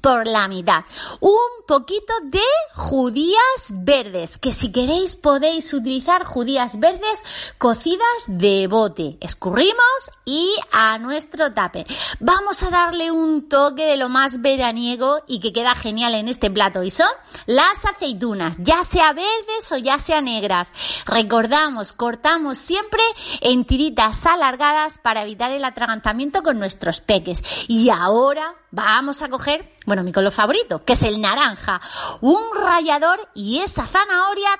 por 0.00 0.26
la 0.26 0.48
mitad. 0.48 0.84
Un 1.20 1.66
poquito 1.66 2.12
de 2.24 2.40
judías 2.74 3.70
verdes, 3.70 4.38
que 4.38 4.52
si 4.52 4.72
queréis 4.72 5.16
podéis 5.16 5.72
utilizar 5.72 6.24
judías 6.24 6.78
verdes 6.78 7.22
cocidas 7.58 8.06
de 8.26 8.66
bote. 8.68 9.18
Escurrimos 9.20 9.76
y 10.24 10.54
a 10.72 10.98
nuestro 10.98 11.52
tape. 11.52 11.86
Vamos 12.20 12.62
a 12.62 12.70
darle 12.70 13.10
un 13.10 13.48
toque 13.48 13.86
de 13.86 13.96
lo 13.96 14.08
más 14.08 14.40
veraniego 14.40 15.22
y 15.26 15.40
que 15.40 15.52
queda 15.52 15.74
genial 15.74 16.14
en 16.14 16.28
este 16.28 16.50
plato 16.50 16.82
y 16.82 16.90
son 16.90 17.08
las 17.46 17.84
aceitunas, 17.84 18.56
ya 18.60 18.84
sea 18.84 19.12
verdes 19.12 19.72
o 19.72 19.76
ya 19.76 19.98
sea 19.98 20.20
negras. 20.20 20.72
Recordamos, 21.06 21.92
cortamos 21.92 22.58
siempre 22.58 23.02
en 23.40 23.64
tiritas 23.64 24.26
alargadas 24.26 24.98
para 24.98 25.22
evitar 25.22 25.52
el 25.52 25.64
atragantamiento 25.64 26.42
con 26.42 26.58
nuestros 26.58 27.00
peques. 27.00 27.42
Y 27.68 27.90
ahora 27.90 28.54
vamos 28.70 29.22
a 29.22 29.28
coger, 29.28 29.67
bueno, 29.86 30.02
mi 30.02 30.12
color 30.12 30.32
favorito, 30.32 30.84
que 30.84 30.92
es 30.92 31.02
el 31.02 31.20
naranja, 31.20 31.80
un 32.20 32.42
rallador 32.54 33.30
y 33.34 33.60
esa 33.60 33.86
zanahoria. 33.86 34.50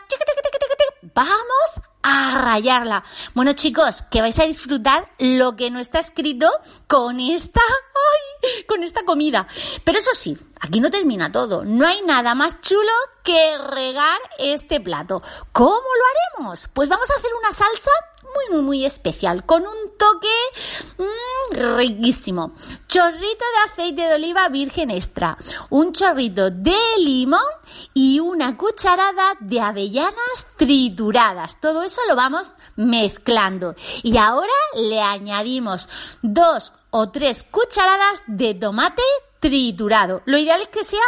Vamos 1.15 1.81
a 2.03 2.39
rayarla. 2.39 3.05
Bueno, 3.35 3.53
chicos, 3.53 4.03
que 4.11 4.21
vais 4.21 4.39
a 4.39 4.45
disfrutar 4.45 5.11
lo 5.19 5.57
que 5.57 5.71
no 5.71 5.81
está 5.81 5.99
escrito 5.99 6.51
con 6.87 7.21
esta, 7.21 7.61
con 8.69 8.83
esta 8.83 9.05
comida. 9.05 9.47
Pero 9.85 9.99
eso 9.99 10.11
sí, 10.15 10.39
aquí 10.61 10.81
no 10.81 10.91
termina 10.91 11.31
todo. 11.31 11.65
No 11.65 11.87
hay 11.87 12.03
nada 12.03 12.35
más 12.35 12.61
chulo 12.61 12.93
que 13.23 13.59
regar 13.59 14.19
este 14.39 14.81
plato. 14.81 15.23
¿Cómo 15.53 15.71
lo 15.77 16.41
haremos? 16.41 16.69
Pues 16.73 16.89
vamos 16.89 17.11
a 17.11 17.19
hacer 17.19 17.31
una 17.39 17.53
salsa 17.53 17.91
muy, 18.51 18.63
muy, 18.63 18.85
especial, 18.85 19.45
con 19.45 19.63
un 19.63 19.97
toque 19.99 20.29
mmm, 20.99 21.77
riquísimo. 21.77 22.53
Chorrito 22.89 23.19
de 23.19 23.73
aceite 23.73 24.03
de 24.03 24.15
oliva 24.15 24.49
virgen 24.49 24.91
extra, 24.91 25.37
un 25.71 25.93
chorrito 25.93 26.51
de 26.51 26.77
limón 26.99 27.41
y 27.95 28.21
una 28.21 28.57
cucharada 28.57 29.35
de 29.41 29.61
avellanas 29.61 30.47
trituradas. 30.57 31.61
Todo 31.61 31.83
eso 31.83 32.01
lo 32.09 32.17
vamos 32.17 32.55
mezclando. 32.77 33.75
Y 34.03 34.17
ahora 34.17 34.53
le 34.75 35.01
añadimos 35.01 35.89
dos 36.23 36.73
o 36.91 37.11
tres 37.11 37.43
cucharadas 37.43 38.23
de 38.27 38.55
tomate 38.55 39.03
triturado. 39.41 40.23
Lo 40.25 40.39
ideal 40.39 40.63
es 40.63 40.69
que 40.69 40.85
sea 40.85 41.01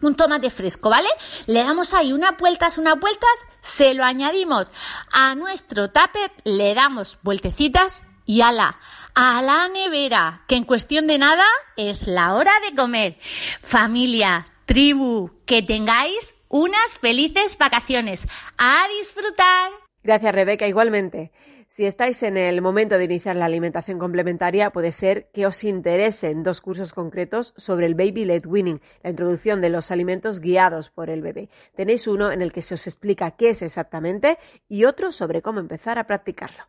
un 0.00 0.16
tomate 0.16 0.50
fresco, 0.50 0.90
¿vale? 0.90 1.08
Le 1.46 1.62
damos 1.62 1.94
ahí 1.94 2.12
unas 2.12 2.36
vueltas, 2.36 2.78
unas 2.78 2.98
vueltas, 2.98 3.30
se 3.60 3.94
lo 3.94 4.04
añadimos 4.04 4.70
a 5.12 5.34
nuestro 5.34 5.90
tupper, 5.90 6.32
le 6.44 6.74
damos 6.74 7.18
vueltecitas 7.22 8.02
y 8.26 8.40
ala, 8.40 8.76
a 9.14 9.42
la 9.42 9.68
nevera, 9.68 10.42
que 10.48 10.56
en 10.56 10.64
cuestión 10.64 11.06
de 11.06 11.18
nada 11.18 11.44
es 11.76 12.06
la 12.06 12.34
hora 12.34 12.52
de 12.68 12.74
comer. 12.74 13.18
Familia, 13.62 14.46
tribu, 14.66 15.30
que 15.46 15.62
tengáis 15.62 16.34
unas 16.48 16.94
felices 17.00 17.56
vacaciones. 17.58 18.26
A 18.58 18.86
disfrutar. 19.00 19.72
Gracias, 20.02 20.34
Rebeca, 20.34 20.66
igualmente. 20.66 21.32
Si 21.72 21.86
estáis 21.86 22.22
en 22.22 22.36
el 22.36 22.60
momento 22.60 22.98
de 22.98 23.04
iniciar 23.04 23.34
la 23.34 23.46
alimentación 23.46 23.98
complementaria, 23.98 24.68
puede 24.68 24.92
ser 24.92 25.30
que 25.32 25.46
os 25.46 25.64
interesen 25.64 26.42
dos 26.42 26.60
cursos 26.60 26.92
concretos 26.92 27.54
sobre 27.56 27.86
el 27.86 27.94
Baby 27.94 28.26
Led 28.26 28.44
Winning, 28.44 28.82
la 29.02 29.08
introducción 29.08 29.62
de 29.62 29.70
los 29.70 29.90
alimentos 29.90 30.40
guiados 30.40 30.90
por 30.90 31.08
el 31.08 31.22
bebé. 31.22 31.48
Tenéis 31.74 32.06
uno 32.06 32.30
en 32.30 32.42
el 32.42 32.52
que 32.52 32.60
se 32.60 32.74
os 32.74 32.86
explica 32.86 33.30
qué 33.30 33.48
es 33.48 33.62
exactamente 33.62 34.36
y 34.68 34.84
otro 34.84 35.12
sobre 35.12 35.40
cómo 35.40 35.60
empezar 35.60 35.98
a 35.98 36.06
practicarlo. 36.06 36.62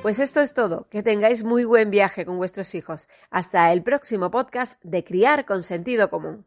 Pues 0.00 0.18
esto 0.18 0.40
es 0.40 0.54
todo. 0.54 0.88
Que 0.88 1.02
tengáis 1.02 1.44
muy 1.44 1.66
buen 1.66 1.90
viaje 1.90 2.24
con 2.24 2.38
vuestros 2.38 2.74
hijos. 2.74 3.10
Hasta 3.30 3.70
el 3.74 3.82
próximo 3.82 4.30
podcast 4.30 4.82
de 4.82 5.04
Criar 5.04 5.44
con 5.44 5.62
Sentido 5.62 6.08
Común. 6.08 6.46